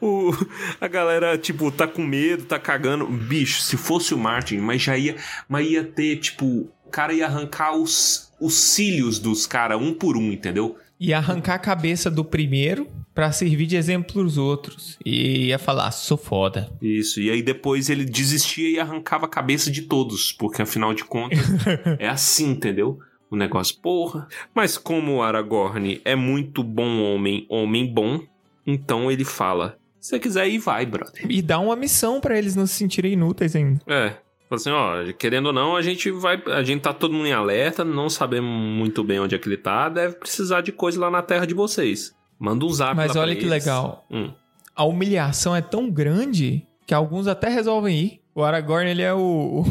O, 0.00 0.32
a 0.80 0.88
galera, 0.88 1.38
tipo, 1.38 1.70
tá 1.70 1.86
com 1.86 2.02
medo, 2.02 2.44
tá 2.44 2.58
cagando. 2.58 3.06
Bicho, 3.06 3.60
se 3.62 3.76
fosse 3.76 4.14
o 4.14 4.18
Martin, 4.18 4.58
mas 4.58 4.82
já 4.82 4.96
ia, 4.96 5.16
mas 5.48 5.68
ia 5.68 5.84
ter, 5.84 6.16
tipo, 6.16 6.68
o 6.84 6.90
cara 6.90 7.12
ia 7.12 7.26
arrancar 7.26 7.76
os, 7.76 8.32
os 8.40 8.54
cílios 8.54 9.18
dos 9.18 9.46
caras 9.46 9.80
um 9.80 9.94
por 9.94 10.16
um, 10.16 10.32
entendeu? 10.32 10.76
E 10.98 11.12
arrancar 11.12 11.54
a 11.54 11.58
cabeça 11.58 12.10
do 12.10 12.24
primeiro 12.24 12.86
pra 13.14 13.32
servir 13.32 13.66
de 13.66 13.76
exemplo 13.76 14.14
pros 14.14 14.38
outros. 14.38 14.98
E 15.04 15.46
ia 15.46 15.58
falar, 15.58 15.90
sou 15.90 16.16
foda. 16.16 16.72
Isso, 16.80 17.20
e 17.20 17.30
aí 17.30 17.42
depois 17.42 17.90
ele 17.90 18.04
desistia 18.04 18.70
e 18.70 18.78
arrancava 18.78 19.26
a 19.26 19.28
cabeça 19.28 19.70
de 19.70 19.82
todos, 19.82 20.32
porque 20.32 20.62
afinal 20.62 20.94
de 20.94 21.04
contas 21.04 21.38
é 21.98 22.08
assim, 22.08 22.50
entendeu? 22.50 22.98
O 23.30 23.36
negócio, 23.36 23.76
porra. 23.80 24.28
Mas 24.54 24.76
como 24.76 25.16
o 25.16 25.22
Aragorn 25.22 26.00
é 26.04 26.14
muito 26.14 26.62
bom 26.62 27.02
homem, 27.02 27.46
homem 27.48 27.92
bom, 27.92 28.20
então 28.66 29.10
ele 29.10 29.24
fala: 29.24 29.78
se 30.00 30.10
você 30.10 30.18
quiser 30.18 30.48
ir, 30.48 30.58
vai, 30.58 30.84
brother. 30.84 31.24
E 31.28 31.40
dá 31.40 31.58
uma 31.58 31.76
missão 31.76 32.20
pra 32.20 32.36
eles 32.36 32.56
não 32.56 32.66
se 32.66 32.74
sentirem 32.74 33.12
inúteis 33.12 33.54
ainda. 33.54 33.80
É. 33.86 34.16
Fala 34.48 34.60
assim, 34.60 34.70
ó, 34.70 35.12
querendo 35.14 35.46
ou 35.46 35.52
não, 35.52 35.76
a 35.76 35.80
gente 35.80 36.10
vai. 36.10 36.42
A 36.46 36.62
gente 36.62 36.82
tá 36.82 36.92
todo 36.92 37.14
mundo 37.14 37.26
em 37.26 37.32
alerta, 37.32 37.84
não 37.84 38.10
sabemos 38.10 38.50
muito 38.50 39.02
bem 39.02 39.18
onde 39.20 39.34
é 39.34 39.38
que 39.38 39.48
ele 39.48 39.56
tá, 39.56 39.88
deve 39.88 40.16
precisar 40.16 40.60
de 40.60 40.72
coisa 40.72 41.00
lá 41.00 41.10
na 41.10 41.22
terra 41.22 41.46
de 41.46 41.54
vocês. 41.54 42.14
Manda 42.38 42.64
um 42.64 42.68
zap 42.68 42.96
Mas 42.96 43.16
olha 43.16 43.34
que 43.34 43.42
eles. 43.42 43.50
legal. 43.50 44.04
Hum. 44.10 44.32
A 44.74 44.84
humilhação 44.84 45.54
é 45.54 45.62
tão 45.62 45.88
grande 45.88 46.66
que 46.86 46.92
alguns 46.92 47.28
até 47.28 47.48
resolvem 47.48 47.98
ir. 47.98 48.20
O 48.34 48.42
Aragorn, 48.42 48.90
ele 48.90 49.02
é 49.02 49.14
o... 49.14 49.64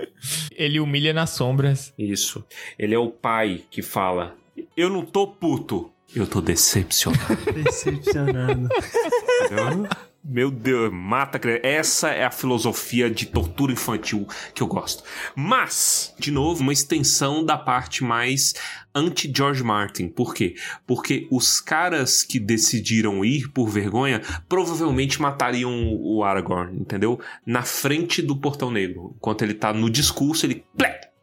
ele 0.56 0.80
humilha 0.80 1.12
nas 1.12 1.30
sombras. 1.30 1.92
Isso. 1.98 2.44
Ele 2.78 2.94
é 2.94 2.98
o 2.98 3.10
pai 3.10 3.62
que 3.70 3.82
fala: 3.82 4.34
Eu 4.76 4.88
não 4.88 5.04
tô 5.04 5.26
puto, 5.26 5.92
eu 6.14 6.26
tô 6.26 6.40
decepcionado. 6.40 7.36
Decepcionando. 7.52 8.68
Entendeu? 9.44 9.88
Meu 10.24 10.50
Deus, 10.50 10.92
mata 10.92 11.38
a 11.38 11.40
criança. 11.40 11.66
Essa 11.66 12.08
é 12.10 12.24
a 12.24 12.30
filosofia 12.30 13.10
de 13.10 13.26
tortura 13.26 13.72
infantil 13.72 14.26
que 14.54 14.62
eu 14.62 14.66
gosto. 14.66 15.02
Mas, 15.34 16.14
de 16.18 16.30
novo, 16.30 16.60
uma 16.60 16.72
extensão 16.72 17.42
da 17.42 17.56
parte 17.56 18.04
mais 18.04 18.52
anti-George 18.94 19.62
Martin. 19.62 20.08
Por 20.08 20.34
quê? 20.34 20.54
Porque 20.86 21.26
os 21.30 21.60
caras 21.60 22.22
que 22.22 22.38
decidiram 22.38 23.24
ir 23.24 23.48
por 23.48 23.68
vergonha 23.68 24.20
provavelmente 24.48 25.22
matariam 25.22 25.94
o 25.94 26.22
Aragorn, 26.22 26.78
entendeu? 26.78 27.18
Na 27.46 27.62
frente 27.62 28.20
do 28.20 28.36
Portão 28.36 28.70
Negro. 28.70 29.14
Enquanto 29.16 29.42
ele 29.42 29.54
tá 29.54 29.72
no 29.72 29.88
discurso, 29.88 30.44
ele 30.44 30.62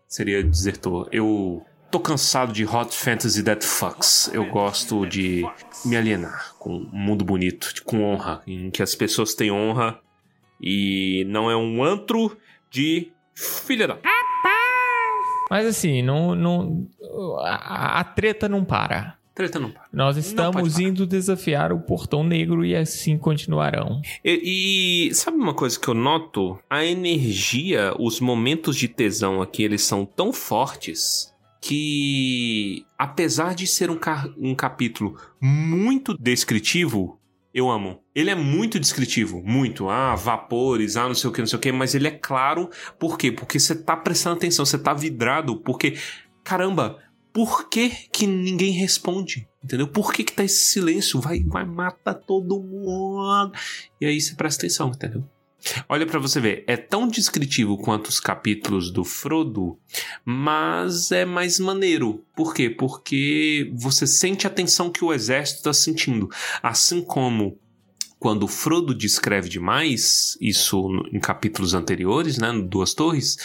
seria 0.07 0.43
desertor. 0.43 1.09
Eu 1.11 1.63
tô 1.91 1.99
cansado 1.99 2.51
de 2.51 2.65
Hot 2.65 2.95
Fantasy 2.95 3.43
That 3.43 3.65
Fucks. 3.65 4.29
Eu 4.33 4.45
gosto 4.49 5.05
de 5.05 5.45
me 5.85 5.95
alienar 5.95 6.53
com 6.59 6.75
um 6.75 6.89
mundo 6.91 7.23
bonito, 7.23 7.73
com 7.83 8.03
honra, 8.03 8.41
em 8.45 8.69
que 8.69 8.81
as 8.81 8.95
pessoas 8.95 9.33
têm 9.33 9.51
honra 9.51 9.99
e 10.61 11.25
não 11.27 11.49
é 11.49 11.55
um 11.55 11.83
antro 11.83 12.37
de 12.69 13.11
filha 13.33 13.87
da. 13.87 13.97
Mas 15.49 15.65
assim, 15.67 16.01
não, 16.01 16.33
não, 16.33 16.87
a, 17.39 17.99
a 17.99 18.03
treta 18.03 18.49
não 18.49 18.65
para. 18.65 19.17
Treta 19.35 19.59
não 19.59 19.69
para. 19.69 19.83
Nós 19.91 20.17
estamos 20.17 20.79
indo 20.79 21.05
desafiar 21.05 21.71
o 21.71 21.79
Portão 21.79 22.23
Negro 22.23 22.65
e 22.65 22.75
assim 22.75 23.17
continuarão. 23.17 24.01
E, 24.23 25.09
e 25.09 25.13
sabe 25.13 25.37
uma 25.37 25.53
coisa 25.53 25.79
que 25.79 25.87
eu 25.87 25.93
noto? 25.93 26.57
A 26.69 26.83
energia, 26.83 27.93
os 27.99 28.19
momentos 28.19 28.75
de 28.75 28.87
tesão 28.87 29.41
aqui, 29.41 29.61
eles 29.61 29.83
são 29.83 30.05
tão 30.05 30.33
fortes 30.33 31.34
que, 31.65 32.85
apesar 32.95 33.55
de 33.55 33.65
ser 33.65 33.89
um, 33.89 33.97
um 34.37 34.53
capítulo 34.53 35.17
muito 35.41 36.15
descritivo, 36.15 37.19
eu 37.51 37.71
amo. 37.71 38.03
Ele 38.13 38.29
é 38.29 38.35
muito 38.35 38.79
descritivo, 38.79 39.41
muito. 39.41 39.89
Ah, 39.89 40.13
vapores, 40.13 40.95
ah, 40.95 41.07
não 41.07 41.15
sei 41.15 41.27
o 41.27 41.33
que, 41.33 41.39
não 41.39 41.47
sei 41.47 41.57
o 41.57 41.59
que, 41.59 41.71
mas 41.71 41.95
ele 41.95 42.07
é 42.07 42.11
claro. 42.11 42.69
Por 42.99 43.17
quê? 43.17 43.31
Porque 43.31 43.59
você 43.59 43.73
tá 43.73 43.97
prestando 43.97 44.35
atenção, 44.35 44.63
você 44.63 44.77
tá 44.77 44.93
vidrado, 44.93 45.57
porque, 45.57 45.97
caramba, 46.43 46.99
por 47.33 47.67
que 47.67 47.89
que 47.89 48.27
ninguém 48.27 48.71
responde? 48.71 49.49
Entendeu? 49.63 49.87
Por 49.87 50.13
que 50.13 50.23
que 50.23 50.33
tá 50.33 50.43
esse 50.43 50.65
silêncio? 50.65 51.19
Vai, 51.19 51.43
vai 51.43 51.65
matar 51.65 52.13
todo 52.13 52.61
mundo. 52.61 53.53
E 53.99 54.05
aí 54.05 54.21
você 54.21 54.35
presta 54.35 54.61
atenção, 54.61 54.89
entendeu? 54.89 55.27
Olha 55.87 56.05
pra 56.05 56.19
você 56.19 56.39
ver, 56.39 56.63
é 56.67 56.77
tão 56.77 57.07
descritivo 57.07 57.77
quanto 57.77 58.07
os 58.07 58.19
capítulos 58.19 58.91
do 58.91 59.03
Frodo, 59.03 59.77
mas 60.23 61.11
é 61.11 61.25
mais 61.25 61.59
maneiro. 61.59 62.23
Por 62.35 62.53
quê? 62.53 62.69
Porque 62.69 63.71
você 63.75 64.05
sente 64.05 64.45
a 64.45 64.49
tensão 64.49 64.89
que 64.89 65.03
o 65.03 65.13
exército 65.13 65.63
tá 65.63 65.73
sentindo. 65.73 66.29
Assim 66.61 67.01
como 67.01 67.57
quando 68.19 68.47
Frodo 68.47 68.95
descreve 68.95 69.49
demais, 69.49 70.37
isso 70.41 70.89
em 71.11 71.19
capítulos 71.19 71.73
anteriores, 71.73 72.37
né, 72.37 72.51
no 72.51 72.67
Duas 72.67 72.93
Torres, 72.93 73.37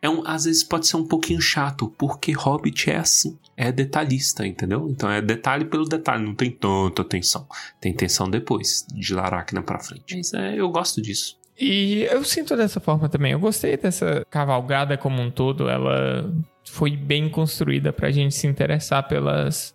é 0.00 0.08
um, 0.08 0.26
às 0.26 0.44
vezes 0.44 0.64
pode 0.64 0.86
ser 0.86 0.96
um 0.96 1.06
pouquinho 1.06 1.40
chato, 1.40 1.88
porque 1.98 2.32
Hobbit 2.32 2.90
é 2.90 2.96
assim, 2.96 3.38
é 3.56 3.70
detalhista, 3.70 4.46
entendeu? 4.46 4.88
Então 4.90 5.10
é 5.10 5.22
detalhe 5.22 5.64
pelo 5.64 5.84
detalhe, 5.84 6.24
não 6.24 6.34
tem 6.34 6.50
tanta 6.50 7.04
tensão. 7.04 7.46
Tem 7.80 7.92
tensão 7.94 8.28
depois, 8.28 8.84
de 8.92 9.14
Laracna 9.14 9.62
pra 9.62 9.78
frente. 9.78 10.16
Mas 10.16 10.32
é, 10.32 10.58
eu 10.58 10.68
gosto 10.70 11.00
disso. 11.00 11.38
E 11.64 12.08
eu 12.10 12.24
sinto 12.24 12.56
dessa 12.56 12.80
forma 12.80 13.08
também. 13.08 13.30
Eu 13.30 13.38
gostei 13.38 13.76
dessa 13.76 14.26
cavalgada 14.28 14.98
como 14.98 15.22
um 15.22 15.30
todo. 15.30 15.68
Ela 15.68 16.28
foi 16.64 16.96
bem 16.96 17.28
construída 17.28 17.92
pra 17.92 18.10
gente 18.10 18.34
se 18.34 18.48
interessar 18.48 19.06
pelas, 19.06 19.72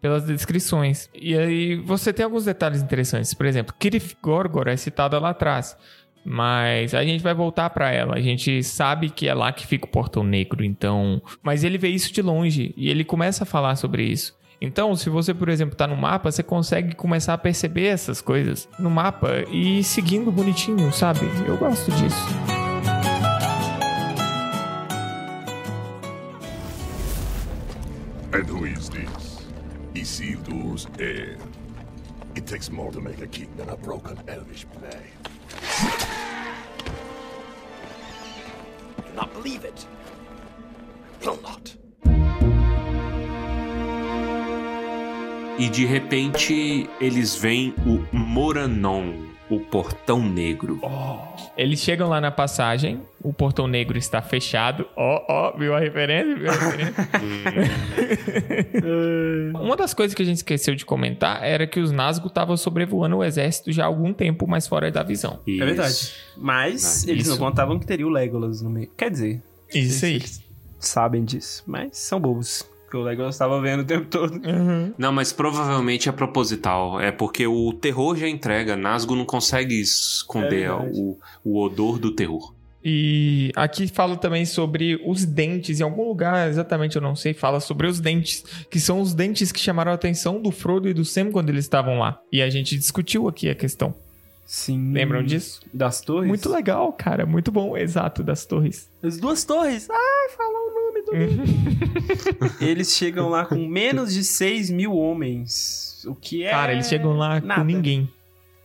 pelas 0.00 0.24
descrições. 0.24 1.10
E 1.14 1.36
aí 1.36 1.76
você 1.76 2.10
tem 2.10 2.24
alguns 2.24 2.46
detalhes 2.46 2.80
interessantes. 2.80 3.34
Por 3.34 3.44
exemplo, 3.44 3.74
Kirith 3.78 4.16
Gorgor 4.22 4.66
é 4.66 4.78
citada 4.78 5.18
lá 5.18 5.28
atrás. 5.28 5.76
Mas 6.24 6.94
a 6.94 7.04
gente 7.04 7.22
vai 7.22 7.34
voltar 7.34 7.68
pra 7.68 7.90
ela. 7.90 8.14
A 8.14 8.20
gente 8.22 8.62
sabe 8.62 9.10
que 9.10 9.28
é 9.28 9.34
lá 9.34 9.52
que 9.52 9.66
fica 9.66 9.84
o 9.84 9.90
Portão 9.90 10.24
Negro, 10.24 10.64
então. 10.64 11.20
Mas 11.42 11.64
ele 11.64 11.76
vê 11.76 11.88
isso 11.88 12.14
de 12.14 12.22
longe 12.22 12.72
e 12.78 12.88
ele 12.88 13.04
começa 13.04 13.44
a 13.44 13.46
falar 13.46 13.76
sobre 13.76 14.04
isso. 14.04 14.34
Então, 14.62 14.94
se 14.94 15.08
você, 15.08 15.32
por 15.32 15.48
exemplo, 15.48 15.74
tá 15.74 15.86
no 15.86 15.96
mapa, 15.96 16.30
você 16.30 16.42
consegue 16.42 16.94
começar 16.94 17.32
a 17.32 17.38
perceber 17.38 17.86
essas 17.86 18.20
coisas 18.20 18.68
no 18.78 18.90
mapa 18.90 19.42
e 19.48 19.78
ir 19.78 19.84
seguindo 19.84 20.30
bonitinho, 20.30 20.92
sabe? 20.92 21.20
Eu 21.46 21.56
gosto 21.56 21.90
disso. 21.92 22.26
And 28.34 28.44
who 28.50 28.66
is 28.66 28.90
this? 28.90 29.38
Isildur's 29.94 30.86
heir. 30.98 31.38
It 32.36 32.44
takes 32.46 32.68
more 32.68 32.92
to 32.92 33.00
make 33.00 33.22
a 33.22 33.26
king 33.26 33.48
than 33.56 33.70
a 33.70 33.76
broken 33.76 34.18
elvish 34.28 34.66
blade. 34.78 35.10
Do 38.98 39.14
not 39.16 39.32
believe 39.32 39.64
it. 39.64 39.86
Will 41.24 41.40
not. 41.42 41.79
E 45.60 45.68
de 45.68 45.84
repente 45.84 46.88
eles 47.00 47.36
veem 47.36 47.74
o 47.86 48.02
Moranon, 48.16 49.12
o 49.50 49.60
Portão 49.60 50.26
Negro. 50.26 50.80
Eles 51.56 51.80
chegam 51.80 52.08
lá 52.08 52.18
na 52.20 52.30
passagem, 52.30 53.02
o 53.22 53.30
portão 53.34 53.66
negro 53.66 53.98
está 53.98 54.22
fechado. 54.22 54.86
Ó, 54.96 55.22
ó, 55.28 55.56
viu 55.58 55.74
a 55.74 55.80
referência? 55.80 56.34
Viu 56.36 56.50
a 56.50 56.54
referência? 56.54 57.08
Uma 59.60 59.76
das 59.76 59.92
coisas 59.92 60.14
que 60.14 60.22
a 60.22 60.24
gente 60.24 60.36
esqueceu 60.38 60.74
de 60.74 60.86
comentar 60.86 61.44
era 61.44 61.66
que 61.66 61.78
os 61.78 61.92
Nazgûl 61.92 62.28
estavam 62.28 62.56
sobrevoando 62.56 63.18
o 63.18 63.24
exército 63.24 63.70
já 63.72 63.82
há 63.84 63.86
algum 63.86 64.14
tempo 64.14 64.46
mais 64.48 64.66
fora 64.66 64.90
da 64.90 65.02
visão. 65.02 65.40
É 65.46 65.64
verdade. 65.64 66.12
Mas 66.38 67.04
Ah, 67.06 67.10
eles 67.10 67.22
isso. 67.26 67.32
não 67.32 67.38
contavam 67.38 67.78
que 67.78 67.84
teria 67.86 68.06
o 68.06 68.10
Legolas 68.10 68.62
no 68.62 68.70
meio. 68.70 68.88
Quer 68.96 69.10
dizer, 69.10 69.42
Isso 69.74 70.06
aí. 70.06 70.14
eles 70.14 70.42
sabem 70.78 71.22
disso. 71.24 71.62
Mas 71.66 71.98
são 71.98 72.18
bobos. 72.18 72.64
Porque 72.90 72.96
o 72.96 73.02
Legolas 73.02 73.36
estava 73.36 73.60
vendo 73.60 73.82
o 73.82 73.84
tempo 73.84 74.06
todo. 74.06 74.40
Não, 74.98 75.12
mas 75.12 75.32
provavelmente 75.32 76.08
é 76.08 76.12
proposital. 76.12 77.00
É 77.00 77.12
porque 77.12 77.46
o 77.46 77.72
terror 77.72 78.16
já 78.16 78.28
entrega. 78.28 78.76
Nazgûl 78.76 79.16
não 79.16 79.24
consegue 79.24 79.80
esconder 79.80 80.64
É 80.64 80.72
o, 80.72 81.16
o 81.44 81.60
odor 81.60 82.00
do 82.00 82.10
terror. 82.10 82.52
E 82.84 83.52
aqui 83.54 83.86
fala 83.86 84.16
também 84.16 84.44
sobre 84.44 85.00
os 85.06 85.24
dentes. 85.24 85.78
Em 85.78 85.84
algum 85.84 86.08
lugar, 86.08 86.48
exatamente 86.48 86.96
eu 86.96 87.02
não 87.02 87.14
sei, 87.14 87.32
fala 87.32 87.60
sobre 87.60 87.86
os 87.86 88.00
dentes. 88.00 88.42
Que 88.68 88.80
são 88.80 89.00
os 89.00 89.14
dentes 89.14 89.52
que 89.52 89.60
chamaram 89.60 89.92
a 89.92 89.94
atenção 89.94 90.42
do 90.42 90.50
Frodo 90.50 90.88
e 90.88 90.92
do 90.92 91.04
Sam 91.04 91.30
quando 91.30 91.50
eles 91.50 91.66
estavam 91.66 92.00
lá. 92.00 92.20
E 92.32 92.42
a 92.42 92.50
gente 92.50 92.76
discutiu 92.76 93.28
aqui 93.28 93.48
a 93.48 93.54
questão. 93.54 93.94
Sim. 94.44 94.92
Lembram 94.92 95.22
disso? 95.22 95.60
Das 95.72 96.00
torres? 96.00 96.26
Muito 96.26 96.50
legal, 96.50 96.92
cara. 96.92 97.24
Muito 97.24 97.52
bom. 97.52 97.76
Exato, 97.76 98.24
das 98.24 98.44
torres. 98.44 98.90
As 99.00 99.16
duas 99.16 99.44
torres. 99.44 99.88
Ai, 99.88 100.36
falar 100.36 100.59
Eles 102.60 102.94
chegam 102.94 103.28
lá 103.28 103.44
com 103.44 103.56
menos 103.66 104.12
de 104.14 104.24
6 104.24 104.70
mil 104.70 104.94
homens. 104.94 106.04
O 106.06 106.14
que 106.14 106.44
é. 106.44 106.50
Cara, 106.50 106.72
eles 106.72 106.86
chegam 106.88 107.12
lá 107.16 107.40
nada. 107.40 107.60
com 107.60 107.66
ninguém. 107.66 108.08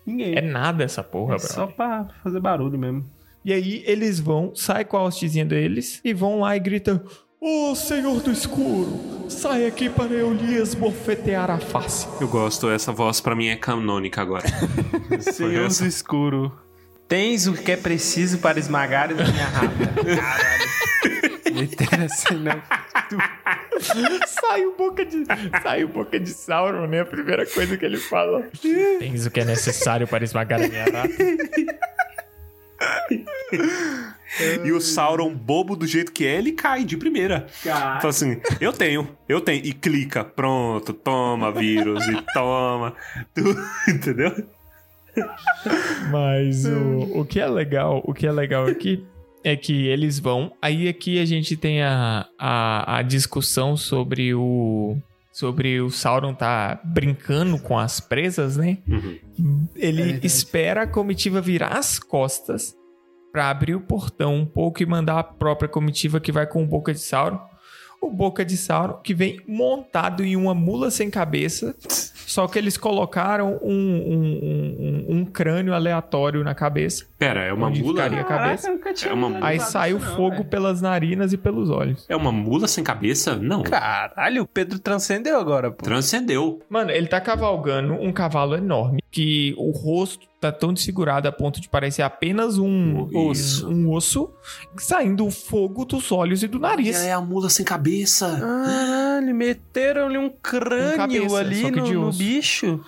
Ninguém. 0.05 0.37
É 0.37 0.41
nada 0.41 0.83
essa 0.83 1.03
porra, 1.03 1.35
É 1.35 1.37
bro. 1.37 1.47
só 1.47 1.67
pra 1.67 2.07
fazer 2.23 2.39
barulho 2.39 2.77
mesmo. 2.77 3.05
E 3.43 3.51
aí 3.53 3.83
eles 3.85 4.19
vão, 4.19 4.55
sai 4.55 4.85
com 4.85 4.97
a 4.97 5.03
hostezinha 5.03 5.45
deles 5.45 5.99
e 6.03 6.13
vão 6.13 6.39
lá 6.39 6.55
e 6.55 6.59
gritam: 6.59 7.01
Ô 7.41 7.75
Senhor 7.75 8.21
do 8.21 8.31
Escuro, 8.31 9.25
sai 9.29 9.65
aqui 9.67 9.89
para 9.89 10.13
eu 10.13 10.33
lhe 10.33 10.55
esbofetear 10.55 11.51
a 11.51 11.59
face. 11.59 12.07
Eu 12.21 12.27
gosto, 12.27 12.69
essa 12.69 12.91
voz 12.91 13.19
pra 13.21 13.35
mim 13.35 13.47
é 13.47 13.55
canônica 13.55 14.21
agora. 14.21 14.45
Senhor 15.21 15.67
do 15.69 15.85
escuro. 15.85 16.51
Tens 17.07 17.45
o 17.45 17.53
que 17.53 17.71
é 17.71 17.77
preciso 17.77 18.39
para 18.39 18.57
esmagar 18.57 19.11
a 19.11 19.13
minha 19.13 19.45
rata. 19.45 20.15
Caralho. 20.15 20.65
Assim, 22.05 22.35
não. 22.35 22.61
sai 24.27 24.65
o 24.65 24.75
boca 24.75 25.05
de. 25.05 25.23
Sai 25.61 25.83
o 25.83 25.87
boca 25.87 26.19
de 26.19 26.29
Sauron, 26.29 26.87
né? 26.87 27.01
A 27.01 27.05
primeira 27.05 27.45
coisa 27.45 27.77
que 27.77 27.85
ele 27.85 27.97
fala. 27.97 28.43
Tens 28.99 29.25
o 29.25 29.31
que 29.31 29.39
é 29.41 29.45
necessário 29.45 30.07
para 30.07 30.23
esmagar 30.23 30.61
a 30.61 30.67
minha 30.67 30.83
rata. 30.85 31.09
e 34.65 34.71
o 34.71 34.81
Sauron, 34.81 35.33
bobo 35.33 35.75
do 35.75 35.87
jeito 35.87 36.11
que 36.11 36.25
é, 36.25 36.37
ele 36.37 36.51
cai 36.51 36.83
de 36.83 36.97
primeira. 36.97 37.47
Caralho. 37.63 38.01
Fala 38.01 38.09
assim, 38.09 38.41
eu 38.59 38.73
tenho, 38.73 39.07
eu 39.29 39.39
tenho. 39.41 39.63
E 39.65 39.73
clica, 39.73 40.23
pronto, 40.23 40.93
toma 40.93 41.51
vírus 41.51 42.05
e 42.07 42.21
toma. 42.33 42.93
Tu- 43.33 43.55
entendeu? 43.89 44.31
Mas 46.11 46.65
o, 46.65 47.19
o 47.21 47.25
que 47.25 47.39
é 47.39 47.47
legal, 47.47 48.01
o 48.03 48.13
que 48.13 48.27
é 48.27 48.31
legal 48.31 48.65
aqui 48.67 49.05
é 49.45 49.55
que 49.55 49.85
eles 49.85 50.17
vão. 50.17 50.51
Aí 50.59 50.89
aqui 50.89 51.19
a 51.19 51.25
gente 51.25 51.55
tem 51.55 51.83
a, 51.83 52.27
a, 52.37 52.97
a 52.97 53.01
discussão 53.03 53.77
sobre 53.77 54.33
o. 54.33 54.97
Sobre 55.31 55.81
o 55.81 55.91
Sauron 55.91 56.33
tá 56.33 56.79
brincando 56.83 57.59
com 57.59 57.77
as 57.77 57.99
presas, 57.99 58.55
né? 58.55 58.77
Uhum. 58.87 59.67
Ele 59.75 60.03
verdade. 60.03 60.25
espera 60.25 60.83
a 60.83 60.87
comitiva 60.87 61.41
virar 61.41 61.77
as 61.77 61.99
costas 61.99 62.73
pra 63.33 63.49
abrir 63.49 63.75
o 63.75 63.81
portão 63.81 64.33
um 64.33 64.45
pouco 64.45 64.81
e 64.81 64.85
mandar 64.85 65.19
a 65.19 65.23
própria 65.23 65.67
comitiva 65.67 66.21
que 66.21 66.31
vai 66.31 66.47
com 66.47 66.63
o 66.63 66.67
Boca 66.67 66.93
de 66.93 67.01
Sauron. 67.01 67.37
O 68.01 68.09
Boca 68.09 68.45
de 68.45 68.55
Sauron 68.55 69.01
que 69.03 69.13
vem 69.13 69.41
montado 69.45 70.23
em 70.23 70.37
uma 70.37 70.55
mula 70.55 70.89
sem 70.89 71.09
cabeça, 71.09 71.75
só 72.25 72.47
que 72.47 72.57
eles 72.59 72.77
colocaram 72.77 73.59
um, 73.61 73.69
um, 73.71 74.39
um- 74.43 74.75
um- 75.11 75.17
um 75.19 75.25
crânio 75.25 75.73
aleatório 75.73 76.43
na 76.43 76.53
cabeça. 76.55 77.05
Pera, 77.17 77.43
é 77.43 77.53
uma 77.53 77.67
Onde 77.67 77.81
mula? 77.81 78.03
ficaria 78.03 78.21
a 78.21 78.23
cabeça? 78.25 78.77
tinha 78.93 79.11
É 79.11 79.13
uma- 79.13 79.45
Aí 79.45 79.57
isso 79.57 79.71
sai 79.71 79.93
o 79.93 79.99
não, 79.99 80.15
fogo 80.15 80.29
velho. 80.37 80.45
pelas 80.45 80.81
narinas 80.81 81.33
e 81.33 81.37
pelos 81.37 81.69
olhos. 81.69 82.05
É 82.09 82.15
uma 82.15 82.31
mula 82.31 82.67
sem 82.67 82.83
cabeça? 82.83 83.35
Não. 83.35 83.63
Caralho, 83.63 84.43
o 84.43 84.47
Pedro 84.47 84.79
transcendeu 84.79 85.39
agora, 85.39 85.71
pô. 85.71 85.83
Transcendeu. 85.83 86.61
Mano, 86.69 86.91
ele 86.91 87.07
tá 87.07 87.19
cavalgando 87.21 87.93
um 87.93 88.11
cavalo 88.11 88.55
enorme 88.55 89.01
que 89.11 89.53
o 89.57 89.71
rosto 89.71 90.27
tá 90.41 90.51
tão 90.51 90.73
desfigurado 90.73 91.27
a 91.27 91.31
ponto 91.31 91.59
de 91.61 91.67
parecer 91.69 92.01
apenas 92.03 92.57
um 92.59 93.07
Isso. 93.31 93.67
um, 93.67 93.85
um 93.87 93.91
osso 93.93 94.29
saindo 94.77 95.29
fogo 95.31 95.85
dos 95.85 96.11
olhos 96.11 96.43
e 96.43 96.47
do 96.47 96.59
nariz. 96.59 97.01
É 97.03 97.13
a 97.13 97.21
mula 97.21 97.49
sem 97.49 97.65
cabeça. 97.65 98.27
Caralho, 98.39 99.33
meteram-lhe 99.33 100.17
um 100.17 100.29
crânio 100.29 100.97
cabeça, 100.97 101.37
ali 101.37 101.61
só 101.61 101.71
que 101.71 101.79
no, 101.79 101.85
de 101.85 101.93
no 101.93 102.07
osso. 102.09 102.14
Bicho. 102.15 102.83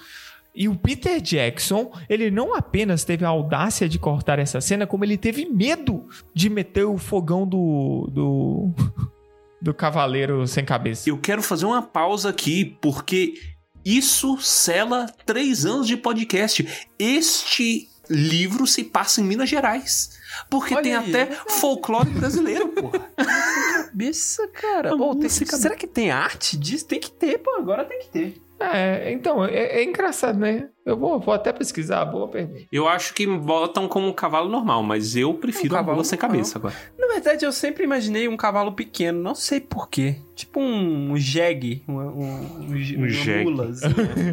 E 0.56 0.68
o 0.68 0.76
Peter 0.76 1.22
Jackson, 1.22 1.92
ele 2.10 2.32
não 2.32 2.56
apenas 2.56 3.04
teve 3.04 3.24
a 3.24 3.28
audácia 3.30 3.88
de 3.88 4.00
cortar 4.00 4.40
essa 4.40 4.60
cena, 4.60 4.88
como 4.88 5.06
ele 5.06 5.16
teve 5.16 5.46
medo 5.46 6.08
de 6.34 6.50
meter 6.50 6.86
o 6.86 6.98
fogão 6.98 7.48
do 7.48 8.10
do 8.12 8.74
do 9.62 9.74
cavaleiro 9.74 10.48
sem 10.48 10.66
cabeça. 10.66 11.10
Eu 11.10 11.18
quero 11.20 11.44
fazer 11.44 11.66
uma 11.66 11.82
pausa 11.84 12.30
aqui, 12.30 12.78
porque 12.82 13.36
isso 13.86 14.38
sela 14.40 15.06
três 15.26 15.63
anos 15.66 15.86
de 15.88 15.96
podcast. 15.96 16.68
Este 16.98 17.88
livro 18.10 18.66
se 18.66 18.84
passa 18.84 19.22
em 19.22 19.24
Minas 19.26 19.50
Gerais. 19.50 20.18
Porque 20.50 20.74
Olha 20.74 20.84
tem 20.84 20.96
aí, 20.96 21.10
até 21.10 21.22
é 21.34 21.36
folclore 21.60 22.10
brasileiro, 22.10 22.70
porra. 22.70 23.00
Cabeça, 23.90 24.48
cara. 24.50 24.92
A 24.92 24.96
Ô, 24.96 25.16
tem- 25.16 25.30
será 25.30 25.76
que 25.76 25.88
tem 25.88 26.12
arte 26.12 26.58
disso? 26.58 26.86
Tem 26.86 27.00
que 27.00 27.12
ter, 27.12 27.40
pô. 27.40 27.52
Agora 27.58 27.86
tem 27.86 28.00
que 28.00 28.10
ter. 28.10 28.42
É, 28.60 29.12
então, 29.12 29.46
é, 29.46 29.80
é 29.80 29.84
engraçado, 29.84 30.39
né? 30.39 30.70
Eu 30.86 30.98
vou, 30.98 31.20
vou 31.20 31.34
até 31.34 31.52
pesquisar, 31.54 32.04
boa 32.06 32.28
pergunta. 32.28 32.62
Eu 32.72 32.88
acho 32.88 33.13
que 33.13 33.28
botam 33.28 33.88
como 33.88 34.08
um 34.08 34.13
cavalo 34.13 34.50
normal, 34.50 34.82
mas 34.82 35.15
eu 35.15 35.34
prefiro 35.34 35.76
Um 35.76 35.78
a 35.78 35.80
cavalo 35.82 36.04
sem 36.04 36.17
cabeça 36.17 36.58
agora. 36.58 36.74
Na 36.98 37.08
verdade, 37.08 37.46
eu 37.46 37.52
sempre 37.52 37.84
imaginei 37.84 38.28
um 38.28 38.38
cavalo 38.38 38.72
pequeno. 38.72 39.22
Não 39.22 39.36
sei 39.36 39.60
porquê. 39.60 40.15
Tipo 40.34 40.60
um 40.62 41.15
jegue. 41.17 41.84
Um, 41.88 41.93
um, 41.93 42.00
um, 42.00 42.96
Um 42.96 42.98
uma 42.98 43.10
jegue. 43.10 43.43
mula, 43.43 43.70
assim. 43.70 43.88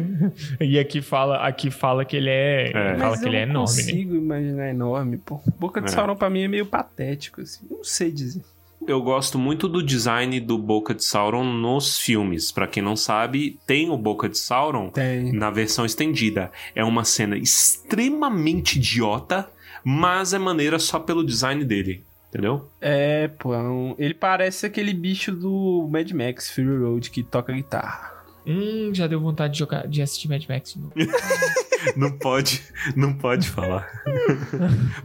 E 0.61 0.79
aqui 0.79 1.01
fala, 1.01 1.45
aqui 1.45 1.69
fala 1.69 2.05
que 2.05 2.15
ele 2.15 2.29
é, 2.29 2.69
É. 2.69 2.95
fala 2.97 3.09
Mas 3.11 3.19
que 3.19 3.25
eu 3.25 3.29
ele 3.29 3.37
é 3.37 3.45
não 3.45 3.51
enorme, 3.63 3.75
né? 3.75 3.83
consigo 3.83 4.15
imaginar 4.15 4.69
enorme, 4.69 5.17
pô. 5.17 5.41
Boca 5.59 5.81
de 5.81 5.87
É. 5.87 5.91
Sauron 5.91 6.15
pra 6.15 6.29
mim 6.29 6.43
é 6.43 6.47
meio 6.47 6.65
patético, 6.65 7.41
assim. 7.41 7.65
Não 7.69 7.83
sei 7.83 8.11
dizer. 8.11 8.41
Eu 8.87 9.01
gosto 9.01 9.39
muito 9.39 9.67
do 9.67 9.81
design 9.81 10.39
do 10.39 10.59
Boca 10.59 10.93
de 10.93 11.03
Sauron 11.03 11.43
nos 11.43 11.97
filmes. 11.97 12.51
Pra 12.51 12.67
quem 12.67 12.83
não 12.83 12.95
sabe, 12.95 13.59
tem 13.65 13.89
o 13.89 13.97
Boca 13.97 14.29
de 14.29 14.37
Sauron 14.37 14.89
Tem. 14.89 15.31
na 15.31 15.49
versão 15.49 15.85
estendida. 15.85 16.51
É 16.75 16.83
uma 16.83 17.03
cena 17.03 17.35
extremamente 17.35 18.77
idiota, 18.77 19.49
mas 19.83 20.33
é 20.33 20.37
maneira 20.37 20.77
só 20.77 20.99
pelo 20.99 21.25
design 21.25 21.65
dele. 21.65 22.03
Entendeu? 22.29 22.69
É, 22.79 23.27
pô. 23.27 23.55
é 23.55 23.59
Ele 23.97 24.13
parece 24.13 24.67
aquele 24.67 24.93
bicho 24.93 25.31
do 25.31 25.87
Mad 25.89 26.11
Max 26.11 26.51
Fury 26.51 26.77
Road 26.77 27.09
que 27.09 27.23
toca 27.23 27.53
guitarra. 27.53 28.13
Hum, 28.45 28.91
já 28.93 29.07
deu 29.07 29.19
vontade 29.19 29.53
de 29.53 29.59
jogar, 29.59 29.87
de 29.87 30.01
assistir 30.01 30.27
Mad 30.27 30.43
Max 30.47 30.73
de 30.73 30.79
novo. 30.79 30.93
Não 31.95 32.11
pode, 32.11 32.61
não 32.95 33.13
pode 33.13 33.49
falar. 33.49 33.87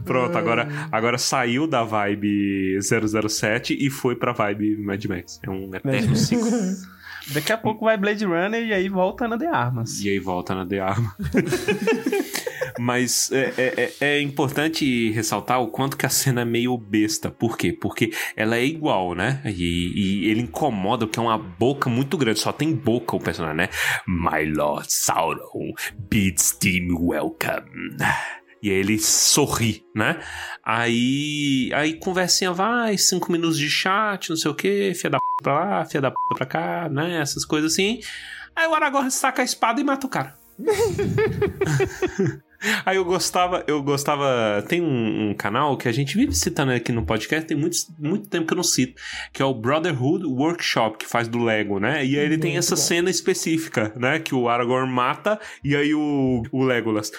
Pronto, 0.05 0.37
agora, 0.37 0.67
agora 0.91 1.17
saiu 1.17 1.67
da 1.67 1.83
vibe 1.83 2.79
007 2.81 3.77
e 3.79 3.89
foi 3.89 4.15
pra 4.15 4.31
vibe 4.33 4.77
Mad 4.77 5.03
Max. 5.05 5.39
É 5.43 5.49
um 5.49 5.73
eterno 5.73 6.15
ciclo. 6.15 6.49
Daqui 7.27 7.51
a 7.51 7.57
pouco 7.57 7.85
vai 7.85 7.97
Blade 7.97 8.25
Runner 8.25 8.63
e 8.63 8.73
aí 8.73 8.89
volta 8.89 9.27
na 9.27 9.37
The 9.37 9.47
Armas. 9.47 10.01
E 10.01 10.09
aí 10.09 10.19
volta 10.19 10.55
na 10.55 10.65
The 10.65 10.79
Arma. 10.79 11.15
Mas 12.79 13.31
é, 13.31 13.53
é- 13.57 13.93
é- 13.99 14.05
é 14.17 14.21
importante 14.21 15.11
ressaltar 15.11 15.61
o 15.61 15.67
quanto 15.67 15.95
que 15.97 16.05
a 16.05 16.09
cena 16.09 16.41
é 16.41 16.45
meio 16.45 16.75
besta. 16.77 17.29
Por 17.29 17.57
quê? 17.57 17.71
Porque 17.73 18.11
ela 18.35 18.55
é 18.57 18.65
igual, 18.65 19.13
né? 19.13 19.41
E, 19.45 20.23
e 20.25 20.29
ele 20.29 20.41
incomoda 20.41 21.05
porque 21.05 21.19
é 21.19 21.21
uma 21.21 21.37
boca 21.37 21.89
muito 21.89 22.17
grande. 22.17 22.39
Só 22.39 22.51
tem 22.51 22.73
boca 22.73 23.15
o 23.15 23.19
personagem, 23.19 23.57
né? 23.57 23.69
My 24.07 24.45
Lord 24.51 24.91
Sauron 24.91 25.73
bids 26.09 26.51
thee 26.53 26.87
welcome. 26.91 27.97
E 28.61 28.69
aí 28.69 28.75
ele 28.75 28.99
sorri, 28.99 29.83
né? 29.95 30.19
Aí, 30.63 31.71
aí 31.73 31.93
conversinha 31.93 32.51
vai, 32.51 32.97
cinco 32.97 33.31
minutos 33.31 33.57
de 33.57 33.69
chat, 33.69 34.29
não 34.29 34.37
sei 34.37 34.51
o 34.51 34.55
que, 34.55 34.93
fia 34.93 35.09
da 35.09 35.17
p 35.17 35.25
pra 35.41 35.53
lá, 35.53 35.85
fia 35.85 35.99
da 35.99 36.11
p 36.11 36.17
pra 36.35 36.45
cá, 36.45 36.89
né? 36.89 37.19
Essas 37.19 37.43
coisas 37.43 37.73
assim. 37.73 37.99
Aí 38.55 38.67
o 38.67 38.75
Aragorn 38.75 39.09
saca 39.09 39.41
a 39.41 39.45
espada 39.45 39.81
e 39.81 39.83
mata 39.83 40.05
o 40.05 40.09
cara. 40.09 40.35
Aí 42.85 42.95
eu 42.95 43.03
gostava, 43.03 43.63
eu 43.67 43.81
gostava. 43.81 44.63
Tem 44.67 44.81
um, 44.81 45.29
um, 45.29 45.33
canal 45.33 45.75
que 45.75 45.87
a 45.87 45.91
gente 45.91 46.15
vive 46.15 46.33
citando 46.35 46.71
aqui 46.71 46.91
no 46.91 47.03
podcast, 47.03 47.47
tem 47.47 47.57
muito, 47.57 47.77
muito 47.97 48.29
tempo 48.29 48.45
que 48.45 48.53
eu 48.53 48.57
não 48.57 48.63
cito, 48.63 49.01
que 49.33 49.41
é 49.41 49.45
o 49.45 49.53
Brotherhood 49.53 50.25
Workshop, 50.25 50.99
que 50.99 51.07
faz 51.07 51.27
do 51.27 51.43
Lego, 51.43 51.79
né? 51.79 52.05
E 52.05 52.19
aí 52.19 52.25
ele 52.25 52.37
tem 52.37 52.57
essa 52.57 52.75
bom. 52.75 52.81
cena 52.81 53.09
específica, 53.09 53.91
né? 53.95 54.19
Que 54.19 54.35
o 54.35 54.47
Aragorn 54.47 54.91
mata 54.91 55.39
e 55.63 55.75
aí 55.75 55.93
o, 55.95 56.43
o 56.51 56.63
Legolas 56.63 57.11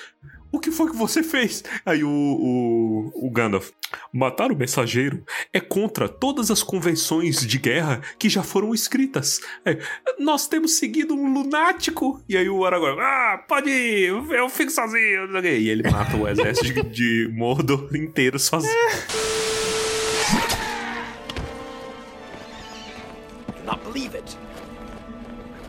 o 0.53 0.61
que 0.61 0.71
foi 0.71 0.91
que 0.91 0.97
você 0.97 1.23
fez? 1.23 1.65
Aí 1.85 2.05
o, 2.05 2.11
o, 2.11 3.27
o 3.27 3.31
Gandalf, 3.31 3.71
matar 4.13 4.53
o 4.53 4.57
mensageiro 4.57 5.25
é 5.51 5.59
contra 5.59 6.07
todas 6.07 6.51
as 6.51 6.63
convenções 6.63 7.47
de 7.47 7.59
guerra 7.59 8.03
que 8.19 8.29
já 8.29 8.43
foram 8.43 8.75
escritas. 8.75 9.41
É, 9.65 9.79
nós 10.19 10.47
temos 10.47 10.73
seguido 10.73 11.15
um 11.15 11.33
lunático. 11.33 12.23
E 12.29 12.37
aí 12.37 12.51
o 12.51 12.65
Aragorn, 12.67 13.01
ah, 13.01 13.43
pode 13.49 13.71
ir, 13.71 14.09
eu 14.09 14.49
fico 14.51 14.71
sozinho. 14.71 15.39
E 15.43 15.71
ele 15.71 15.91
mata 15.91 16.17
o 16.17 16.29
exército 16.29 16.85
de, 16.85 17.31
Mordor 17.33 17.89
inteiro 17.97 18.39
sozinho. 18.39 18.73
Do 23.57 23.65
not 23.65 23.83
believe 23.85 24.15
it. 24.15 24.37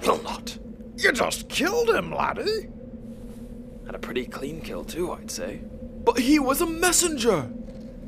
You'll 0.04 0.22
not. 0.22 0.60
You 0.98 1.12
laddie. 2.12 2.83
Had 3.86 3.96
a 3.96 4.00
pretty 4.00 4.26
clean 4.26 4.62
kill, 4.62 4.84
too, 4.84 5.12
I'd 5.12 5.30
say. 5.32 5.62
But 6.04 6.20
he 6.20 6.40
was 6.40 6.62
a 6.62 6.66
messenger! 6.66 7.50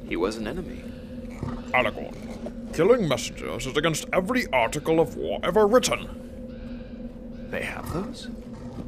He 0.07 0.15
was 0.15 0.37
an 0.37 0.47
enemy. 0.47 0.83
Aragorn, 1.73 2.15
killing 2.73 3.07
messengers 3.07 3.65
is 3.65 3.75
against 3.75 4.05
every 4.13 4.47
article 4.53 4.99
of 4.99 5.15
war 5.17 5.39
ever 5.43 5.67
written. 5.67 6.07
They 7.51 7.63
have 7.63 7.91
those? 7.93 8.29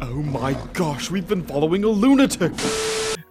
Oh 0.02 0.22
my 0.22 0.56
gosh, 0.74 1.10
we've 1.10 1.28
been 1.28 1.44
following 1.44 1.84
a 1.84 1.90
lunatic! 1.90 2.52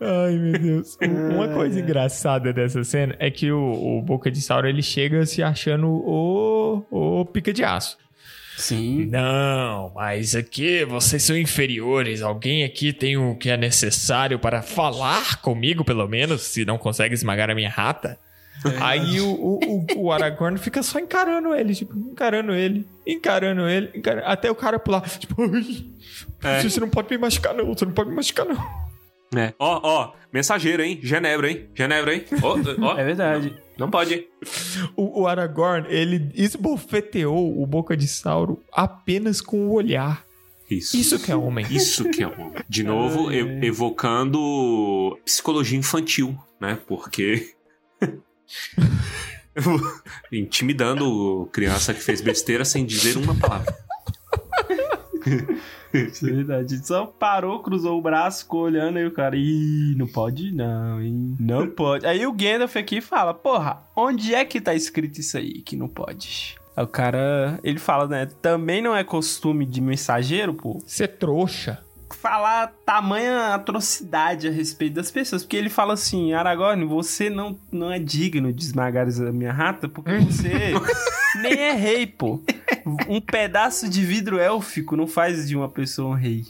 Ai, 0.00 0.36
meu 0.36 0.58
Deus. 0.58 0.98
Uma 1.02 1.48
coisa 1.48 1.80
engraçada 1.80 2.52
dessa 2.52 2.84
cena 2.84 3.16
é 3.18 3.30
que 3.30 3.50
o, 3.50 3.98
o 3.98 4.02
Boca 4.02 4.30
de 4.30 4.40
Sauro 4.42 4.68
ele 4.68 4.82
chega 4.82 5.24
se 5.24 5.42
achando 5.42 5.88
o, 5.88 6.84
o 6.90 7.24
pica 7.24 7.52
de 7.52 7.64
aço. 7.64 7.96
Sim. 8.56 9.06
Não, 9.06 9.92
mas 9.94 10.34
aqui 10.34 10.84
vocês 10.84 11.22
são 11.22 11.36
inferiores. 11.36 12.22
Alguém 12.22 12.64
aqui 12.64 12.92
tem 12.92 13.16
o 13.16 13.36
que 13.36 13.50
é 13.50 13.56
necessário 13.56 14.38
para 14.38 14.62
falar 14.62 15.42
comigo, 15.42 15.84
pelo 15.84 16.08
menos, 16.08 16.42
se 16.42 16.64
não 16.64 16.78
consegue 16.78 17.14
esmagar 17.14 17.50
a 17.50 17.54
minha 17.54 17.68
rata. 17.68 18.18
É. 18.64 18.78
Aí 18.82 19.20
o, 19.20 19.28
o, 19.28 19.86
o, 19.96 20.12
Aragorn 20.12 20.58
fica 20.58 20.82
só 20.82 20.98
encarando 20.98 21.54
ele, 21.54 21.74
tipo, 21.74 21.94
encarando 21.94 22.52
ele, 22.52 22.86
encarando 23.06 23.68
ele, 23.68 23.90
encarando, 23.94 24.26
até 24.26 24.50
o 24.50 24.54
cara 24.54 24.78
pular, 24.78 25.02
tipo, 25.02 25.36
é. 26.42 26.62
você 26.62 26.80
não 26.80 26.88
pode 26.88 27.10
me 27.10 27.18
machucar 27.18 27.54
não, 27.54 27.66
você 27.66 27.84
não 27.84 27.92
pode 27.92 28.08
me 28.08 28.16
machucar 28.16 28.46
não. 28.46 28.56
É. 29.38 29.52
Ó, 29.58 29.80
ó, 29.82 30.12
mensageiro, 30.32 30.82
hein? 30.82 30.98
Genebra, 31.02 31.50
hein? 31.50 31.68
Genebra, 31.74 32.14
hein? 32.14 32.24
Ó. 32.80 32.98
É 32.98 33.04
verdade. 33.04 33.54
Não, 33.78 33.90
pode. 33.90 34.26
O, 34.96 35.22
o, 35.22 35.26
Aragorn, 35.26 35.86
ele 35.88 36.30
esbofeteou 36.34 37.62
o 37.62 37.66
Boca 37.66 37.96
de 37.96 38.08
Sauro 38.08 38.62
apenas 38.72 39.40
com 39.40 39.68
o 39.68 39.72
olhar. 39.72 40.24
Isso. 40.70 40.96
Isso 40.96 41.18
que 41.18 41.30
é 41.30 41.36
homem. 41.36 41.66
Isso 41.70 42.08
que 42.08 42.22
é 42.22 42.26
homem. 42.26 42.62
De 42.68 42.82
novo, 42.82 43.30
é. 43.32 43.36
evocando 43.64 45.18
psicologia 45.24 45.78
infantil, 45.78 46.36
né? 46.60 46.78
Porque. 46.86 47.50
Intimidando 50.32 51.48
criança 51.52 51.94
que 51.94 52.00
fez 52.00 52.20
besteira 52.20 52.64
sem 52.64 52.84
dizer 52.84 53.16
uma 53.16 53.34
palavra. 53.34 53.74
É 55.92 56.04
verdade. 56.22 56.86
Só 56.86 57.06
parou, 57.06 57.62
cruzou 57.62 57.98
o 57.98 58.02
braço, 58.02 58.44
ficou 58.44 58.62
olhando 58.62 58.98
aí 58.98 59.06
o 59.06 59.12
cara. 59.12 59.36
Ih, 59.36 59.94
não 59.96 60.06
pode 60.06 60.52
não, 60.52 61.00
hein? 61.00 61.36
Não 61.38 61.68
pode. 61.68 62.06
Aí 62.06 62.26
o 62.26 62.32
Gandalf 62.32 62.76
aqui 62.76 63.00
fala: 63.00 63.34
Porra, 63.34 63.82
onde 63.94 64.34
é 64.34 64.44
que 64.44 64.60
tá 64.60 64.74
escrito 64.74 65.20
isso 65.20 65.36
aí 65.36 65.62
que 65.62 65.76
não 65.76 65.88
pode? 65.88 66.56
Aí 66.76 66.84
o 66.84 66.88
cara, 66.88 67.58
ele 67.62 67.78
fala, 67.78 68.06
né? 68.06 68.26
Também 68.26 68.82
não 68.82 68.94
é 68.94 69.02
costume 69.02 69.64
de 69.64 69.80
mensageiro, 69.80 70.54
pô. 70.54 70.78
Ser 70.86 71.08
trouxa 71.08 71.85
falar 72.26 72.74
tamanha 72.84 73.54
atrocidade 73.54 74.48
a 74.48 74.50
respeito 74.50 74.94
das 74.94 75.10
pessoas. 75.10 75.44
Porque 75.44 75.56
ele 75.56 75.70
fala 75.70 75.94
assim: 75.94 76.32
Aragorn, 76.32 76.84
você 76.84 77.30
não, 77.30 77.56
não 77.70 77.92
é 77.92 77.98
digno 77.98 78.52
de 78.52 78.64
esmagar 78.64 79.06
a 79.06 79.32
minha 79.32 79.52
rata 79.52 79.88
porque 79.88 80.18
você 80.18 80.72
nem 81.40 81.52
é 81.52 81.72
rei, 81.72 82.06
pô. 82.06 82.40
Um 83.08 83.20
pedaço 83.20 83.88
de 83.88 84.04
vidro 84.04 84.38
élfico 84.38 84.96
não 84.96 85.06
faz 85.06 85.48
de 85.48 85.56
uma 85.56 85.68
pessoa 85.68 86.10
um 86.10 86.14
rei. 86.14 86.44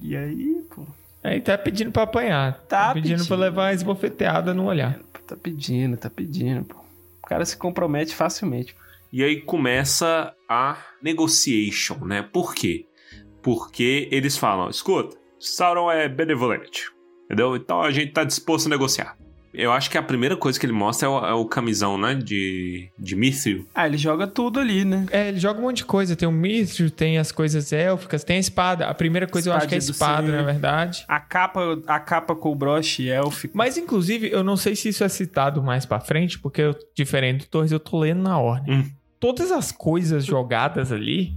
E 0.00 0.16
aí, 0.16 0.64
pô. 0.74 0.86
Aí 1.24 1.40
tá 1.40 1.58
pedindo 1.58 1.90
pra 1.90 2.04
apanhar. 2.04 2.54
Tá, 2.68 2.88
tá 2.88 2.94
pedindo, 2.94 3.16
pedindo 3.16 3.26
pra 3.26 3.36
levar 3.36 3.66
a 3.66 3.74
esbofeteada 3.74 4.54
no 4.54 4.66
olhar. 4.66 5.00
Tá 5.26 5.36
pedindo, 5.36 5.96
tá 5.96 6.08
pedindo, 6.08 6.64
pô. 6.64 6.76
O 7.22 7.26
cara 7.26 7.44
se 7.44 7.56
compromete 7.56 8.14
facilmente. 8.14 8.74
E 9.12 9.24
aí 9.24 9.40
começa 9.40 10.32
a 10.48 10.76
negotiation, 11.02 11.96
né? 12.04 12.22
Por 12.22 12.54
quê? 12.54 12.87
Porque 13.48 14.06
eles 14.12 14.36
falam: 14.36 14.68
escuta, 14.68 15.16
Sauron 15.40 15.90
é 15.90 16.06
benevolente, 16.06 16.90
entendeu? 17.24 17.56
Então 17.56 17.80
a 17.80 17.90
gente 17.90 18.12
tá 18.12 18.22
disposto 18.22 18.66
a 18.66 18.68
negociar. 18.68 19.16
Eu 19.54 19.72
acho 19.72 19.90
que 19.90 19.96
a 19.96 20.02
primeira 20.02 20.36
coisa 20.36 20.60
que 20.60 20.66
ele 20.66 20.74
mostra 20.74 21.08
é 21.08 21.10
o, 21.10 21.26
é 21.26 21.32
o, 21.32 21.46
camisão, 21.46 21.96
né? 21.96 22.14
De, 22.14 22.90
de 22.98 23.16
Mithril. 23.16 23.66
Ah, 23.74 23.86
ele 23.86 23.96
joga 23.96 24.26
tudo 24.26 24.60
ali, 24.60 24.84
né? 24.84 25.06
É, 25.10 25.28
ele 25.28 25.40
joga 25.40 25.58
um 25.58 25.62
monte 25.62 25.78
de 25.78 25.86
coisa. 25.86 26.14
Tem 26.14 26.28
o 26.28 26.30
Mithril, 26.30 26.90
tem 26.90 27.16
as 27.16 27.32
coisas 27.32 27.72
élficas, 27.72 28.22
tem 28.22 28.36
a 28.36 28.40
espada. 28.40 28.86
A 28.86 28.92
primeira 28.92 29.26
coisa 29.26 29.48
espada 29.48 29.54
eu 29.54 29.58
acho 29.58 29.68
que 29.68 29.74
é 29.74 29.78
a 29.78 29.78
espada, 29.78 30.30
na 30.30 30.42
verdade. 30.42 31.04
A 31.08 31.18
capa, 31.18 31.80
a 31.86 31.98
capa 31.98 32.36
com 32.36 32.52
o 32.52 32.54
broche 32.54 33.08
élfico. 33.08 33.56
Mas, 33.56 33.78
inclusive, 33.78 34.30
eu 34.30 34.44
não 34.44 34.58
sei 34.58 34.76
se 34.76 34.90
isso 34.90 35.02
é 35.02 35.08
citado 35.08 35.62
mais 35.62 35.86
pra 35.86 35.98
frente, 35.98 36.38
porque 36.38 36.60
eu, 36.60 36.76
diferente 36.94 37.46
do 37.46 37.48
Torres, 37.48 37.72
eu 37.72 37.80
tô 37.80 37.98
lendo 37.98 38.22
na 38.22 38.38
ordem. 38.38 38.80
Hum. 38.80 38.90
Todas 39.18 39.50
as 39.50 39.72
coisas 39.72 40.26
jogadas 40.26 40.92
ali 40.92 41.32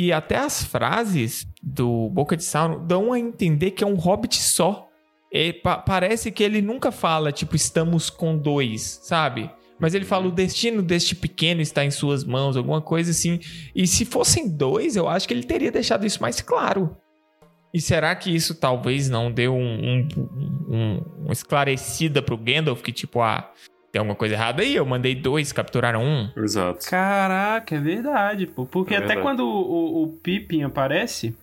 e 0.00 0.12
até 0.12 0.36
as 0.36 0.62
frases 0.62 1.44
do 1.60 2.08
Boca 2.10 2.36
de 2.36 2.44
Sauron 2.44 2.86
dão 2.86 3.12
a 3.12 3.18
entender 3.18 3.72
que 3.72 3.82
é 3.82 3.86
um 3.86 3.96
hobbit 3.96 4.40
só. 4.40 4.86
E 5.32 5.52
pa 5.52 5.76
parece 5.76 6.30
que 6.30 6.44
ele 6.44 6.62
nunca 6.62 6.92
fala, 6.92 7.32
tipo, 7.32 7.56
estamos 7.56 8.08
com 8.08 8.38
dois, 8.38 9.00
sabe? 9.02 9.50
Mas 9.76 9.94
ele 9.94 10.04
fala, 10.04 10.28
o 10.28 10.30
destino 10.30 10.82
deste 10.82 11.16
pequeno 11.16 11.60
está 11.60 11.84
em 11.84 11.90
suas 11.90 12.22
mãos, 12.22 12.56
alguma 12.56 12.80
coisa 12.80 13.10
assim. 13.10 13.40
E 13.74 13.88
se 13.88 14.04
fossem 14.04 14.48
dois, 14.48 14.94
eu 14.94 15.08
acho 15.08 15.26
que 15.26 15.34
ele 15.34 15.42
teria 15.42 15.72
deixado 15.72 16.06
isso 16.06 16.22
mais 16.22 16.40
claro. 16.40 16.96
E 17.74 17.80
será 17.80 18.14
que 18.14 18.32
isso 18.32 18.54
talvez 18.54 19.08
não 19.08 19.32
deu 19.32 19.52
um, 19.52 19.58
um, 19.58 20.08
um, 20.68 21.26
um 21.26 21.32
esclarecida 21.32 22.22
pro 22.22 22.38
Gandalf 22.38 22.82
que, 22.82 22.92
tipo, 22.92 23.20
ah, 23.20 23.50
tem 23.90 24.00
alguma 24.00 24.14
coisa 24.14 24.34
errada 24.34 24.62
aí? 24.62 24.74
Eu 24.74 24.84
mandei 24.84 25.14
dois, 25.14 25.52
capturaram 25.52 26.02
um. 26.04 26.30
Exato. 26.36 26.88
Caraca, 26.88 27.74
é 27.74 27.80
verdade, 27.80 28.46
pô. 28.46 28.66
Porque 28.66 28.94
é 28.94 28.98
verdade. 28.98 29.20
até 29.20 29.22
quando 29.22 29.40
o, 29.40 30.02
o, 30.02 30.02
o 30.04 30.08
Pippin 30.08 30.62
aparece, 30.62 31.34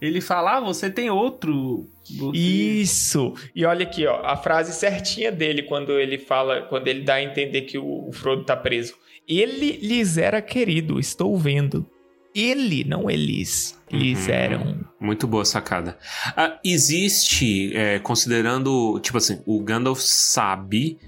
ele 0.00 0.20
fala, 0.20 0.58
ah, 0.58 0.60
você 0.60 0.90
tem 0.90 1.10
outro. 1.10 1.88
Você... 2.16 2.36
Isso! 2.36 3.34
E 3.54 3.64
olha 3.64 3.84
aqui, 3.84 4.06
ó, 4.06 4.20
a 4.24 4.36
frase 4.36 4.72
certinha 4.72 5.32
dele 5.32 5.62
quando 5.62 5.92
ele 5.98 6.18
fala, 6.18 6.62
quando 6.62 6.86
ele 6.86 7.02
dá 7.02 7.14
a 7.14 7.22
entender 7.22 7.62
que 7.62 7.78
o, 7.78 8.08
o 8.08 8.12
Frodo 8.12 8.44
tá 8.44 8.56
preso. 8.56 8.94
Ele 9.26 9.78
lhes 9.78 10.18
era 10.18 10.40
querido, 10.42 11.00
estou 11.00 11.36
vendo. 11.36 11.86
Ele, 12.34 12.84
não 12.84 13.08
eles, 13.08 13.80
lhes 13.90 14.26
uhum. 14.26 14.32
eram. 14.32 14.80
Muito 15.00 15.26
boa 15.26 15.44
sacada. 15.44 15.96
Ah, 16.36 16.58
existe, 16.64 17.74
é, 17.76 17.98
considerando, 18.00 18.98
tipo 19.00 19.16
assim, 19.18 19.40
o 19.46 19.60
Gandalf 19.60 20.00
sabe 20.00 20.98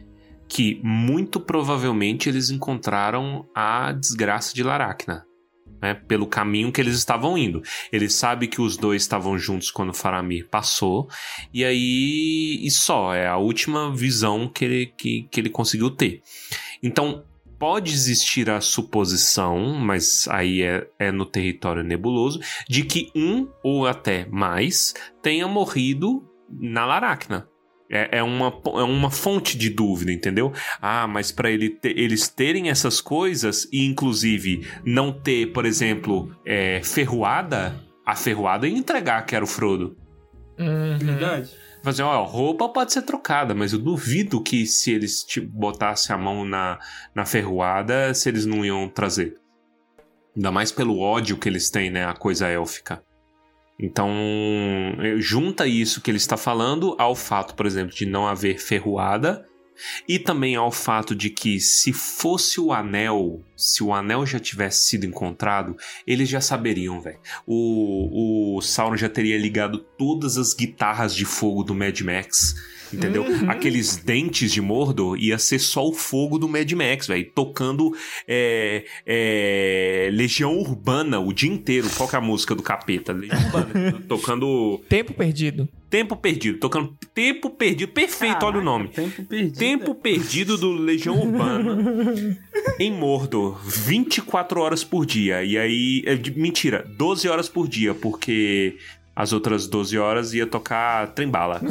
que 0.49 0.81
muito 0.83 1.41
provavelmente 1.41 2.29
eles 2.29 2.51
encontraram 2.51 3.47
a 3.55 3.93
desgraça 3.93 4.55
de 4.55 4.62
Laracna. 4.62 5.25
Né, 5.83 5.93
pelo 5.93 6.27
caminho 6.27 6.73
que 6.73 6.81
eles 6.81 6.97
estavam 6.97 7.37
indo. 7.37 7.62
Ele 7.93 8.09
sabe 8.09 8.47
que 8.47 8.62
os 8.62 8.79
dois 8.79 9.03
estavam 9.03 9.39
juntos 9.39 9.70
quando 9.70 9.93
Faramir 9.93 10.49
passou, 10.49 11.07
e 11.53 11.62
aí. 11.66 12.59
E 12.62 12.70
só, 12.70 13.14
é 13.14 13.27
a 13.27 13.37
última 13.37 13.95
visão 13.95 14.49
que 14.49 14.64
ele, 14.64 14.87
que, 14.87 15.29
que 15.31 15.39
ele 15.39 15.51
conseguiu 15.51 15.91
ter. 15.91 16.23
Então, 16.83 17.23
pode 17.59 17.93
existir 17.93 18.51
a 18.51 18.61
suposição, 18.61 19.75
mas 19.75 20.27
aí 20.29 20.62
é, 20.62 20.89
é 20.99 21.12
no 21.12 21.27
território 21.27 21.83
nebuloso, 21.83 22.41
de 22.68 22.83
que 22.85 23.11
um 23.14 23.49
ou 23.62 23.87
até 23.87 24.27
mais 24.31 24.95
tenha 25.23 25.47
morrido 25.47 26.27
na 26.49 26.87
Laracna. 26.87 27.49
É, 27.91 28.18
é, 28.18 28.22
uma, 28.22 28.53
é 28.64 28.82
uma 28.82 29.11
fonte 29.11 29.57
de 29.57 29.70
dúvida, 29.70 30.12
entendeu? 30.12 30.53
Ah, 30.80 31.07
mas 31.07 31.30
para 31.30 31.51
ele 31.51 31.70
ter, 31.70 31.97
eles 31.97 32.28
terem 32.28 32.68
essas 32.68 33.01
coisas 33.01 33.68
e, 33.72 33.87
inclusive, 33.87 34.66
não 34.84 35.12
ter, 35.12 35.53
por 35.53 35.64
exemplo, 35.64 36.34
é, 36.45 36.80
ferroada, 36.82 37.80
a 38.05 38.16
ferroada 38.16 38.66
ia 38.66 38.76
entregar 38.76 39.24
que 39.24 39.37
era 39.37 39.45
o 39.45 39.49
Frodo. 39.49 39.97
Uhum. 40.59 40.99
Verdade. 40.99 41.51
Fazer, 41.82 42.03
ó, 42.03 42.24
roupa 42.24 42.68
pode 42.68 42.93
ser 42.93 43.03
trocada, 43.03 43.55
mas 43.55 43.72
eu 43.72 43.78
duvido 43.78 44.43
que 44.43 44.66
se 44.66 44.91
eles 44.91 45.22
tipo, 45.22 45.47
botassem 45.49 46.14
a 46.14 46.18
mão 46.18 46.45
na, 46.45 46.80
na 47.14 47.24
ferroada, 47.24 48.12
se 48.12 48.28
eles 48.28 48.45
não 48.45 48.64
iam 48.64 48.89
trazer. 48.89 49.37
Ainda 50.34 50.51
mais 50.51 50.72
pelo 50.72 50.99
ódio 50.99 51.39
que 51.39 51.49
eles 51.49 51.70
têm, 51.70 51.91
né? 51.91 52.05
A 52.05 52.12
coisa 52.12 52.49
élfica. 52.49 53.03
Então, 53.79 54.11
eh, 55.01 55.16
junta 55.18 55.66
isso 55.66 56.01
que 56.01 56.11
ele 56.11 56.18
está 56.18 56.37
falando 56.37 56.95
ao 56.99 57.14
fato, 57.14 57.55
por 57.55 57.66
exemplo, 57.66 57.95
de 57.95 58.07
não 58.07 58.27
haver 58.27 58.59
ferroada 58.59 59.47
e 60.09 60.18
também 60.18 60.57
ao 60.57 60.72
fato 60.72 61.14
de 61.14 61.31
que 61.31 61.61
se 61.61 61.93
fosse 61.93 62.61
o 62.61 62.72
anel, 62.72 63.43
se 63.57 63.83
o 63.83 63.93
anel 63.93 64.24
já 64.24 64.39
tivesse 64.39 64.87
sido 64.87 65.05
encontrado, 65.05 65.77
eles 66.07 66.29
já 66.29 66.41
saberiam, 66.41 67.01
velho. 67.01 67.20
O, 67.47 68.57
o 68.57 68.62
Sauron 68.62 68.97
já 68.97 69.09
teria 69.09 69.39
ligado 69.39 69.79
todas 69.99 70.39
as 70.39 70.55
guitarras 70.55 71.14
de 71.14 71.24
fogo 71.24 71.62
do 71.62 71.74
Mad 71.74 72.01
Max. 72.01 72.55
Entendeu? 72.93 73.22
Uhum. 73.24 73.51
Aqueles 73.51 73.97
dentes 73.97 74.53
de 74.53 74.61
Mordor 74.61 75.16
ia 75.18 75.39
ser 75.39 75.59
só 75.59 75.87
o 75.87 75.93
fogo 75.93 76.39
do 76.39 76.49
Mad 76.49 76.70
Max, 76.72 77.07
velho. 77.07 77.30
Tocando 77.34 77.93
é, 78.28 78.84
é, 79.05 80.09
Legião 80.12 80.57
Urbana 80.59 81.18
o 81.18 81.32
dia 81.32 81.51
inteiro. 81.51 81.89
Qual 81.97 82.09
que 82.09 82.14
é 82.14 82.18
a 82.18 82.22
música 82.22 82.55
do 82.55 82.62
capeta? 82.62 83.12
Legião 83.12 83.39
Urbana. 83.47 84.03
tocando 84.09 84.80
Tempo 84.89 85.12
perdido. 85.14 85.68
Tempo 85.89 86.16
Perdido. 86.16 86.59
Tocando 86.59 86.97
Tempo 87.14 87.49
Perdido. 87.49 87.93
Perfeito, 87.93 88.45
olha 88.45 88.59
o 88.59 88.62
nome. 88.62 88.89
Tempo 88.89 89.24
perdido. 89.24 89.57
Tempo 89.59 89.95
Perdido 89.95 90.59
do 90.59 90.72
Legião 90.72 91.16
Urbana 91.18 92.37
em 92.78 92.91
Mordor, 92.93 93.61
24 93.64 94.61
horas 94.61 94.82
por 94.82 95.07
dia. 95.07 95.45
E 95.45 95.57
aí, 95.57 96.03
é, 96.05 96.16
de- 96.16 96.37
mentira, 96.37 96.84
12 96.99 97.28
horas 97.28 97.49
por 97.49 97.68
dia, 97.68 97.95
porque 97.95 98.76
as 99.17 99.33
outras 99.33 99.67
12 99.67 99.97
horas 99.99 100.35
ia 100.35 100.47
tocar 100.47 101.09
trembala. 101.14 101.61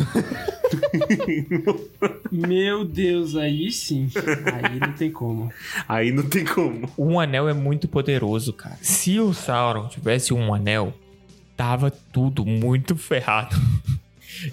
Meu 2.31 2.83
Deus, 2.83 3.35
aí 3.35 3.71
sim. 3.71 4.09
Aí 4.63 4.79
não 4.79 4.91
tem 4.93 5.11
como. 5.11 5.51
aí 5.87 6.11
não 6.11 6.27
tem 6.27 6.43
como. 6.43 6.89
Um 6.97 7.19
anel 7.19 7.47
é 7.47 7.53
muito 7.53 7.87
poderoso, 7.87 8.51
cara. 8.51 8.77
Se 8.81 9.19
o 9.19 9.33
Sauron 9.33 9.87
tivesse 9.87 10.33
um 10.33 10.53
anel, 10.53 10.93
tava 11.55 11.91
tudo 12.11 12.45
muito 12.45 12.95
ferrado. 12.95 13.55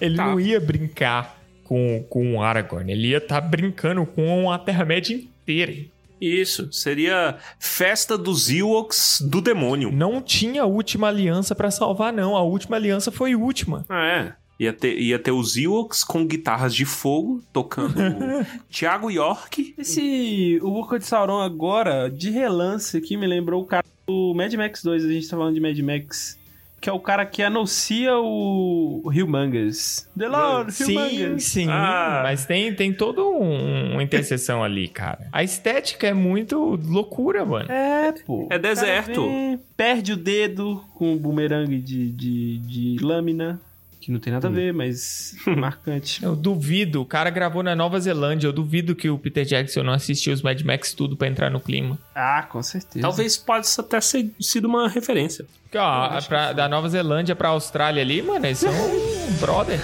Ele 0.01 0.17
Tá. 0.17 0.27
não 0.27 0.39
ia 0.39 0.61
brincar 0.61 1.41
com, 1.65 2.05
com 2.09 2.37
o 2.37 2.43
Aragorn, 2.43 2.93
ele 2.93 3.09
ia 3.09 3.19
estar 3.19 3.41
brincando 3.41 4.05
com 4.07 4.51
a 4.51 4.59
Terra-média 4.59 5.15
inteira. 5.17 5.75
Isso, 6.23 6.73
seria 6.73 7.37
festa 7.59 8.17
dos 8.17 8.49
Ewoks 8.49 9.21
do 9.21 9.41
demônio. 9.41 9.91
Não 9.91 10.23
tinha 10.23 10.63
a 10.63 10.67
última 10.67 11.09
aliança 11.09 11.53
pra 11.53 11.69
salvar, 11.69 12.13
não. 12.13 12.37
A 12.37 12.43
última 12.43 12.77
aliança 12.77 13.11
foi 13.11 13.35
última. 13.35 13.85
Ah, 13.89 14.07
é. 14.07 14.33
Ia 14.61 14.73
ter, 14.73 14.97
ia 15.01 15.19
ter 15.19 15.33
os 15.33 15.57
Ewoks 15.57 16.05
com 16.05 16.25
guitarras 16.25 16.73
de 16.73 16.85
fogo, 16.85 17.43
tocando 17.53 17.97
Thiago 18.71 19.11
York. 19.11 19.75
Esse. 19.77 20.61
O 20.63 20.71
Boca 20.71 20.97
de 21.01 21.05
Sauron 21.05 21.41
agora, 21.41 22.09
de 22.09 22.31
relance 22.31 22.97
aqui, 22.97 23.17
me 23.17 23.27
lembrou 23.27 23.61
o 23.63 23.67
cara 23.67 23.85
do 24.07 24.33
Mad 24.37 24.55
Max 24.55 24.85
2. 24.85 25.05
A 25.05 25.13
gente 25.13 25.27
tá 25.27 25.37
falando 25.37 25.55
de 25.55 25.61
Mad 25.61 25.77
Max. 25.81 26.39
Que 26.83 26.91
é 26.91 26.93
o 26.93 26.99
cara 26.99 27.25
que 27.25 27.45
anuncia 27.45 28.19
o 28.19 29.03
Humongous. 29.05 30.09
The 30.19 30.27
Lord, 30.27 30.73
Sim, 30.73 30.97
Humongous. 30.97 31.45
sim. 31.45 31.69
Ah. 31.71 32.23
Mas 32.25 32.45
tem, 32.45 32.75
tem 32.75 32.93
toda 32.93 33.23
um, 33.23 33.93
uma 33.93 34.03
interseção 34.03 34.65
ali, 34.65 34.89
cara. 34.89 35.29
A 35.31 35.45
estética 35.45 36.09
é 36.09 36.13
muito 36.13 36.77
loucura, 36.85 37.45
mano. 37.45 37.71
É, 37.71 38.11
pô. 38.27 38.49
É 38.51 38.59
deserto. 38.59 39.29
vem, 39.29 39.61
perde 39.77 40.13
o 40.15 40.17
dedo 40.17 40.83
com 40.97 41.15
o 41.15 41.19
bumerangue 41.21 41.79
de, 41.79 42.11
de, 42.11 42.59
de 42.59 42.97
lâmina. 43.01 43.61
Que 44.03 44.11
não 44.11 44.19
tem 44.19 44.33
nada 44.33 44.49
a 44.49 44.51
ver, 44.51 44.75
mas 44.75 45.37
marcante. 45.57 46.25
Eu 46.25 46.35
duvido, 46.35 47.01
o 47.01 47.07
cara 47.07 47.31
gravou 47.31 47.63
na 47.63 47.77
Nova 47.77 48.01
Zelândia, 48.01 48.49
eu 48.49 48.53
duvido 48.53 48.97
que 48.97 49.09
o 49.09 49.17
Peter 49.17 49.45
Jackson 49.45 49.85
não 49.85 49.93
assistiu 49.93 50.33
os 50.33 50.43
Mad 50.43 50.61
Max 50.63 50.93
tudo 50.93 51.17
pra 51.17 51.29
entrar 51.29 51.49
no 51.51 51.61
clima. 51.61 51.97
Ah, 52.13 52.43
com 52.51 52.61
certeza. 52.63 53.01
Talvez 53.01 53.37
possa 53.37 53.81
até 53.81 54.01
ser 54.01 54.29
sido 54.41 54.67
uma 54.67 54.89
referência. 54.89 55.47
Porque, 55.63 55.79
ó, 55.79 56.21
pra- 56.23 56.53
da 56.53 56.69
Nova 56.69 56.89
Zelândia 56.89 57.37
pra 57.37 57.51
Austrália 57.51 58.03
ali, 58.03 58.21
mano, 58.23 58.45
eles 58.45 58.59
são 58.59 58.73
um 58.73 59.37
brother. 59.41 59.79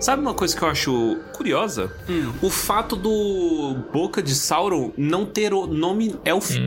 Sabe 0.00 0.22
uma 0.22 0.32
coisa 0.34 0.56
que 0.56 0.62
eu 0.62 0.68
acho 0.68 1.16
curiosa? 1.32 1.92
O 2.40 2.48
fato 2.48 2.94
do 2.94 3.76
Boca 3.92 4.22
de 4.22 4.34
Sauron 4.34 4.92
não 4.96 5.26
ter 5.26 5.52
o 5.52 5.66
nome 5.66 6.14
élfico. 6.24 6.64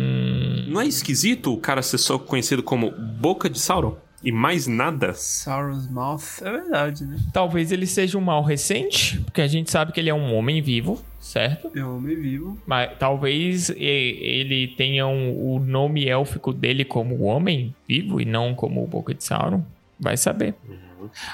Não 0.68 0.82
é 0.82 0.86
esquisito 0.86 1.54
o 1.54 1.58
cara 1.58 1.82
ser 1.82 1.98
só 1.98 2.20
conhecido 2.20 2.62
como 2.62 2.92
Boca 2.92 3.50
de 3.50 3.60
Sauron? 3.60 3.96
E 4.24 4.32
mais 4.32 4.68
nada? 4.68 5.14
Sauron's 5.14 5.90
Mouth. 5.90 6.42
É 6.44 6.52
verdade, 6.52 7.06
né? 7.06 7.18
Talvez 7.34 7.72
ele 7.72 7.88
seja 7.88 8.18
um 8.18 8.22
mal 8.22 8.44
recente, 8.44 9.20
porque 9.22 9.42
a 9.42 9.48
gente 9.48 9.72
sabe 9.72 9.92
que 9.92 10.00
ele 10.00 10.10
é 10.12 10.14
um 10.14 10.36
homem 10.36 10.62
vivo, 10.62 11.02
certo? 11.20 11.72
É 11.76 11.84
um 11.84 11.98
homem 11.98 12.16
vivo. 12.16 12.58
Mas 12.68 12.92
talvez 13.00 13.70
e- 13.70 13.76
ele 13.80 14.68
tenha 14.78 15.08
um- 15.08 15.56
o 15.56 15.60
nome 15.60 16.06
élfico 16.08 16.54
dele 16.54 16.86
como 16.86 17.24
homem 17.24 17.74
vivo 17.88 18.22
e 18.22 18.26
não 18.26 18.54
como 18.54 18.86
Boca 18.86 19.14
de 19.14 19.24
Sauron. 19.24 19.64
Vai 20.00 20.18
saber. 20.18 20.54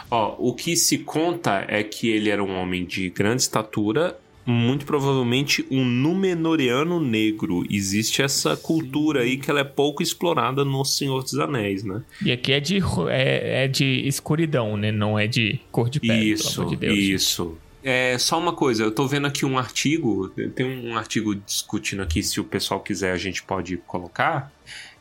Ó, 0.10 0.36
o 0.38 0.54
que 0.54 0.76
se 0.76 1.00
conta 1.00 1.66
é 1.68 1.84
que 1.84 2.10
ele 2.10 2.30
era 2.30 2.44
um 2.44 2.56
homem 2.58 2.86
de 2.86 3.10
grande 3.10 3.42
estatura, 3.42 4.18
muito 4.46 4.86
provavelmente 4.86 5.66
um 5.70 5.84
Númenóreano 5.84 7.02
negro. 7.02 7.66
Existe 7.70 8.22
essa 8.22 8.56
cultura 8.56 9.22
aí 9.22 9.38
que 9.38 9.52
ela 9.52 9.60
é 9.60 9.66
pouco 9.66 10.02
explorada 10.02 10.64
no 10.64 10.86
Senhor 10.86 11.22
dos 11.22 11.38
Anéis, 11.38 11.84
né? 11.84 12.02
E 12.24 12.32
aqui 12.32 12.54
é 12.54 12.60
de, 12.60 12.78
é, 13.10 13.66
é 13.66 13.68
de 13.68 14.08
escuridão, 14.08 14.78
né? 14.78 14.92
Não 14.92 15.20
é 15.20 15.28
de 15.28 15.60
cor 15.70 15.90
de 15.90 16.00
pele, 16.00 16.32
Isso, 16.32 16.52
pelo 16.52 16.68
amor 16.68 16.76
de 16.76 16.88
Deus. 16.88 16.98
isso. 16.98 17.58
É, 17.84 18.18
só 18.18 18.38
uma 18.38 18.52
coisa, 18.52 18.84
eu 18.84 18.92
tô 18.92 19.08
vendo 19.08 19.28
aqui 19.28 19.46
um 19.46 19.58
artigo, 19.58 20.30
tem 20.56 20.66
um 20.66 20.98
artigo 20.98 21.34
discutindo 21.34 22.02
aqui, 22.02 22.22
se 22.22 22.38
o 22.40 22.44
pessoal 22.44 22.82
quiser 22.82 23.14
a 23.14 23.18
gente 23.18 23.42
pode 23.44 23.78
colocar, 23.78 24.52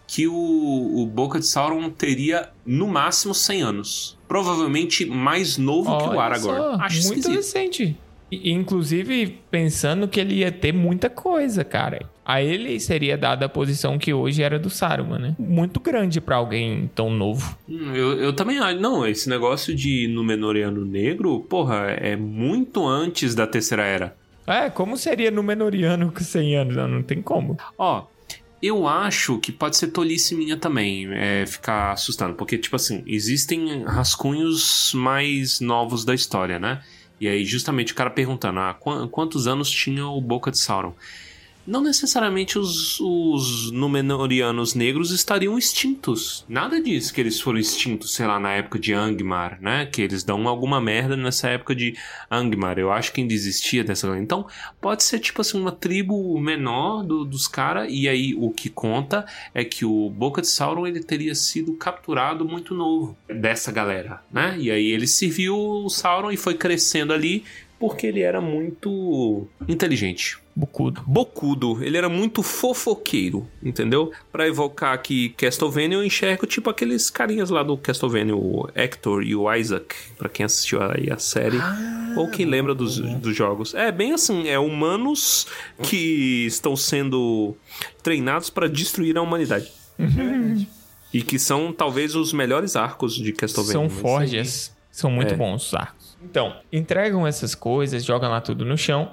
que 0.07 0.27
o, 0.29 0.33
o 0.35 1.07
Boca 1.07 1.39
de 1.41 1.47
Sauron 1.47 1.91
teria 1.91 2.49
no 2.65 2.87
máximo 2.87 3.35
100 3.35 3.63
anos. 3.63 4.19
Provavelmente 4.29 5.05
mais 5.07 5.57
novo 5.59 5.97
que 5.99 6.05
o 6.05 6.09
Olha 6.11 6.21
Aragorn. 6.21 6.59
só, 6.59 6.73
Acho 6.85 7.03
muito 7.09 7.19
esquisito. 7.29 7.35
recente. 7.37 7.97
E, 8.31 8.51
inclusive, 8.51 9.39
pensando 9.51 10.09
que 10.09 10.19
ele 10.19 10.37
ia 10.37 10.51
ter 10.51 10.73
muita 10.73 11.09
coisa, 11.09 11.63
cara. 11.65 12.01
A 12.25 12.43
ele 12.43 12.81
seria 12.81 13.17
dada 13.17 13.47
a 13.47 13.49
posição 13.49 13.97
que 13.99 14.13
hoje 14.13 14.43
era 14.43 14.59
do 14.59 14.69
Saruman, 14.69 15.19
né? 15.21 15.37
Muito 15.39 15.79
grande 15.79 16.21
pra 16.21 16.35
alguém 16.35 16.91
tão 16.93 17.09
novo. 17.09 17.57
Hum, 17.69 17.95
Eu, 17.95 18.19
eu 18.19 18.33
também 18.33 18.59
acho. 18.59 18.81
Não, 18.81 19.07
esse 19.07 19.29
negócio 19.29 19.73
de 19.75 20.09
Númenóreano 20.09 20.85
negro, 20.85 21.39
porra, 21.49 21.87
é 22.01 22.17
muito 22.17 22.85
antes 22.85 23.33
da 23.33 23.47
Terceira 23.47 23.85
Era. 23.85 24.17
É, 24.45 24.71
como 24.71 24.97
seria 24.97 25.31
Númenoriano 25.31 26.11
com 26.11 26.21
100 26.21 26.57
anos? 26.57 26.77
Não, 26.77 26.89
não 26.89 27.03
tem 27.05 27.23
como. 27.23 27.57
Ó, 27.79 28.05
eu 28.67 28.87
acho 28.89 29.39
que 29.41 29.53
pode 29.53 29.77
ser 29.77 29.89
tolice 29.89 30.35
minha 30.35 30.57
também, 30.57 31.09
é, 31.13 31.47
ficar 31.47 31.93
assustando. 31.93 32.35
Porque, 32.35 32.59
tipo 32.59 32.77
assim, 32.77 33.03
existem 33.07 33.85
rascunhos 33.85 34.93
mais 34.95 35.61
novos 35.61 36.05
da 36.05 36.15
história, 36.15 36.59
né? 36.59 36.83
E 37.21 37.27
aí, 37.29 37.45
justamente, 37.45 37.93
o 37.93 37.97
cara 37.97 38.11
perguntando, 38.11 38.61
ah, 38.61 38.75
qu- 38.75 39.09
quantos 39.09 39.47
anos 39.47 39.71
tinha 39.71 40.07
o 40.07 40.21
Boca 40.21 40.51
de 40.51 40.59
Sauron? 40.59 40.95
Não 41.67 41.81
necessariamente 41.83 42.59
os, 42.59 43.01
os 43.01 43.71
Númenóreanos 43.73 44.75
negros 44.75 45.11
estariam 45.11 45.59
extintos. 45.59 46.45
Nada 46.49 46.81
diz 46.81 47.11
que 47.11 47.21
eles 47.21 47.41
foram 47.41 47.59
extintos, 47.59 48.15
sei 48.15 48.27
lá, 48.27 48.39
na 48.39 48.53
época 48.53 48.79
de 48.79 48.93
Angmar, 48.93 49.59
né? 49.61 49.87
Que 49.87 50.03
eles 50.03 50.23
dão 50.23 50.47
alguma 50.47 50.81
merda 50.81 51.17
nessa 51.17 51.49
época 51.49 51.75
de 51.75 51.97
Angmar. 52.31 52.79
Eu 52.79 52.93
acho 52.93 53.13
que 53.13 53.21
ainda 53.21 53.35
existia 53.35 53.83
dessa. 53.83 54.07
Então, 54.19 54.47
pode 54.81 55.03
ser 55.03 55.19
tipo 55.19 55.41
assim, 55.41 55.61
uma 55.61 55.73
tribo 55.73 56.39
menor 56.39 57.03
do- 57.03 57.25
dos 57.25 57.49
caras. 57.49 57.89
E 57.91 58.09
aí, 58.09 58.35
o 58.39 58.51
que 58.51 58.69
conta 58.69 59.27
é 59.53 59.65
que 59.65 59.85
o 59.85 60.09
Boca 60.11 60.41
de 60.41 60.49
Sauron 60.49 60.87
ele 60.87 61.03
teria 61.03 61.35
sido 61.35 61.73
capturado 61.75 62.45
muito 62.45 62.75
novo 62.75 63.17
dessa 63.29 63.73
galera, 63.73 64.23
né? 64.33 64.57
E 64.59 64.71
aí 64.71 64.87
ele 64.93 65.07
serviu 65.07 65.57
o 65.59 65.89
Sauron 65.91 66.31
e 66.31 66.37
foi 66.37 66.55
crescendo 66.55 67.13
ali 67.13 67.45
porque 67.79 68.07
ele 68.07 68.21
era 68.21 68.41
muito 68.41 69.47
inteligente. 69.69 70.39
Bucudo. 70.55 71.03
Bocudo, 71.07 71.85
ele 71.85 71.99
era 71.99 72.09
muito 72.09 72.43
fofoqueiro, 72.43 73.47
entendeu? 73.63 74.11
Pra 74.33 74.49
evocar 74.49 74.95
aqui 74.95 75.29
Castlevania, 75.37 75.99
eu 75.99 76.05
enxergo 76.05 76.47
tipo 76.47 76.71
aqueles 76.71 77.11
carinhas 77.11 77.51
lá 77.51 77.63
do 77.63 77.77
Castlevania, 77.77 78.35
o 78.35 78.67
Hector 78.75 79.23
e 79.23 79.37
o 79.37 79.53
Isaac, 79.53 79.95
pra 80.17 80.31
quem 80.31 80.47
assistiu 80.47 80.81
aí 80.83 81.11
a 81.11 81.19
série, 81.19 81.59
ou 82.17 82.31
quem 82.31 82.47
lembra 82.47 82.75
dos, 82.75 82.99
dos 82.99 83.37
jogos. 83.37 83.75
É 83.75 83.93
bem 83.93 84.15
assim, 84.15 84.49
é 84.49 84.59
humanos 84.59 85.47
que 85.83 86.47
estão 86.47 86.75
sendo 86.75 87.55
treinados 88.03 88.49
pra 88.49 88.67
destruir 88.67 89.19
a 89.19 89.23
humanidade. 89.23 89.71
E 91.13 91.21
que 91.21 91.39
são 91.39 91.71
talvez 91.71 92.15
os 92.15 92.33
melhores 92.33 92.77
arcos 92.77 93.15
de 93.15 93.33
Castlevania. 93.33 93.73
São 93.73 93.91
forjas. 93.91 94.75
São 94.91 95.11
muito 95.11 95.37
bons 95.37 95.67
os 95.67 95.75
arcos. 95.75 95.96
Então, 96.23 96.57
entregam 96.73 97.27
essas 97.27 97.55
coisas, 97.55 98.05
jogam 98.05 98.31
lá 98.31 98.41
tudo 98.41 98.65
no 98.65 98.77
chão 98.77 99.13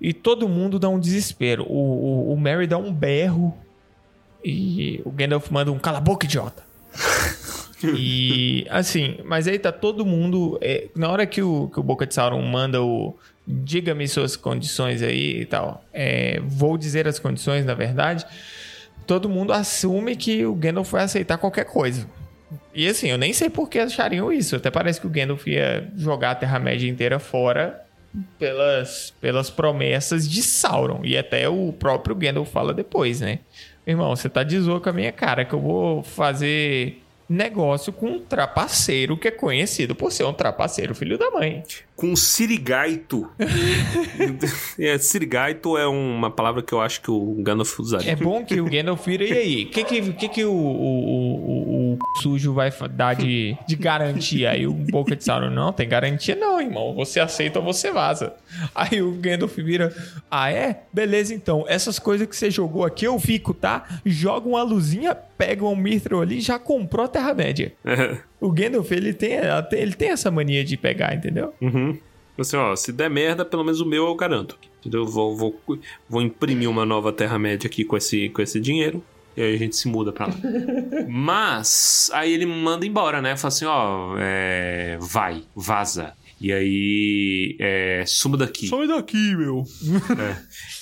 e 0.00 0.12
todo 0.12 0.48
mundo 0.48 0.78
dá 0.78 0.88
um 0.88 0.98
desespero. 0.98 1.64
O, 1.68 2.30
o, 2.30 2.32
o 2.32 2.36
Mary 2.36 2.66
dá 2.66 2.76
um 2.76 2.92
berro 2.92 3.56
e 4.44 5.00
o 5.04 5.10
Gandalf 5.10 5.48
manda 5.50 5.70
um 5.70 5.78
cala 5.78 5.98
a 5.98 6.00
boca, 6.00 6.26
idiota. 6.26 6.64
e 7.96 8.66
assim, 8.68 9.18
mas 9.24 9.46
aí 9.46 9.58
tá 9.58 9.70
todo 9.70 10.04
mundo. 10.04 10.58
é, 10.60 10.88
na 10.96 11.08
hora 11.08 11.26
que 11.26 11.40
o, 11.40 11.68
que 11.68 11.78
o 11.78 11.82
Boca 11.82 12.06
de 12.06 12.14
Sauron 12.14 12.42
manda 12.42 12.82
o. 12.82 13.16
Diga-me 13.46 14.06
suas 14.06 14.36
condições 14.36 15.02
aí 15.02 15.40
e 15.40 15.46
tal. 15.46 15.84
é, 15.92 16.40
vou 16.44 16.78
dizer 16.78 17.08
as 17.08 17.18
condições, 17.18 17.64
na 17.64 17.74
verdade. 17.74 18.24
Todo 19.06 19.28
mundo 19.28 19.52
assume 19.52 20.14
que 20.14 20.46
o 20.46 20.54
Gandalf 20.54 20.90
vai 20.92 21.04
aceitar 21.04 21.38
qualquer 21.38 21.64
coisa. 21.64 22.06
E 22.74 22.88
assim, 22.88 23.08
eu 23.08 23.18
nem 23.18 23.32
sei 23.32 23.48
por 23.50 23.68
que 23.68 23.78
achariam 23.78 24.32
isso. 24.32 24.56
Até 24.56 24.70
parece 24.70 25.00
que 25.00 25.06
o 25.06 25.10
Gandalf 25.10 25.46
ia 25.46 25.90
jogar 25.96 26.32
a 26.32 26.34
Terra-média 26.34 26.88
inteira 26.88 27.18
fora 27.18 27.84
pelas, 28.38 29.12
pelas 29.20 29.50
promessas 29.50 30.28
de 30.28 30.42
Sauron. 30.42 31.00
E 31.04 31.16
até 31.16 31.48
o 31.48 31.72
próprio 31.72 32.14
Gandalf 32.14 32.50
fala 32.50 32.74
depois, 32.74 33.20
né? 33.20 33.40
Irmão, 33.86 34.14
você 34.14 34.28
tá 34.28 34.42
de 34.42 34.58
zoa 34.60 34.80
com 34.80 34.88
a 34.88 34.92
minha 34.92 35.12
cara 35.12 35.44
que 35.44 35.54
eu 35.54 35.60
vou 35.60 36.02
fazer 36.02 37.02
negócio 37.28 37.92
com 37.92 38.06
um 38.06 38.20
trapaceiro 38.20 39.16
que 39.16 39.28
é 39.28 39.30
conhecido 39.30 39.94
por 39.94 40.12
ser 40.12 40.24
um 40.24 40.32
trapaceiro 40.32 40.94
filho 40.94 41.16
da 41.16 41.30
mãe. 41.30 41.64
Com 41.94 42.16
sirigaito. 42.16 43.30
é, 44.78 44.98
sirigaito 44.98 45.76
é 45.76 45.86
uma 45.86 46.30
palavra 46.30 46.62
que 46.62 46.72
eu 46.72 46.80
acho 46.80 47.00
que 47.00 47.10
o 47.10 47.36
Gandalf 47.38 47.78
usaria. 47.78 48.12
É 48.12 48.16
bom 48.16 48.44
que 48.44 48.60
o 48.60 48.64
Gandalf 48.64 49.06
vira, 49.06 49.24
e 49.24 49.32
aí? 49.32 49.64
O 49.64 49.70
que 49.70 49.84
que, 49.84 50.12
que, 50.12 50.28
que 50.28 50.44
o, 50.44 50.52
o, 50.52 51.92
o, 51.92 51.92
o 51.94 51.98
sujo 52.20 52.52
vai 52.54 52.72
dar 52.90 53.14
de, 53.14 53.56
de 53.68 53.76
garantia? 53.76 54.50
Aí 54.50 54.66
o 54.66 54.72
Boca 54.72 55.14
de 55.14 55.22
Sauron, 55.22 55.50
não, 55.50 55.72
tem 55.72 55.88
garantia 55.88 56.34
não, 56.34 56.60
irmão. 56.60 56.94
Você 56.94 57.20
aceita 57.20 57.58
ou 57.58 57.64
você 57.64 57.92
vaza. 57.92 58.34
Aí 58.74 59.02
o 59.02 59.12
Gandalf 59.12 59.54
vira, 59.56 59.94
ah 60.30 60.50
é? 60.50 60.82
Beleza 60.92 61.34
então. 61.34 61.64
Essas 61.68 61.98
coisas 61.98 62.26
que 62.26 62.34
você 62.34 62.50
jogou 62.50 62.84
aqui 62.84 63.06
eu 63.06 63.18
fico, 63.18 63.54
tá? 63.54 64.00
Joga 64.04 64.48
uma 64.48 64.62
luzinha, 64.62 65.14
pega 65.14 65.64
um 65.64 65.76
mithril 65.76 66.22
ali 66.22 66.38
e 66.38 66.40
já 66.40 66.58
comprou 66.58 67.04
a 67.04 67.08
Terra-média. 67.08 67.72
O 68.42 68.50
Gandalf, 68.50 68.90
ele 68.90 69.12
tem, 69.12 69.34
ele 69.70 69.92
tem 69.94 70.08
essa 70.08 70.28
mania 70.28 70.64
de 70.64 70.76
pegar, 70.76 71.14
entendeu? 71.14 71.54
Uhum. 71.60 71.96
Assim, 72.36 72.56
ó, 72.56 72.74
se 72.74 72.92
der 72.92 73.08
merda, 73.08 73.44
pelo 73.44 73.62
menos 73.62 73.80
o 73.80 73.86
meu 73.86 74.06
eu 74.06 74.14
garanto. 74.16 74.58
Entendeu? 74.80 75.06
Vou, 75.06 75.36
vou, 75.36 75.60
vou 76.08 76.20
imprimir 76.20 76.68
uma 76.68 76.84
nova 76.84 77.12
Terra-média 77.12 77.68
aqui 77.68 77.84
com 77.84 77.96
esse, 77.96 78.28
com 78.30 78.42
esse 78.42 78.60
dinheiro. 78.60 79.00
E 79.36 79.42
aí 79.42 79.54
a 79.54 79.58
gente 79.58 79.76
se 79.76 79.86
muda 79.86 80.12
pra 80.12 80.26
lá. 80.26 80.34
Mas, 81.08 82.10
aí 82.12 82.32
ele 82.32 82.44
manda 82.44 82.84
embora, 82.84 83.22
né? 83.22 83.36
Fala 83.36 83.48
assim, 83.48 83.64
ó, 83.64 84.16
é, 84.18 84.98
vai, 85.00 85.44
vaza. 85.54 86.14
E 86.40 86.52
aí, 86.52 87.56
é, 87.60 88.02
suma 88.04 88.36
daqui. 88.36 88.66
Sai 88.66 88.88
daqui, 88.88 89.36
meu. 89.36 89.62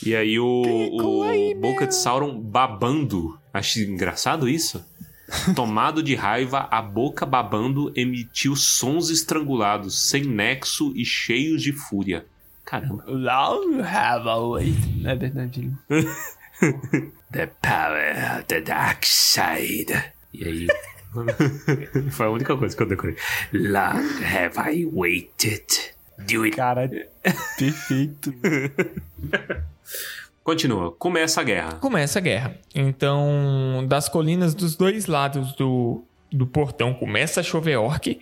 E 0.06 0.16
aí 0.16 0.40
o, 0.40 0.62
o 0.62 1.54
Boca 1.60 1.86
de 1.86 1.94
Sauron 1.94 2.40
babando. 2.40 3.38
Acho 3.52 3.80
engraçado 3.80 4.48
isso. 4.48 4.82
Tomado 5.54 6.02
de 6.02 6.14
raiva, 6.14 6.68
a 6.70 6.82
boca 6.82 7.24
babando 7.24 7.92
emitiu 7.94 8.56
sons 8.56 9.10
estrangulados, 9.10 10.08
sem 10.08 10.24
nexo 10.24 10.92
e 10.96 11.04
cheios 11.04 11.62
de 11.62 11.72
fúria. 11.72 12.26
Caramba. 12.64 13.04
Long 13.06 13.80
have 13.80 14.28
I 14.28 14.38
waited. 14.38 15.06
É 15.06 15.14
verdade. 15.14 15.72
The 17.32 17.46
power 17.62 18.38
of 18.38 18.44
the 18.48 18.60
dark 18.60 19.06
side. 19.06 20.12
E 20.34 20.44
aí. 20.44 20.66
Foi 22.10 22.26
a 22.26 22.30
única 22.30 22.56
coisa 22.56 22.76
que 22.76 22.82
eu 22.82 22.86
decorei. 22.86 23.16
Long 23.52 24.22
have 24.22 24.58
I 24.58 24.84
waited. 24.92 25.94
Do 26.18 26.44
it. 26.44 26.56
Cara, 26.56 26.88
perfeito. 27.56 28.34
Continua. 30.42 30.92
Começa 30.92 31.40
a 31.40 31.44
guerra. 31.44 31.72
começa 31.74 32.18
a 32.18 32.22
guerra. 32.22 32.56
Então, 32.74 33.84
das 33.86 34.08
colinas 34.08 34.54
dos 34.54 34.74
dois 34.74 35.06
lados 35.06 35.52
do, 35.52 36.02
do 36.32 36.46
portão 36.46 36.94
começa 36.94 37.40
a 37.40 37.42
chover 37.42 37.76
orc. 37.76 38.18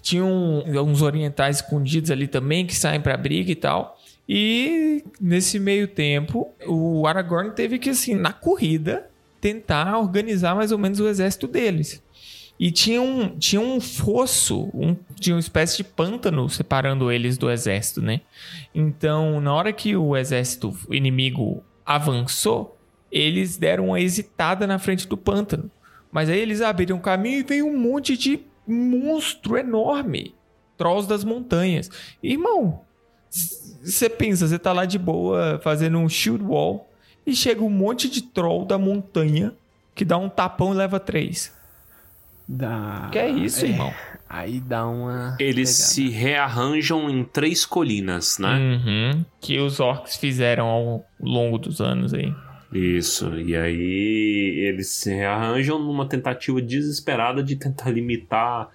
Tinham 0.00 0.64
uns 0.66 1.02
orientais 1.02 1.56
escondidos 1.56 2.10
ali 2.10 2.26
também 2.26 2.66
que 2.66 2.74
saem 2.74 3.00
pra 3.00 3.16
briga 3.16 3.52
e 3.52 3.54
tal. 3.54 3.98
E 4.28 5.04
nesse 5.20 5.58
meio 5.58 5.86
tempo, 5.86 6.48
o 6.66 7.06
Aragorn 7.06 7.50
teve 7.50 7.78
que, 7.78 7.90
assim, 7.90 8.14
na 8.14 8.32
corrida, 8.32 9.08
tentar 9.40 9.98
organizar 9.98 10.54
mais 10.54 10.72
ou 10.72 10.78
menos 10.78 11.00
o 11.00 11.08
exército 11.08 11.46
deles. 11.46 12.02
E 12.62 12.70
tinha 12.70 13.02
um, 13.02 13.36
tinha 13.40 13.60
um 13.60 13.80
fosso, 13.80 14.70
um, 14.72 14.96
tinha 15.18 15.34
uma 15.34 15.40
espécie 15.40 15.78
de 15.78 15.82
pântano 15.82 16.48
separando 16.48 17.10
eles 17.10 17.36
do 17.36 17.50
exército, 17.50 18.00
né? 18.00 18.20
Então, 18.72 19.40
na 19.40 19.52
hora 19.52 19.72
que 19.72 19.96
o 19.96 20.16
exército 20.16 20.72
inimigo 20.88 21.64
avançou, 21.84 22.78
eles 23.10 23.56
deram 23.56 23.88
uma 23.88 24.00
hesitada 24.00 24.64
na 24.64 24.78
frente 24.78 25.08
do 25.08 25.16
pântano. 25.16 25.68
Mas 26.12 26.30
aí 26.30 26.38
eles 26.38 26.60
abriram 26.60 27.00
caminho 27.00 27.40
e 27.40 27.42
veio 27.42 27.66
um 27.66 27.76
monte 27.76 28.16
de 28.16 28.38
monstro 28.64 29.56
enorme. 29.56 30.32
Trolls 30.78 31.08
das 31.08 31.24
montanhas. 31.24 31.90
Irmão, 32.22 32.82
você 33.28 34.08
pensa, 34.08 34.46
você 34.46 34.56
tá 34.56 34.72
lá 34.72 34.84
de 34.84 35.00
boa 35.00 35.60
fazendo 35.64 35.98
um 35.98 36.08
shield 36.08 36.44
wall 36.44 36.88
e 37.26 37.34
chega 37.34 37.64
um 37.64 37.70
monte 37.70 38.08
de 38.08 38.22
troll 38.22 38.64
da 38.64 38.78
montanha 38.78 39.52
que 39.96 40.04
dá 40.04 40.16
um 40.16 40.28
tapão 40.28 40.72
e 40.72 40.76
leva 40.76 41.00
três. 41.00 41.60
Dá... 42.54 43.08
Que 43.10 43.18
é 43.18 43.30
isso, 43.30 43.64
irmão? 43.64 43.94
Aí 44.28 44.60
dá 44.60 44.86
uma. 44.86 45.36
Eles 45.40 45.70
pegada. 45.70 45.94
se 45.94 46.08
rearranjam 46.10 47.08
em 47.08 47.24
três 47.24 47.64
colinas, 47.64 48.38
né? 48.38 48.58
Uhum. 48.58 49.24
Que 49.40 49.58
os 49.58 49.80
orcs 49.80 50.16
fizeram 50.16 50.66
ao 50.66 51.06
longo 51.18 51.56
dos 51.56 51.80
anos 51.80 52.12
aí. 52.12 52.32
Isso. 52.70 53.38
E 53.38 53.56
aí 53.56 54.66
eles 54.66 54.88
se 54.88 55.14
rearranjam 55.14 55.78
numa 55.78 56.06
tentativa 56.06 56.60
desesperada 56.60 57.42
de 57.42 57.56
tentar 57.56 57.90
limitar 57.90 58.68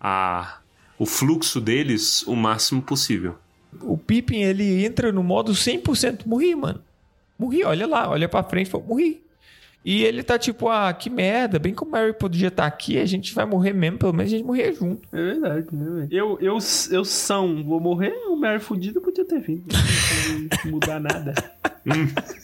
a, 0.00 0.58
o 0.96 1.04
fluxo 1.04 1.60
deles 1.60 2.22
o 2.28 2.36
máximo 2.36 2.82
possível. 2.82 3.36
O 3.80 3.98
Pippin, 3.98 4.42
ele 4.42 4.84
entra 4.84 5.10
no 5.10 5.24
modo 5.24 5.52
100% 5.52 6.20
morri, 6.24 6.54
mano. 6.54 6.80
Morri, 7.36 7.64
olha 7.64 7.86
lá, 7.86 8.08
olha 8.08 8.28
pra 8.28 8.44
frente, 8.44 8.70
falou, 8.70 8.86
morri. 8.86 9.23
E 9.84 10.02
ele 10.02 10.22
tá 10.22 10.38
tipo, 10.38 10.68
ah, 10.68 10.92
que 10.94 11.10
merda, 11.10 11.58
bem 11.58 11.74
que 11.74 11.84
o 11.84 11.86
Mary 11.86 12.14
podia 12.14 12.48
estar 12.48 12.64
aqui, 12.64 12.98
a 12.98 13.04
gente 13.04 13.34
vai 13.34 13.44
morrer 13.44 13.74
mesmo, 13.74 13.98
pelo 13.98 14.14
menos 14.14 14.32
a 14.32 14.36
gente 14.36 14.46
morrer 14.46 14.72
junto. 14.72 15.06
É 15.12 15.22
verdade, 15.22 15.66
né, 15.72 15.84
velho? 15.84 16.08
Eu, 16.10 16.38
eu, 16.40 16.58
eu 16.90 17.04
são, 17.04 17.62
vou 17.62 17.78
morrer, 17.78 18.14
o 18.28 18.36
Mary 18.36 18.60
fudido 18.60 19.02
podia 19.02 19.26
ter 19.26 19.40
vindo. 19.40 19.66
Não 20.64 20.70
mudar 20.72 21.00
nada. 21.00 21.34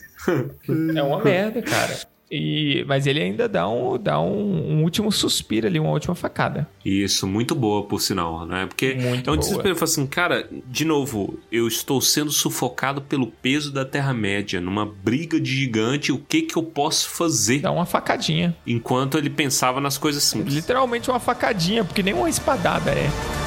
É 0.95 1.03
uma 1.03 1.25
merda, 1.25 1.63
cara. 1.63 1.99
E, 2.31 2.85
mas 2.87 3.07
ele 3.07 3.21
ainda 3.21 3.49
dá, 3.49 3.69
um, 3.69 3.99
dá 3.99 4.21
um, 4.21 4.77
um 4.77 4.83
último 4.85 5.11
suspiro 5.11 5.67
ali, 5.67 5.81
uma 5.81 5.91
última 5.91 6.15
facada. 6.15 6.69
Isso, 6.85 7.27
muito 7.27 7.55
boa, 7.55 7.83
por 7.85 8.01
sinal, 8.01 8.47
né? 8.47 8.67
Porque 8.67 8.95
Muito 8.95 9.29
é 9.29 9.33
um 9.33 9.37
desespero. 9.37 9.75
Fala 9.75 9.85
assim, 9.85 10.07
cara, 10.07 10.49
de 10.67 10.85
novo, 10.85 11.39
eu 11.51 11.67
estou 11.67 12.01
sendo 12.01 12.31
sufocado 12.31 13.03
pelo 13.03 13.27
peso 13.27 13.73
da 13.73 13.85
Terra-média, 13.85 14.61
numa 14.61 14.87
briga 14.87 15.41
de 15.41 15.51
gigante, 15.51 16.13
o 16.13 16.19
que 16.19 16.43
que 16.43 16.57
eu 16.57 16.63
posso 16.63 17.11
fazer? 17.11 17.61
Dá 17.61 17.73
uma 17.73 17.87
facadinha. 17.87 18.57
Enquanto 18.65 19.19
ele 19.19 19.29
pensava 19.29 19.81
nas 19.81 19.99
coisas 19.99 20.23
simples. 20.23 20.55
Literalmente 20.55 21.11
uma 21.11 21.19
facadinha, 21.19 21.85
porque 21.85 22.03
nem 22.03 22.15
uma 22.15 22.29
espadada 22.31 22.93
é. 22.93 23.40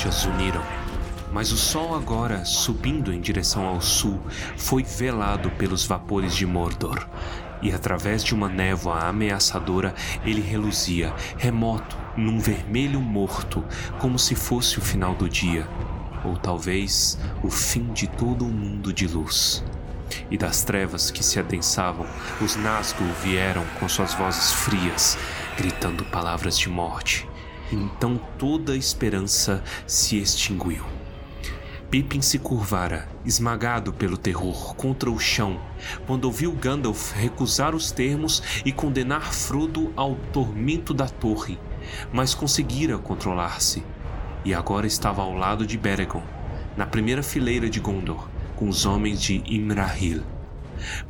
Flechas 0.00 0.24
uniram. 0.24 0.62
Mas 1.30 1.52
o 1.52 1.56
sol 1.56 1.94
agora, 1.94 2.44
subindo 2.44 3.12
em 3.12 3.20
direção 3.20 3.66
ao 3.66 3.80
sul, 3.80 4.18
foi 4.56 4.82
velado 4.82 5.50
pelos 5.50 5.84
vapores 5.84 6.34
de 6.34 6.46
Mordor. 6.46 7.06
E 7.62 7.70
através 7.70 8.24
de 8.24 8.34
uma 8.34 8.48
névoa 8.48 9.00
ameaçadora, 9.00 9.94
ele 10.24 10.40
reluzia, 10.40 11.12
remoto, 11.36 11.96
num 12.16 12.40
vermelho 12.40 13.00
morto, 13.00 13.62
como 13.98 14.18
se 14.18 14.34
fosse 14.34 14.78
o 14.78 14.82
final 14.82 15.14
do 15.14 15.28
dia. 15.28 15.68
Ou 16.24 16.36
talvez 16.36 17.18
o 17.42 17.50
fim 17.50 17.92
de 17.92 18.06
todo 18.06 18.44
um 18.44 18.50
mundo 18.50 18.92
de 18.92 19.06
luz. 19.06 19.62
E 20.30 20.38
das 20.38 20.62
trevas 20.62 21.10
que 21.10 21.22
se 21.22 21.38
adensavam, 21.38 22.06
os 22.40 22.56
Nazgûl 22.56 23.06
vieram 23.22 23.64
com 23.78 23.88
suas 23.88 24.14
vozes 24.14 24.50
frias, 24.50 25.18
gritando 25.56 26.04
palavras 26.06 26.58
de 26.58 26.68
morte. 26.68 27.29
Então 27.72 28.20
toda 28.38 28.76
esperança 28.76 29.62
se 29.86 30.18
extinguiu. 30.18 30.84
Pippin 31.90 32.22
se 32.22 32.38
curvara, 32.38 33.08
esmagado 33.24 33.92
pelo 33.92 34.16
terror, 34.16 34.74
contra 34.76 35.10
o 35.10 35.18
chão, 35.18 35.60
quando 36.06 36.26
ouviu 36.26 36.52
Gandalf 36.52 37.12
recusar 37.12 37.74
os 37.74 37.90
termos 37.90 38.42
e 38.64 38.70
condenar 38.70 39.32
Frodo 39.34 39.92
ao 39.96 40.14
tormento 40.32 40.94
da 40.94 41.08
torre. 41.08 41.58
mas 42.12 42.34
conseguira 42.34 42.98
controlar-se 42.98 43.82
e 44.44 44.54
agora 44.54 44.86
estava 44.86 45.22
ao 45.22 45.34
lado 45.34 45.66
de 45.66 45.76
Beregon, 45.76 46.22
na 46.76 46.86
primeira 46.86 47.22
fileira 47.22 47.68
de 47.68 47.80
Gondor, 47.80 48.28
com 48.56 48.68
os 48.68 48.86
homens 48.86 49.20
de 49.20 49.42
Imrahil, 49.46 50.22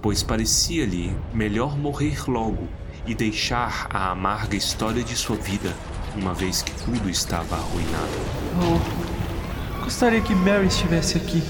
pois 0.00 0.22
parecia-lhe 0.22 1.14
melhor 1.32 1.76
morrer 1.76 2.28
logo 2.28 2.68
e 3.06 3.14
deixar 3.14 3.86
a 3.90 4.10
amarga 4.10 4.56
história 4.56 5.02
de 5.02 5.16
sua 5.16 5.36
vida, 5.36 5.74
uma 6.16 6.34
vez 6.34 6.62
que 6.62 6.72
tudo 6.84 7.08
estava 7.08 7.56
arruinado. 7.56 8.10
Oh, 8.62 9.84
gostaria 9.84 10.20
que 10.20 10.34
Mary 10.34 10.66
estivesse 10.66 11.16
aqui. 11.16 11.42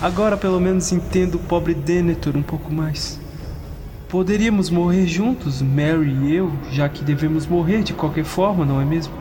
Agora 0.00 0.36
pelo 0.36 0.60
menos 0.60 0.92
entendo 0.92 1.36
o 1.36 1.38
pobre 1.38 1.74
Denethor 1.74 2.36
um 2.36 2.42
pouco 2.42 2.72
mais. 2.72 3.18
Poderíamos 4.08 4.70
morrer 4.70 5.06
juntos, 5.06 5.60
Mary 5.60 6.14
e 6.22 6.34
eu, 6.34 6.52
já 6.70 6.88
que 6.88 7.02
devemos 7.02 7.46
morrer 7.46 7.82
de 7.82 7.92
qualquer 7.92 8.24
forma, 8.24 8.64
não 8.64 8.80
é 8.80 8.84
mesmo? 8.84 9.12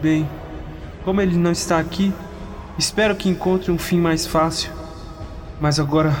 Bem, 0.00 0.28
como 1.04 1.20
ele 1.20 1.36
não 1.36 1.52
está 1.52 1.78
aqui, 1.78 2.12
espero 2.78 3.14
que 3.16 3.28
encontre 3.28 3.70
um 3.70 3.78
fim 3.78 4.00
mais 4.00 4.26
fácil. 4.26 4.70
Mas 5.60 5.78
agora 5.78 6.14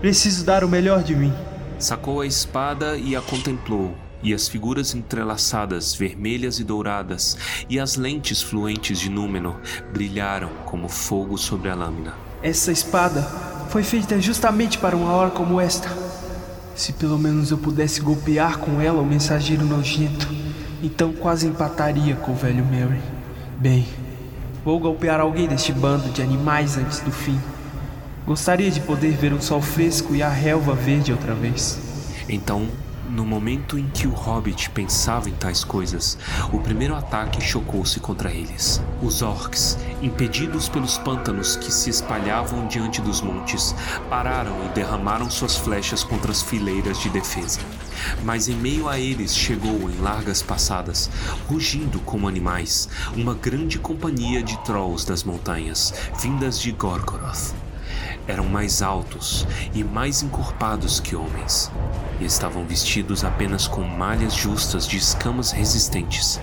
preciso 0.00 0.44
dar 0.44 0.64
o 0.64 0.68
melhor 0.68 1.02
de 1.02 1.14
mim. 1.14 1.32
Sacou 1.78 2.20
a 2.20 2.26
espada 2.26 2.96
e 2.96 3.14
a 3.14 3.20
contemplou, 3.20 3.94
e 4.22 4.34
as 4.34 4.48
figuras 4.48 4.94
entrelaçadas, 4.94 5.94
vermelhas 5.94 6.58
e 6.58 6.64
douradas, 6.64 7.36
e 7.68 7.78
as 7.78 7.96
lentes 7.96 8.42
fluentes 8.42 8.98
de 8.98 9.10
Númenor 9.10 9.56
brilharam 9.92 10.50
como 10.64 10.88
fogo 10.88 11.36
sobre 11.36 11.70
a 11.70 11.74
lâmina. 11.74 12.14
Essa 12.42 12.72
espada 12.72 13.22
foi 13.70 13.82
feita 13.82 14.20
justamente 14.20 14.78
para 14.78 14.96
uma 14.96 15.12
hora 15.12 15.30
como 15.30 15.60
esta. 15.60 15.88
Se 16.74 16.92
pelo 16.92 17.18
menos 17.18 17.50
eu 17.50 17.58
pudesse 17.58 18.00
golpear 18.00 18.58
com 18.58 18.80
ela 18.80 19.00
o 19.00 19.06
mensageiro 19.06 19.64
nojento, 19.64 20.28
então 20.82 21.12
quase 21.12 21.46
empataria 21.46 22.14
com 22.16 22.32
o 22.32 22.36
velho 22.36 22.64
Mary. 22.64 23.00
Bem, 23.58 23.86
vou 24.64 24.78
golpear 24.78 25.20
alguém 25.20 25.48
deste 25.48 25.72
bando 25.72 26.10
de 26.10 26.22
animais 26.22 26.76
antes 26.76 27.00
do 27.00 27.10
fim. 27.10 27.40
Gostaria 28.26 28.70
de 28.70 28.80
poder 28.80 29.12
ver 29.12 29.32
o 29.32 29.40
sol 29.40 29.62
fresco 29.62 30.14
e 30.14 30.22
a 30.22 30.28
relva 30.28 30.74
verde 30.74 31.12
outra 31.12 31.34
vez. 31.34 31.78
Então, 32.28 32.68
no 33.16 33.24
momento 33.24 33.78
em 33.78 33.88
que 33.88 34.06
o 34.06 34.12
hobbit 34.12 34.68
pensava 34.68 35.30
em 35.30 35.32
tais 35.32 35.64
coisas, 35.64 36.18
o 36.52 36.60
primeiro 36.60 36.94
ataque 36.94 37.40
chocou-se 37.40 37.98
contra 37.98 38.30
eles. 38.30 38.78
Os 39.00 39.22
orcs, 39.22 39.78
impedidos 40.02 40.68
pelos 40.68 40.98
pântanos 40.98 41.56
que 41.56 41.72
se 41.72 41.88
espalhavam 41.88 42.66
diante 42.66 43.00
dos 43.00 43.22
montes, 43.22 43.74
pararam 44.10 44.66
e 44.66 44.68
derramaram 44.74 45.30
suas 45.30 45.56
flechas 45.56 46.04
contra 46.04 46.30
as 46.30 46.42
fileiras 46.42 47.00
de 47.00 47.08
defesa. 47.08 47.60
Mas 48.22 48.48
em 48.48 48.54
meio 48.54 48.86
a 48.86 48.98
eles 48.98 49.34
chegou, 49.34 49.90
em 49.90 49.98
largas 50.02 50.42
passadas, 50.42 51.08
rugindo 51.48 51.98
como 52.00 52.28
animais, 52.28 52.86
uma 53.16 53.32
grande 53.32 53.78
companhia 53.78 54.42
de 54.42 54.58
trolls 54.58 55.06
das 55.06 55.24
montanhas, 55.24 55.94
vindas 56.20 56.60
de 56.60 56.70
Gorgoroth 56.70 57.54
eram 58.28 58.44
mais 58.44 58.82
altos 58.82 59.46
e 59.72 59.84
mais 59.84 60.22
encorpados 60.22 60.98
que 60.98 61.14
homens, 61.14 61.70
e 62.20 62.24
estavam 62.24 62.64
vestidos 62.64 63.24
apenas 63.24 63.66
com 63.68 63.82
malhas 63.82 64.34
justas 64.34 64.86
de 64.86 64.96
escamas 64.96 65.50
resistentes, 65.50 66.40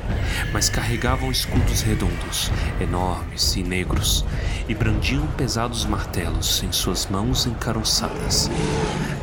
mas 0.52 0.70
carregavam 0.70 1.32
escudos 1.32 1.82
redondos, 1.82 2.52
enormes 2.80 3.56
e 3.56 3.64
negros, 3.64 4.26
e 4.68 4.76
brandiam 4.76 5.26
pesados 5.38 5.86
martelos 5.86 6.64
em 6.64 6.72
suas 6.72 7.08
mãos 7.08 7.46
encaroçadas. 7.46 8.50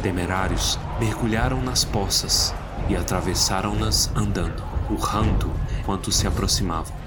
Temerários 0.03 0.79
mergulharam 0.99 1.61
nas 1.63 1.85
poças 1.85 2.55
e 2.89 2.97
atravessaram-nas 2.97 4.11
andando, 4.15 4.63
urrando 4.91 5.53
enquanto 5.81 6.11
se 6.11 6.27
aproximavam. 6.27 6.99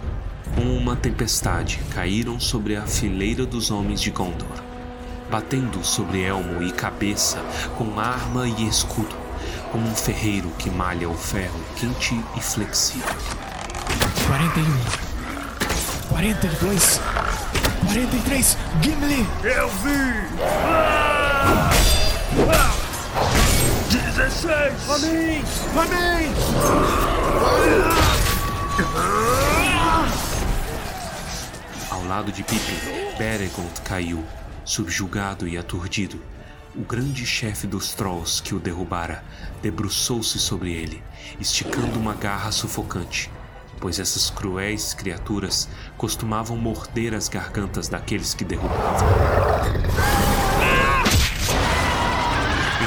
Com 0.56 0.78
uma 0.78 0.96
tempestade, 0.96 1.80
caíram 1.94 2.40
sobre 2.40 2.76
a 2.76 2.84
fileira 2.84 3.46
dos 3.46 3.72
homens 3.72 4.02
de 4.02 4.12
Gondor 4.12 4.64
batendo 5.34 5.84
sobre 5.84 6.22
elmo 6.22 6.62
e 6.62 6.72
cabeça 6.72 7.40
com 7.76 8.00
arma 8.00 8.48
e 8.48 8.68
escudo, 8.68 9.16
como 9.74 9.90
um 9.90 9.96
ferreiro 9.96 10.52
que 10.60 10.70
malha 10.70 11.10
o 11.10 11.18
ferro 11.18 11.60
quente 11.76 12.14
e 12.38 12.42
flexível. 12.42 13.10
41, 14.28 14.64
42, 16.10 17.02
43, 17.88 18.58
Gimli! 18.84 19.28
Eu 19.44 19.68
vi! 19.70 20.28
Ah! 20.44 21.72
Ah! 22.54 22.72
16! 23.90 24.74
A 24.90 24.98
mim! 25.00 25.44
A 25.76 25.86
mim! 25.90 26.32
Ao 31.90 32.06
lado 32.06 32.32
de 32.32 32.44
Pippin, 32.44 32.78
Beregond 33.18 33.82
caiu, 33.84 34.24
subjugado 34.64 35.48
e 35.48 35.58
aturdido. 35.58 36.22
O 36.76 36.82
grande 36.82 37.24
chefe 37.24 37.68
dos 37.68 37.94
Trolls 37.94 38.42
que 38.42 38.56
o 38.56 38.60
derrubara 38.60 39.24
debruçou-se 39.62 40.40
sobre 40.40 40.74
ele, 40.74 41.04
esticando 41.40 42.00
uma 42.00 42.16
garra 42.16 42.52
sufocante, 42.52 43.30
pois 43.80 44.00
essas 44.00 44.32
cruéis 44.32 44.92
criaturas 44.92 45.70
costumavam 45.98 46.58
morder 46.58 47.14
as 47.14 47.30
gargantas 47.30 47.90
daqueles 47.90 48.34
que 48.34 48.44
derrubavam. 48.44 49.08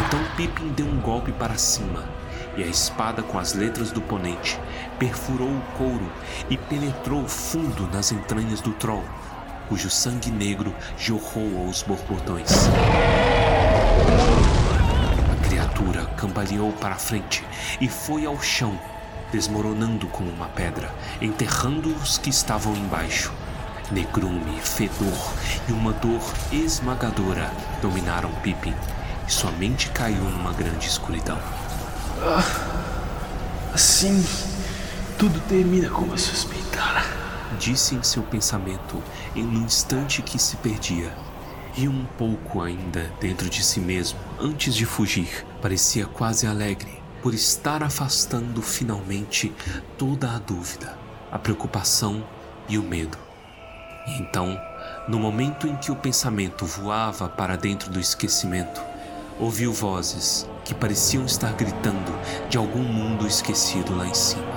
Então 0.05 0.21
Pippin 0.37 0.73
deu 0.73 0.87
um 0.87 1.01
golpe 1.01 1.31
para 1.31 1.57
cima, 1.57 2.09
e 2.57 2.65
a 2.65 2.67
espada 2.67 3.23
com 3.23 3.39
as 3.39 3.53
letras 3.53 3.93
do 3.93 4.01
ponente 4.01 4.59
perfurou 4.99 5.49
o 5.49 5.63
couro 5.79 6.11
e 6.51 6.59
penetrou 6.59 7.29
fundo 7.29 7.87
nas 7.93 8.11
entranhas 8.11 8.61
do 8.61 8.73
Troll 8.73 9.05
cujo 9.69 9.91
sangue 9.91 10.31
negro 10.31 10.75
jorrou 10.97 11.67
aos 11.67 11.83
borbotões. 11.83 12.69
A 15.33 15.47
criatura 15.47 16.07
cambaleou 16.17 16.73
para 16.73 16.95
a 16.95 16.99
frente 16.99 17.45
e 17.81 17.89
foi 17.89 18.27
ao 18.27 18.41
chão, 18.41 18.79
desmoronando 19.33 20.07
como 20.09 20.31
uma 20.31 20.47
pedra, 20.47 20.95
enterrando 21.21 21.95
os 21.97 22.19
que 22.19 22.31
estavam 22.31 22.75
embaixo. 22.75 23.33
Negrume, 23.91 24.61
fedor 24.61 25.35
e 25.69 25.73
uma 25.73 25.93
dor 25.93 26.23
esmagadora 26.51 27.51
dominaram 27.81 28.31
Pippin 28.43 28.75
e 29.27 29.33
sua 29.33 29.53
mente 29.53 29.91
caiu 29.91 30.23
numa 30.25 30.53
grande 30.53 30.89
escuridão. 30.89 31.39
Ah, 32.23 33.73
assim, 33.75 34.27
tudo 35.19 35.39
termina 35.49 35.89
como 35.89 36.13
eu 36.13 36.19
suspeitara 36.19 37.27
disse 37.57 37.95
em 37.95 38.03
seu 38.03 38.23
pensamento 38.23 39.03
em 39.35 39.47
um 39.47 39.65
instante 39.65 40.23
que 40.23 40.39
se 40.39 40.57
perdia. 40.57 41.13
E 41.77 41.87
um 41.87 42.07
pouco 42.17 42.63
ainda 42.63 43.13
dentro 43.21 43.51
de 43.51 43.63
si 43.63 43.81
mesmo, 43.81 44.19
antes 44.41 44.75
de 44.75 44.87
fugir, 44.87 45.45
parecia 45.61 46.07
quase 46.07 46.47
alegre 46.47 47.03
por 47.23 47.35
estar 47.35 47.83
afastando 47.83 48.63
finalmente 48.63 49.53
toda 49.99 50.31
a 50.31 50.39
dúvida, 50.39 50.97
a 51.31 51.39
preocupação 51.39 52.27
e 52.67 52.79
o 52.79 52.83
medo. 52.83 53.19
E 54.07 54.13
então, 54.23 54.59
no 55.07 55.19
momento 55.19 55.67
em 55.67 55.77
que 55.77 55.93
o 55.93 55.97
pensamento 55.97 56.65
voava 56.65 57.29
para 57.29 57.57
dentro 57.57 57.91
do 57.91 58.01
esquecimento, 58.01 58.81
ouviu 59.39 59.71
vozes 59.71 60.49
que 60.65 60.75
pareciam 60.75 61.27
estar 61.27 61.53
gritando 61.53 62.13
de 62.49 62.57
algum 62.57 62.83
mundo 62.83 63.27
esquecido 63.27 63.95
lá 63.95 64.07
em 64.07 64.15
cima. 64.15 64.56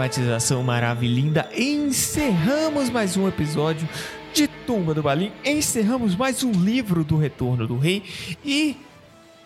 Dramatização 0.00 0.62
maravilhosa, 0.62 1.46
encerramos 1.54 2.88
mais 2.88 3.18
um 3.18 3.28
episódio 3.28 3.86
de 4.32 4.48
Tumba 4.48 4.94
do 4.94 5.02
Balim, 5.02 5.30
encerramos 5.44 6.16
mais 6.16 6.42
um 6.42 6.52
livro 6.52 7.04
do 7.04 7.18
Retorno 7.18 7.66
do 7.66 7.76
Rei. 7.76 8.02
E 8.42 8.78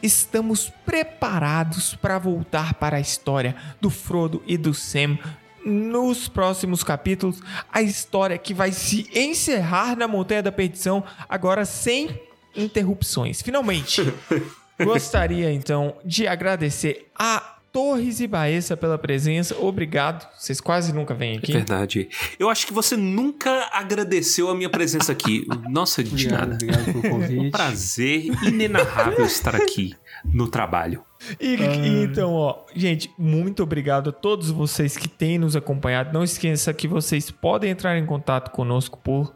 estamos 0.00 0.72
preparados 0.86 1.96
para 1.96 2.20
voltar 2.20 2.74
para 2.74 2.98
a 2.98 3.00
história 3.00 3.56
do 3.80 3.90
Frodo 3.90 4.44
e 4.46 4.56
do 4.56 4.72
Sam. 4.72 5.18
Nos 5.66 6.28
próximos 6.28 6.84
capítulos, 6.84 7.42
a 7.72 7.82
história 7.82 8.38
que 8.38 8.54
vai 8.54 8.70
se 8.70 9.10
encerrar 9.12 9.96
na 9.96 10.06
Montanha 10.06 10.44
da 10.44 10.52
Perdição, 10.52 11.02
agora 11.28 11.64
sem 11.64 12.20
interrupções. 12.54 13.42
Finalmente, 13.42 14.02
gostaria 14.78 15.52
então 15.52 15.96
de 16.04 16.28
agradecer 16.28 17.10
a 17.18 17.53
Torres 17.74 18.20
e 18.20 18.28
Baessa 18.28 18.76
pela 18.76 18.96
presença. 18.96 19.56
Obrigado. 19.58 20.24
Vocês 20.38 20.60
quase 20.60 20.92
nunca 20.94 21.12
vêm 21.12 21.34
É 21.34 21.38
aqui. 21.38 21.52
verdade. 21.52 22.08
Eu 22.38 22.48
acho 22.48 22.68
que 22.68 22.72
você 22.72 22.96
nunca 22.96 23.68
agradeceu 23.72 24.48
a 24.48 24.54
minha 24.54 24.70
presença 24.70 25.10
aqui. 25.10 25.44
Nossa, 25.68 26.04
de 26.04 26.10
Obrigado, 26.12 26.50
nada. 26.50 26.54
obrigado 26.54 26.84
pelo 26.84 26.98
Um 26.98 27.10
convite. 27.10 27.50
prazer 27.50 28.26
inenarrável 28.44 29.26
estar 29.26 29.56
aqui 29.56 29.92
no 30.24 30.46
trabalho. 30.46 31.02
E, 31.40 31.56
e 31.56 32.04
então, 32.04 32.32
ó, 32.32 32.64
gente, 32.76 33.10
muito 33.18 33.64
obrigado 33.64 34.10
a 34.10 34.12
todos 34.12 34.52
vocês 34.52 34.96
que 34.96 35.08
têm 35.08 35.36
nos 35.36 35.56
acompanhado. 35.56 36.12
Não 36.12 36.22
esqueça 36.22 36.72
que 36.72 36.86
vocês 36.86 37.28
podem 37.28 37.72
entrar 37.72 37.98
em 37.98 38.06
contato 38.06 38.52
conosco 38.52 39.00
por 39.02 39.34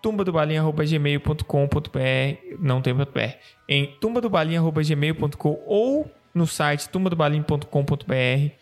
tumbadobalinha.gmail.com.br 0.00 2.56
não 2.60 2.80
tem 2.80 2.94
ponto 2.94 3.10
.br, 3.12 3.20
em 3.68 3.96
tumbadobalinha.gmail.com 4.00 5.62
ou 5.66 6.08
no 6.34 6.46
site 6.46 6.88
tumbadobalinha.com.br 6.88 8.52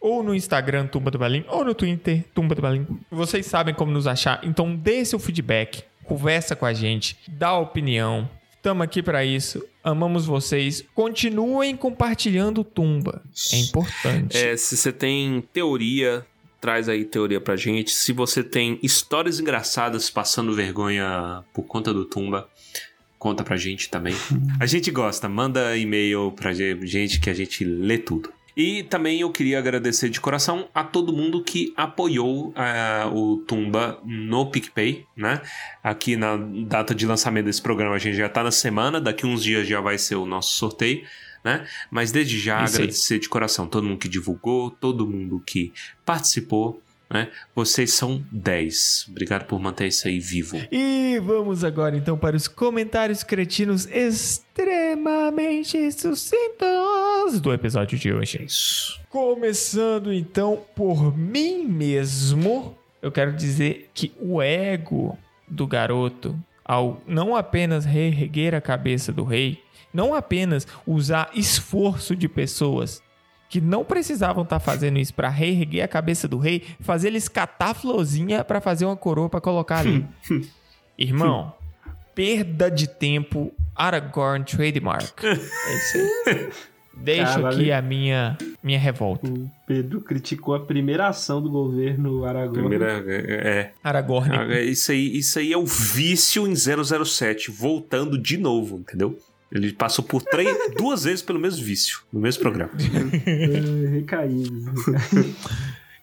ou 0.00 0.22
no 0.22 0.34
Instagram 0.34 0.86
Tumba 0.86 1.10
do 1.10 1.18
Balim 1.18 1.44
ou 1.48 1.64
no 1.64 1.74
Twitter 1.74 2.24
Tumba 2.34 2.54
do 2.54 2.60
Balim. 2.60 2.86
Vocês 3.10 3.46
sabem 3.46 3.74
como 3.74 3.90
nos 3.90 4.06
achar, 4.06 4.40
então 4.42 4.76
dê 4.76 5.04
seu 5.04 5.18
feedback, 5.18 5.82
conversa 6.04 6.54
com 6.54 6.66
a 6.66 6.74
gente, 6.74 7.16
dá 7.26 7.56
opinião. 7.56 8.28
Estamos 8.56 8.82
aqui 8.82 9.02
para 9.02 9.24
isso. 9.24 9.62
Amamos 9.82 10.24
vocês. 10.24 10.82
Continuem 10.94 11.76
compartilhando 11.76 12.64
Tumba. 12.64 13.22
É 13.52 13.58
importante. 13.58 14.38
É, 14.38 14.56
se 14.56 14.74
você 14.74 14.90
tem 14.90 15.42
teoria, 15.52 16.24
traz 16.62 16.88
aí 16.88 17.04
teoria 17.04 17.42
pra 17.42 17.56
gente. 17.56 17.90
Se 17.90 18.10
você 18.10 18.42
tem 18.42 18.78
histórias 18.82 19.38
engraçadas 19.38 20.08
passando 20.08 20.54
vergonha 20.54 21.44
por 21.52 21.64
conta 21.64 21.92
do 21.92 22.06
Tumba, 22.06 22.48
conta 23.24 23.42
pra 23.42 23.56
gente 23.56 23.88
também. 23.88 24.14
A 24.60 24.66
gente 24.66 24.90
gosta, 24.90 25.30
manda 25.30 25.74
e-mail 25.78 26.30
pra 26.32 26.52
gente 26.52 27.18
que 27.18 27.30
a 27.30 27.32
gente 27.32 27.64
lê 27.64 27.96
tudo. 27.96 28.30
E 28.54 28.82
também 28.82 29.22
eu 29.22 29.30
queria 29.30 29.58
agradecer 29.58 30.10
de 30.10 30.20
coração 30.20 30.68
a 30.74 30.84
todo 30.84 31.10
mundo 31.10 31.42
que 31.42 31.72
apoiou 31.74 32.52
ah, 32.54 33.10
o 33.10 33.38
Tumba 33.38 33.98
no 34.04 34.50
PicPay, 34.50 35.06
né? 35.16 35.40
Aqui 35.82 36.16
na 36.16 36.36
data 36.36 36.94
de 36.94 37.06
lançamento 37.06 37.46
desse 37.46 37.62
programa 37.62 37.94
a 37.94 37.98
gente 37.98 38.14
já 38.14 38.28
tá 38.28 38.44
na 38.44 38.50
semana, 38.50 39.00
daqui 39.00 39.26
uns 39.26 39.42
dias 39.42 39.66
já 39.66 39.80
vai 39.80 39.96
ser 39.96 40.16
o 40.16 40.26
nosso 40.26 40.58
sorteio, 40.58 41.02
né? 41.42 41.66
Mas 41.90 42.12
desde 42.12 42.38
já 42.38 42.62
Isso 42.62 42.76
aí. 42.76 42.82
agradecer 42.82 43.18
de 43.18 43.28
coração 43.30 43.66
todo 43.66 43.86
mundo 43.86 43.98
que 43.98 44.08
divulgou, 44.08 44.70
todo 44.70 45.06
mundo 45.06 45.42
que 45.46 45.72
participou, 46.04 46.82
né? 47.10 47.30
Vocês 47.54 47.92
são 47.92 48.24
10. 48.30 49.06
Obrigado 49.10 49.46
por 49.46 49.60
manter 49.60 49.88
isso 49.88 50.08
aí 50.08 50.18
vivo. 50.18 50.60
E 50.70 51.20
vamos 51.24 51.64
agora 51.64 51.96
então 51.96 52.18
para 52.18 52.36
os 52.36 52.48
comentários 52.48 53.22
cretinos 53.22 53.86
extremamente 53.86 55.90
sucintos 55.92 57.40
do 57.40 57.52
episódio 57.52 57.98
de 57.98 58.12
hoje. 58.12 58.44
Isso. 58.44 59.00
Começando 59.08 60.12
então 60.12 60.62
por 60.74 61.16
mim 61.16 61.64
mesmo, 61.64 62.76
eu 63.00 63.12
quero 63.12 63.32
dizer 63.32 63.90
que 63.94 64.12
o 64.20 64.42
ego 64.42 65.16
do 65.48 65.66
garoto, 65.66 66.38
ao 66.64 67.00
não 67.06 67.36
apenas 67.36 67.84
reerguer 67.84 68.54
a 68.54 68.60
cabeça 68.60 69.12
do 69.12 69.24
rei, 69.24 69.62
não 69.92 70.14
apenas 70.14 70.66
usar 70.86 71.30
esforço 71.34 72.16
de 72.16 72.28
pessoas 72.28 73.02
que 73.48 73.60
não 73.60 73.84
precisavam 73.84 74.42
estar 74.42 74.58
fazendo 74.60 74.98
isso 74.98 75.14
para 75.14 75.28
reerguer 75.28 75.84
a 75.84 75.88
cabeça 75.88 76.26
do 76.26 76.38
rei, 76.38 76.62
fazer 76.80 77.08
eles 77.08 77.28
catar 77.28 77.74
florzinha 77.74 78.42
para 78.44 78.60
fazer 78.60 78.84
uma 78.84 78.96
coroa 78.96 79.28
para 79.28 79.40
colocar 79.40 79.78
ali. 79.78 80.06
Irmão, 80.98 81.52
perda 82.14 82.70
de 82.70 82.88
tempo, 82.88 83.52
Aragorn 83.74 84.44
trademark. 84.44 85.18
É 85.24 85.32
isso 85.34 85.98
aí. 86.28 86.50
Deixo 86.96 87.34
Caralho. 87.34 87.48
aqui 87.48 87.72
a 87.72 87.82
minha, 87.82 88.38
minha 88.62 88.78
revolta. 88.78 89.28
O 89.28 89.50
Pedro 89.66 90.00
criticou 90.00 90.54
a 90.54 90.60
primeira 90.60 91.08
ação 91.08 91.42
do 91.42 91.50
governo 91.50 92.24
Aragorn. 92.24 92.68
Primeira. 92.68 93.04
É. 93.08 93.72
Aragorn. 93.82 94.52
é. 94.52 94.62
Isso 94.62 94.92
aí, 94.92 95.16
isso 95.18 95.38
aí 95.38 95.52
é 95.52 95.58
o 95.58 95.66
vício 95.66 96.46
em 96.46 96.54
007, 96.54 97.50
voltando 97.50 98.16
de 98.16 98.36
novo, 98.36 98.78
entendeu? 98.78 99.18
Ele 99.54 99.72
passou 99.72 100.04
por 100.04 100.20
três, 100.22 100.56
duas 100.76 101.04
vezes 101.04 101.22
pelo 101.22 101.38
mesmo 101.38 101.64
vício, 101.64 102.00
no 102.12 102.20
mesmo 102.20 102.42
programa. 102.42 102.72
É, 103.26 103.88
recaídos. 103.88 104.84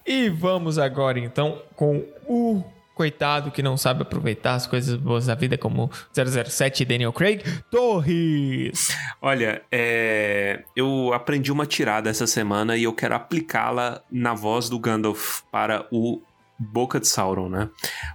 E 0.06 0.30
vamos 0.30 0.80
agora 0.80 1.20
então 1.20 1.62
com 1.76 2.04
o 2.28 2.64
coitado 2.96 3.52
que 3.52 3.64
não 3.64 3.78
sabe 3.78 4.04
aproveitar 4.04 4.56
as 4.56 4.68
coisas 4.68 4.96
boas 4.96 5.26
da 5.26 5.36
vida, 5.36 5.58
como 5.58 5.90
007 6.14 6.84
e 6.84 6.86
Daniel 6.86 7.14
Craig, 7.14 7.44
Torres. 7.70 8.96
Olha, 9.22 9.62
é, 9.72 10.64
eu 10.76 11.12
aprendi 11.14 11.52
uma 11.52 11.66
tirada 11.66 12.10
essa 12.10 12.28
semana 12.28 12.78
e 12.78 12.84
eu 12.84 12.94
quero 12.94 13.16
aplicá-la 13.16 14.02
na 14.12 14.34
voz 14.34 14.70
do 14.70 14.78
Gandalf 14.78 15.42
para 15.52 15.88
o 15.92 16.22
Boca 16.64 17.00
de 17.00 17.08
Sauron, 17.08 17.50
né? 17.50 17.70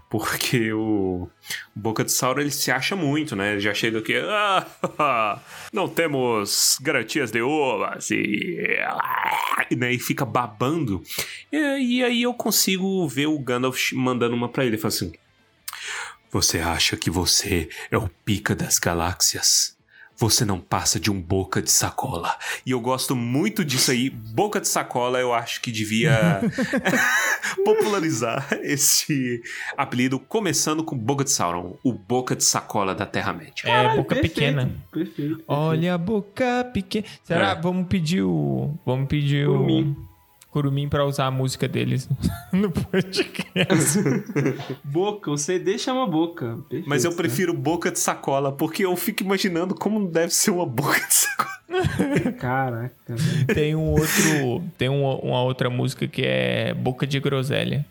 Porque 0.08 0.72
o 0.72 1.28
Boca 1.74 2.04
de 2.04 2.12
Sauron 2.12 2.40
ele 2.40 2.52
se 2.52 2.70
acha 2.70 2.94
muito, 2.94 3.34
né? 3.34 3.52
Ele 3.52 3.60
já 3.60 3.74
chega 3.74 3.98
aqui, 3.98 4.14
ah, 4.16 5.40
não 5.72 5.88
temos 5.88 6.78
garantias 6.80 7.32
de 7.32 7.42
uvas 7.42 8.08
e, 8.12 8.78
né? 9.76 9.92
e 9.92 9.98
fica 9.98 10.24
babando. 10.24 11.02
E, 11.50 11.56
e 11.78 12.04
aí 12.04 12.22
eu 12.22 12.32
consigo 12.34 13.08
ver 13.08 13.26
o 13.26 13.38
Gandalf 13.40 13.92
mandando 13.92 14.36
uma 14.36 14.48
pra 14.48 14.64
ele, 14.64 14.76
ele 14.76 14.80
fala 14.80 14.94
assim: 14.94 15.12
Você 16.30 16.60
acha 16.60 16.96
que 16.96 17.10
você 17.10 17.68
é 17.90 17.98
o 17.98 18.08
pica 18.24 18.54
das 18.54 18.78
galáxias? 18.78 19.75
Você 20.18 20.44
não 20.44 20.58
passa 20.58 20.98
de 20.98 21.10
um 21.10 21.20
boca 21.20 21.60
de 21.60 21.70
sacola. 21.70 22.34
E 22.64 22.70
eu 22.70 22.80
gosto 22.80 23.14
muito 23.14 23.64
disso 23.64 23.90
aí. 23.90 24.08
Boca 24.08 24.60
de 24.60 24.66
sacola, 24.68 25.18
eu 25.18 25.34
acho 25.34 25.60
que 25.60 25.70
devia 25.70 26.40
popularizar 27.64 28.48
esse 28.62 29.42
apelido, 29.76 30.18
começando 30.18 30.82
com 30.82 30.96
Boca 30.96 31.24
de 31.24 31.30
Sauron, 31.30 31.76
o 31.84 31.92
boca 31.92 32.34
de 32.34 32.44
sacola 32.44 32.94
da 32.94 33.06
Terra-média. 33.06 33.68
É, 33.68 33.96
boca 33.96 34.14
Perfeito, 34.14 34.34
pequena. 34.34 34.62
Perfeito. 34.90 35.14
perfeito. 35.16 35.44
Olha 35.46 35.94
a 35.94 35.98
boca 35.98 36.64
pequena. 36.72 37.06
Será? 37.22 37.50
É. 37.50 37.60
Vamos 37.60 37.86
pedir 37.88 38.22
o. 38.22 38.74
Vamos 38.84 39.08
pedir 39.08 39.46
Curumim. 39.46 39.96
o. 40.00 40.05
Curumim 40.56 40.88
pra 40.88 41.04
usar 41.04 41.26
a 41.26 41.30
música 41.30 41.68
deles 41.68 42.08
no 42.50 42.70
podcast. 42.70 43.98
Boca, 44.82 45.30
o 45.30 45.36
CD 45.36 45.78
chama 45.78 46.06
Boca. 46.06 46.56
Perfeito, 46.70 46.88
Mas 46.88 47.04
eu 47.04 47.10
né? 47.10 47.16
prefiro 47.18 47.52
boca 47.52 47.90
de 47.90 47.98
sacola, 47.98 48.50
porque 48.50 48.86
eu 48.86 48.96
fico 48.96 49.22
imaginando 49.22 49.74
como 49.74 50.08
deve 50.08 50.32
ser 50.32 50.52
uma 50.52 50.64
boca 50.64 50.98
de 50.98 51.12
sacola. 51.14 52.32
Caraca. 52.40 52.94
velho. 53.06 53.46
tem 53.48 53.76
um 53.76 53.90
outro. 53.90 54.64
Tem 54.78 54.88
uma, 54.88 55.16
uma 55.16 55.42
outra 55.42 55.68
música 55.68 56.08
que 56.08 56.22
é 56.24 56.72
Boca 56.72 57.06
de 57.06 57.20
Groselha. 57.20 57.84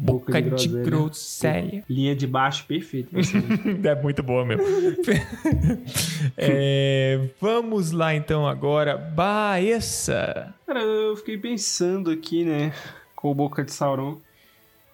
Boca, 0.00 0.26
Boca 0.26 0.40
de, 0.42 0.48
de 0.50 0.68
groselha. 0.68 0.84
Groselha. 0.84 1.84
Linha 1.88 2.14
de 2.14 2.26
baixo, 2.26 2.64
você. 2.68 3.04
É 3.84 3.94
muito 4.00 4.22
boa 4.22 4.44
mesmo. 4.44 4.62
É, 6.36 7.28
vamos 7.40 7.90
lá 7.92 8.14
então 8.14 8.46
agora. 8.46 8.96
Baessa. 8.96 10.54
Cara, 10.66 10.80
eu 10.80 11.16
fiquei 11.16 11.36
pensando 11.36 12.10
aqui, 12.10 12.44
né, 12.44 12.72
com 13.16 13.30
o 13.30 13.34
Boca 13.34 13.64
de 13.64 13.72
Sauron. 13.72 14.18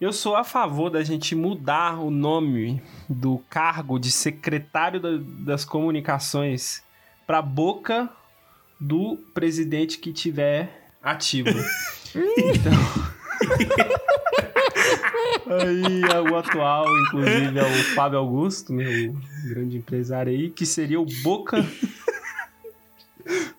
Eu 0.01 0.13
sou 0.13 0.37
a 0.37 0.45
favor 0.45 0.91
da 0.91 1.03
gente 1.05 1.35
mudar 1.35 1.99
o 2.01 2.11
nome 2.11 2.83
do 3.09 3.39
cargo 3.51 3.99
de 3.99 4.11
secretário 4.11 5.01
da- 5.01 5.19
das 5.45 5.65
comunicações 5.65 6.83
pra 7.27 7.41
Boca 7.43 8.09
do 8.81 9.17
presidente 9.35 9.99
que 9.99 10.13
tiver 10.13 10.91
ativo. 11.03 11.49
então. 12.37 12.73
Aí 15.47 16.03
é 16.03 16.21
o 16.21 16.37
atual, 16.37 16.87
inclusive, 17.01 17.59
é 17.59 17.63
o 17.63 17.85
Fábio 17.95 18.19
Augusto, 18.19 18.73
né, 18.73 18.85
o 18.85 19.49
grande 19.49 19.77
empresário 19.77 20.33
aí, 20.33 20.51
que 20.51 20.65
seria 20.65 21.01
o 21.01 21.07
Boca 21.23 21.65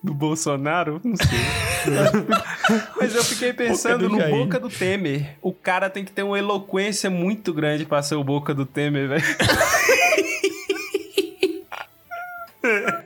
do 0.03 0.13
Bolsonaro, 0.13 0.99
não 1.03 1.15
sei. 1.15 1.85
Mas 2.99 3.15
eu 3.15 3.23
fiquei 3.23 3.53
pensando 3.53 4.07
do 4.07 4.09
no 4.09 4.19
Jair. 4.19 4.35
Boca 4.35 4.59
do 4.59 4.69
Temer. 4.69 5.37
O 5.41 5.53
cara 5.53 5.89
tem 5.89 6.03
que 6.03 6.11
ter 6.11 6.23
uma 6.23 6.37
eloquência 6.37 7.09
muito 7.09 7.53
grande 7.53 7.85
pra 7.85 8.01
ser 8.01 8.15
o 8.15 8.23
Boca 8.23 8.53
do 8.53 8.65
Temer, 8.65 9.09
velho. 9.09 9.23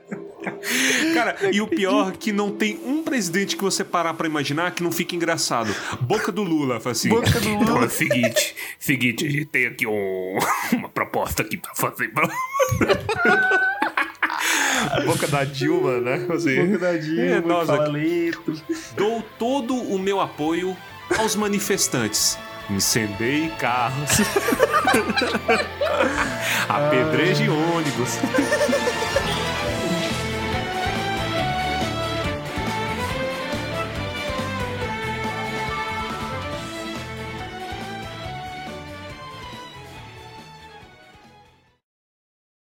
Cara, 1.13 1.35
e 1.51 1.61
o 1.61 1.67
pior 1.67 2.09
é 2.13 2.17
que 2.17 2.31
não 2.31 2.51
tem 2.51 2.79
um 2.85 3.03
presidente 3.03 3.55
que 3.55 3.63
você 3.63 3.83
parar 3.83 4.13
pra 4.13 4.27
imaginar 4.27 4.71
que 4.71 4.83
não 4.83 4.91
fica 4.91 5.15
engraçado. 5.15 5.73
Boca 6.01 6.31
do 6.31 6.43
Lula, 6.43 6.79
assim. 6.85 7.09
Boca 7.09 7.39
do 7.39 7.49
Lula. 7.49 7.63
Então 7.63 7.83
é 7.83 7.85
o 7.85 7.89
seguinte, 7.89 8.55
seguinte, 8.77 9.25
a 9.25 9.29
gente 9.29 9.45
tem 9.45 9.65
aqui 9.67 9.87
um- 9.87 10.37
uma 10.73 10.89
proposta 10.89 11.41
aqui 11.41 11.57
pra 11.57 11.73
fazer. 11.75 12.11
Boca 15.05 15.27
da 15.27 15.43
Dilma, 15.43 15.99
né? 15.99 16.25
Assim, 16.33 16.65
Boca 16.65 16.77
da 16.79 16.95
Dilma, 16.97 17.21
É, 17.23 17.41
lento. 17.89 18.53
Dou 18.95 19.21
todo 19.37 19.75
o 19.75 19.99
meu 19.99 20.19
apoio 20.21 20.75
aos 21.17 21.35
manifestantes. 21.35 22.37
Incendei 22.69 23.49
carros. 23.57 24.19
Apedreje 26.69 27.49
ônibus. 27.49 28.19